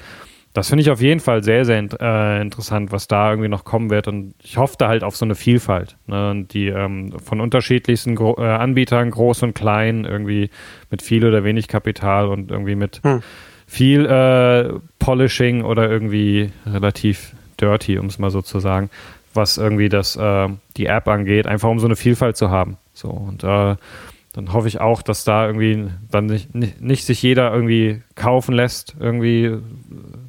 [0.54, 3.90] Das finde ich auf jeden Fall sehr, sehr äh, interessant, was da irgendwie noch kommen
[3.90, 4.10] wird.
[4.10, 6.46] Und ich hoffe da halt auf so eine Vielfalt, ne?
[6.52, 10.50] die ähm, von unterschiedlichsten Gro äh, Anbietern, groß und klein, irgendwie
[10.90, 13.22] mit viel oder wenig Kapital und irgendwie mit hm.
[13.66, 18.90] viel äh, Polishing oder irgendwie relativ dirty, um es mal so zu sagen,
[19.34, 22.78] was irgendwie das äh, die App angeht, einfach um so eine Vielfalt zu haben.
[22.94, 23.76] So und äh,
[24.34, 28.54] dann hoffe ich auch, dass da irgendwie dann nicht, nicht, nicht sich jeder irgendwie kaufen
[28.54, 29.58] lässt, irgendwie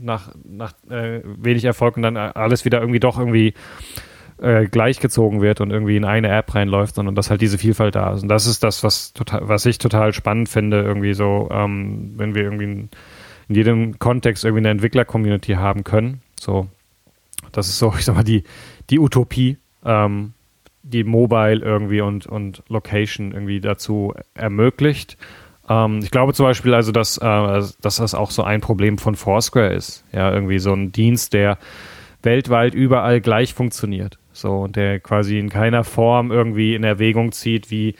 [0.02, 3.54] nach, nach äh, wenig Erfolg und dann alles wieder irgendwie doch irgendwie
[4.42, 8.12] äh, gleichgezogen wird und irgendwie in eine App reinläuft, sondern dass halt diese Vielfalt da
[8.12, 8.22] ist.
[8.22, 12.34] Und das ist das, was total, was ich total spannend finde, irgendwie so, ähm, wenn
[12.34, 12.90] wir irgendwie in,
[13.48, 16.22] in jedem Kontext irgendwie eine Entwickler-Community haben können.
[16.38, 16.66] So,
[17.52, 18.42] das ist so, ich sag mal, die,
[18.90, 20.32] die Utopie, ähm,
[20.82, 25.16] die Mobile irgendwie und, und Location irgendwie dazu ermöglicht.
[25.68, 29.14] Ähm, ich glaube zum Beispiel also, dass, äh, dass das auch so ein Problem von
[29.14, 30.04] Foursquare ist.
[30.12, 31.58] Ja, irgendwie so ein Dienst, der
[32.22, 34.18] weltweit überall gleich funktioniert.
[34.32, 37.94] So, und der quasi in keiner Form irgendwie in Erwägung zieht, wie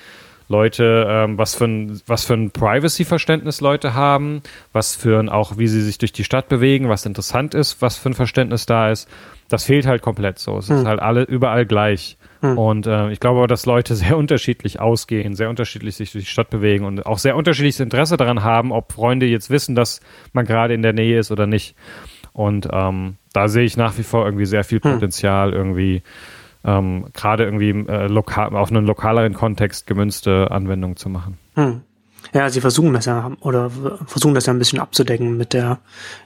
[0.49, 5.59] Leute, ähm, was für ein, was für ein Privacy-Verständnis Leute haben, was für ein, auch
[5.59, 8.91] wie sie sich durch die Stadt bewegen, was interessant ist, was für ein Verständnis da
[8.91, 9.09] ist.
[9.49, 10.59] Das fehlt halt komplett so.
[10.59, 10.79] Es hm.
[10.79, 12.17] ist halt alle überall gleich.
[12.43, 12.59] Hm.
[12.59, 16.31] Und äh, ich glaube aber, dass Leute sehr unterschiedlich ausgehen, sehr unterschiedlich sich durch die
[16.31, 20.01] Stadt bewegen und auch sehr unterschiedliches Interesse daran haben, ob Freunde jetzt wissen, dass
[20.33, 21.77] man gerade in der Nähe ist oder nicht.
[22.33, 24.93] Und ähm, da sehe ich nach wie vor irgendwie sehr viel hm.
[24.93, 25.57] Potenzial, hm.
[25.57, 26.03] irgendwie
[26.65, 31.39] ähm, gerade irgendwie äh, lokal, auf einen lokaleren Kontext gemünzte Anwendungen zu machen.
[31.55, 31.83] Hm.
[32.33, 33.71] Ja, sie versuchen das ja oder
[34.07, 35.79] versuchen das ja ein bisschen abzudecken mit der,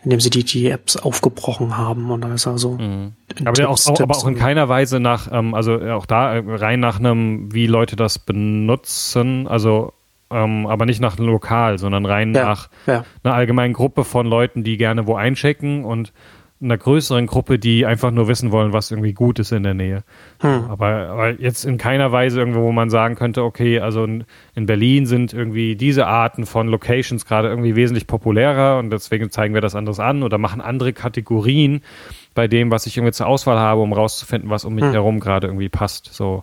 [0.05, 2.73] indem sie die, die Apps aufgebrochen haben und dann ist also.
[2.73, 3.13] Mhm.
[3.45, 6.81] Aber, auch, auch, aber auch in keiner Weise nach, ähm, also auch da äh, rein
[6.81, 9.93] nach einem, wie Leute das benutzen, also
[10.31, 13.05] ähm, aber nicht nach lokal, sondern rein ja, nach ja.
[13.23, 16.13] einer allgemeinen Gruppe von Leuten, die gerne wo einchecken und
[16.61, 20.05] einer größeren Gruppe, die einfach nur wissen wollen, was irgendwie gut ist in der Nähe.
[20.41, 20.65] Hm.
[20.71, 24.25] Aber, aber jetzt in keiner Weise irgendwo, wo man sagen könnte, okay, also in,
[24.55, 29.53] in Berlin sind irgendwie diese Arten von Locations gerade irgendwie wesentlich populärer und deswegen zeigen
[29.53, 31.83] wir das anderes an oder machen andere Kategorien
[32.35, 34.93] bei dem, was ich irgendwie zur Auswahl habe, um rauszufinden, was um mich hm.
[34.93, 36.15] herum gerade irgendwie passt.
[36.15, 36.43] So.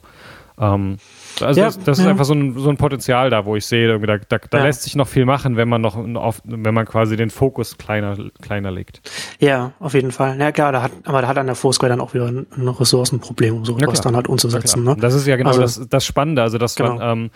[0.60, 0.98] Ähm,
[1.42, 2.06] also ja, das, das ja.
[2.06, 4.64] ist einfach so ein, so ein Potenzial da, wo ich sehe, da, da, da ja.
[4.66, 8.18] lässt sich noch viel machen, wenn man noch auf, wenn man quasi den Fokus kleiner,
[8.42, 9.02] kleiner legt.
[9.40, 10.40] Ja, auf jeden Fall.
[10.40, 12.68] Ja klar, da hat, aber da hat an der Foursquare dann auch wieder ein, ein
[12.68, 14.84] Ressourcenproblem, um sowas dann halt umzusetzen.
[14.84, 14.96] Ne?
[15.00, 16.98] Das ist ja genau also, das, das Spannende, also dass genau.
[16.98, 17.32] man, ähm,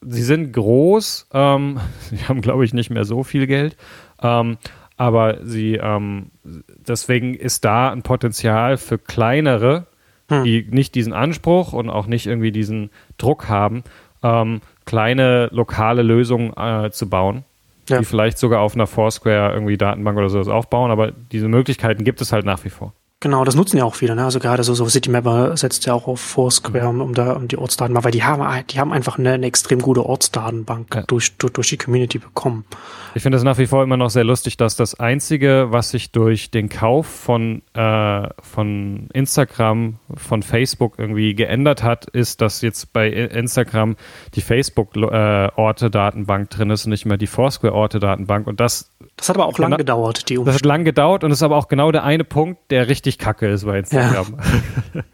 [0.00, 1.80] sie sind groß, ähm,
[2.10, 3.76] sie haben glaube ich nicht mehr so viel Geld,
[4.22, 4.58] ähm,
[4.96, 9.86] aber sie, ähm, deswegen ist da ein Potenzial für kleinere
[10.28, 10.44] hm.
[10.44, 13.84] die nicht diesen Anspruch und auch nicht irgendwie diesen Druck haben,
[14.22, 17.44] ähm, kleine lokale Lösungen äh, zu bauen,
[17.88, 17.98] ja.
[17.98, 22.20] die vielleicht sogar auf einer Foursquare irgendwie Datenbank oder sowas aufbauen, aber diese Möglichkeiten gibt
[22.20, 22.92] es halt nach wie vor.
[23.20, 24.24] Genau, das nutzen ja auch viele, ne?
[24.24, 27.56] Also gerade so, so Citymapper setzt ja auch auf Foursquare, um, um da um die
[27.56, 31.02] Ortsdatenbank, weil die haben, die haben einfach eine, eine extrem gute Ortsdatenbank ja.
[31.06, 32.66] durch, durch, durch die Community bekommen.
[33.14, 36.12] Ich finde es nach wie vor immer noch sehr lustig, dass das Einzige, was sich
[36.12, 42.92] durch den Kauf von, äh, von Instagram, von Facebook irgendwie geändert hat, ist, dass jetzt
[42.92, 43.96] bei Instagram
[44.34, 48.46] die Facebook-Orte-Datenbank äh, drin ist und nicht mehr die Foursquare-Orte-Datenbank.
[48.46, 50.46] Und das das hat aber auch lang gedauert, die Umstellung.
[50.46, 53.48] Das hat lang gedauert und ist aber auch genau der eine Punkt, der richtig kacke
[53.48, 54.36] ist bei Instagram.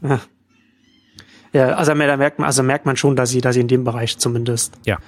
[0.02, 0.20] Ja,
[1.52, 1.68] ja.
[1.74, 4.18] also da merkt man, also merkt man schon, dass sie, dass sie in dem Bereich
[4.18, 4.98] zumindest, ja.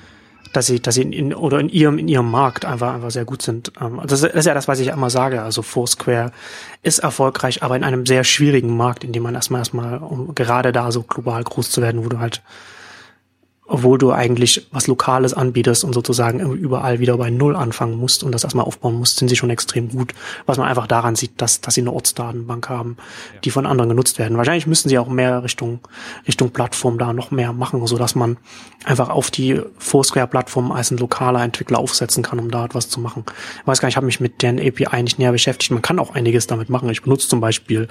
[0.52, 3.24] dass sie, dass sie in, in oder in ihrem, in ihrem Markt einfach, einfach sehr
[3.24, 3.72] gut sind.
[3.80, 5.42] Ähm, das ist ja das, was ich immer sage.
[5.42, 6.32] Also Foursquare
[6.82, 10.72] ist erfolgreich, aber in einem sehr schwierigen Markt, in dem man erstmal, erstmal, um gerade
[10.72, 12.42] da so global groß zu werden, wo du halt
[13.66, 18.32] obwohl du eigentlich was Lokales anbietest und sozusagen überall wieder bei Null anfangen musst und
[18.32, 20.12] das erstmal aufbauen musst, sind sie schon extrem gut.
[20.44, 23.40] Was man einfach daran sieht, dass, dass sie eine Ortsdatenbank haben, ja.
[23.40, 24.36] die von anderen genutzt werden.
[24.36, 25.80] Wahrscheinlich müssten sie auch mehr Richtung,
[26.28, 28.36] Richtung Plattform da noch mehr machen, so dass man
[28.84, 33.24] einfach auf die Foursquare-Plattform als ein lokaler Entwickler aufsetzen kann, um da etwas zu machen.
[33.62, 35.70] Ich weiß gar nicht, ich habe mich mit deren API nicht näher beschäftigt.
[35.70, 36.90] Man kann auch einiges damit machen.
[36.90, 37.88] Ich benutze zum Beispiel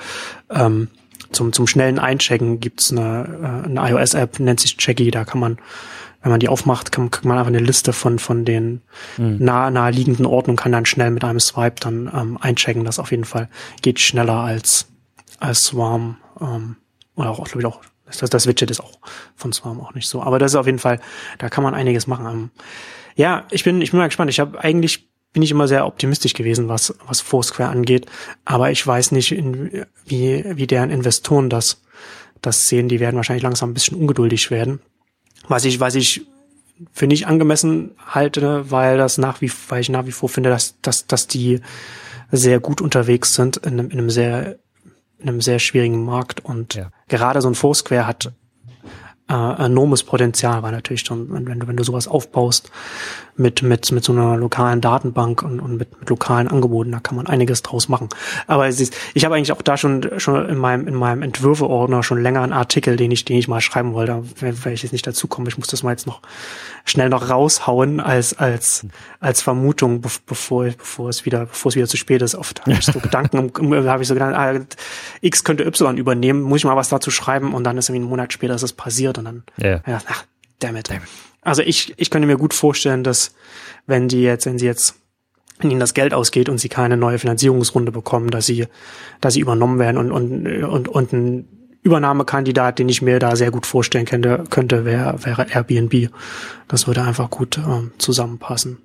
[0.51, 0.89] ähm,
[1.33, 5.57] zum, zum schnellen Einchecken gibt's eine, äh, eine iOS-App, nennt sich Checky, da kann man,
[6.21, 8.81] wenn man die aufmacht, kann, kann man einfach eine Liste von, von den
[9.17, 9.37] mhm.
[9.39, 12.85] nah, naheliegenden Orten und kann dann schnell mit einem Swipe dann ähm, einchecken.
[12.85, 13.49] Das auf jeden Fall
[13.81, 14.87] geht schneller als,
[15.39, 16.17] als Swarm.
[16.39, 16.77] Ähm,
[17.15, 18.99] Oder auch, glaube ich, auch, das, das Widget ist auch
[19.35, 20.21] von Swarm auch nicht so.
[20.21, 20.99] Aber das ist auf jeden Fall,
[21.39, 22.25] da kann man einiges machen.
[22.25, 22.49] Ähm,
[23.15, 24.29] ja, ich bin, ich bin mal gespannt.
[24.31, 28.05] Ich habe eigentlich bin ich immer sehr optimistisch gewesen, was, was Foursquare angeht.
[28.45, 31.81] Aber ich weiß nicht, in, wie, wie deren Investoren das,
[32.41, 32.87] das sehen.
[32.87, 34.79] Die werden wahrscheinlich langsam ein bisschen ungeduldig werden.
[35.47, 36.25] Was ich, was ich
[36.91, 40.79] für nicht angemessen halte, weil das nach wie, weil ich nach wie vor finde, dass,
[40.81, 41.61] dass, dass die
[42.31, 44.59] sehr gut unterwegs sind in einem, in einem sehr,
[45.19, 46.91] in einem sehr schwierigen Markt und ja.
[47.07, 48.33] gerade so ein Foursquare hat
[49.29, 52.71] äh, enormes Potenzial, weil natürlich schon, wenn, wenn, du, wenn du sowas aufbaust
[53.35, 57.15] mit, mit, mit so einer lokalen Datenbank und, und mit, mit lokalen Angeboten, da kann
[57.15, 58.09] man einiges draus machen.
[58.47, 62.03] Aber es ist, ich habe eigentlich auch da schon, schon in meinem, in meinem Entwürfeordner
[62.03, 64.91] schon länger einen Artikel, den ich, den ich mal schreiben wollte, wenn, wenn ich jetzt
[64.91, 65.49] nicht dazu komme.
[65.49, 66.21] Ich muss das mal jetzt noch
[66.85, 68.85] schnell noch raushauen als, als,
[69.19, 72.35] als Vermutung, bevor, bevor es wieder, bevor es wieder zu spät ist.
[72.35, 73.51] Oft habe ich so Gedanken,
[73.87, 74.59] habe ich so gedacht, ah,
[75.21, 78.09] X könnte Y übernehmen, muss ich mal was dazu schreiben und dann ist irgendwie ein
[78.09, 79.81] Monat später ist es passiert und dann, ja.
[79.87, 80.25] ja ach,
[80.59, 80.89] damn it.
[80.89, 81.09] damn it.
[81.43, 83.35] Also ich, ich könnte mir gut vorstellen, dass
[83.85, 84.95] wenn die jetzt, wenn sie jetzt
[85.59, 88.67] wenn ihnen das Geld ausgeht und sie keine neue Finanzierungsrunde bekommen, dass sie,
[89.21, 91.47] dass sie übernommen werden und, und, und, und ein
[91.83, 96.09] Übernahmekandidat, den ich mir da sehr gut vorstellen könnte, könnte wäre, wäre Airbnb.
[96.67, 98.77] Das würde einfach gut ähm, zusammenpassen.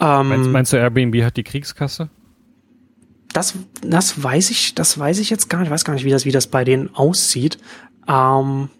[0.00, 2.10] Ähm, meinst, meinst du, Airbnb hat die Kriegskasse?
[3.32, 5.66] Das, das weiß ich, das weiß ich jetzt gar nicht.
[5.66, 7.58] Ich weiß gar nicht, wie das, wie das bei denen aussieht.
[8.08, 8.70] Ähm,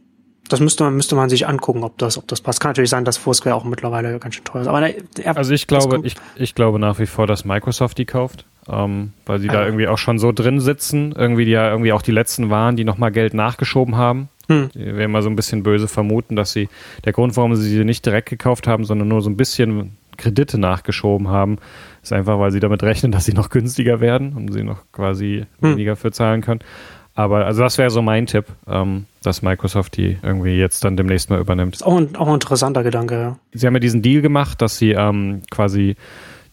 [0.49, 2.61] das müsste man, müsste man sich angucken, ob das, ob das passt.
[2.61, 4.69] Kann natürlich sein, dass Foursquare auch mittlerweile ganz schön teuer ist.
[4.69, 8.45] Aber der, also ich glaube, ich, ich glaube nach wie vor, dass Microsoft die kauft
[8.69, 11.93] ähm, weil sie ah, da irgendwie auch schon so drin sitzen, irgendwie die ja irgendwie
[11.93, 14.29] auch die letzten waren, die nochmal Geld nachgeschoben haben.
[14.49, 14.71] Hm.
[14.75, 16.69] Wir mal so ein bisschen böse vermuten, dass sie,
[17.05, 20.59] der Grund, warum sie sie nicht direkt gekauft haben, sondern nur so ein bisschen Kredite
[20.59, 21.59] nachgeschoben haben,
[22.03, 25.47] ist einfach, weil sie damit rechnen, dass sie noch günstiger werden und sie noch quasi
[25.61, 25.73] hm.
[25.73, 26.61] weniger für zahlen können.
[27.15, 31.31] Aber also das wäre so mein Tipp, ähm, dass Microsoft die irgendwie jetzt dann demnächst
[31.31, 31.81] mal übernimmt.
[31.85, 33.39] Auch ein, auch ein interessanter Gedanke, ja.
[33.53, 35.97] Sie haben ja diesen Deal gemacht, dass sie ähm, quasi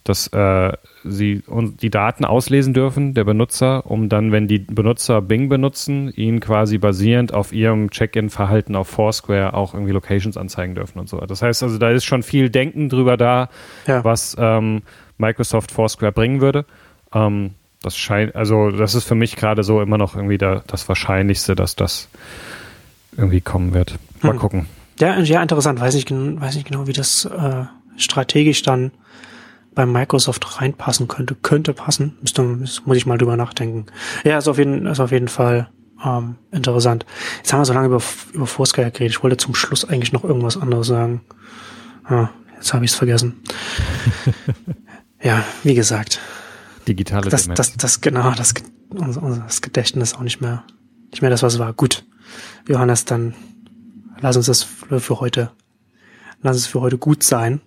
[0.03, 0.71] dass äh,
[1.03, 1.43] sie
[1.79, 6.79] die Daten auslesen dürfen, der Benutzer, um dann, wenn die Benutzer Bing benutzen, ihnen quasi
[6.79, 11.19] basierend auf ihrem Check-in-Verhalten auf Foursquare auch irgendwie Locations anzeigen dürfen und so.
[11.19, 13.49] Das heißt also, da ist schon viel Denken drüber da,
[13.85, 14.03] ja.
[14.03, 14.81] was ähm,
[15.17, 16.65] Microsoft Foursquare bringen würde.
[17.13, 17.51] Ähm,
[17.81, 21.55] das scheint, also das ist für mich gerade so immer noch irgendwie da, das Wahrscheinlichste,
[21.55, 22.09] dass das
[23.17, 23.97] irgendwie kommen wird.
[24.21, 24.39] Mal hm.
[24.39, 24.65] gucken.
[24.99, 25.79] Ja, ja, interessant.
[25.79, 27.65] Weiß nicht, weiß nicht genau, wie das äh,
[27.97, 28.91] strategisch dann
[29.73, 32.17] bei Microsoft reinpassen könnte, könnte passen.
[32.21, 33.87] Müsste, muss ich mal drüber nachdenken.
[34.23, 35.69] Ja, ist auf jeden, ist auf jeden Fall
[36.05, 37.05] ähm, interessant.
[37.37, 38.01] Jetzt haben wir so lange über,
[38.33, 39.15] über Foursquare geredet.
[39.15, 41.21] Ich wollte zum Schluss eigentlich noch irgendwas anderes sagen.
[42.03, 43.41] Ah, jetzt habe ich es vergessen.
[45.23, 46.19] ja, wie gesagt.
[46.87, 48.53] Digitale das, das, das, genau, das,
[48.89, 50.63] das Gedächtnis auch nicht mehr,
[51.11, 51.73] nicht mehr das, was war.
[51.73, 52.05] Gut.
[52.67, 53.33] Johannes, dann
[54.19, 55.51] lass uns das für heute,
[56.41, 57.61] lass es für heute gut sein.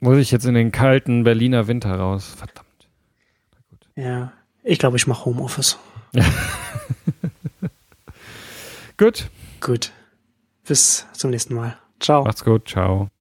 [0.00, 2.34] Muss ich jetzt in den kalten Berliner Winter raus?
[2.36, 2.88] Verdammt.
[3.68, 3.88] Gut.
[3.96, 4.32] Ja,
[4.62, 5.78] ich glaube, ich mache Homeoffice.
[8.96, 9.28] gut.
[9.60, 9.92] Gut.
[10.66, 11.76] Bis zum nächsten Mal.
[12.00, 12.24] Ciao.
[12.24, 12.68] Macht's gut.
[12.68, 13.08] Ciao.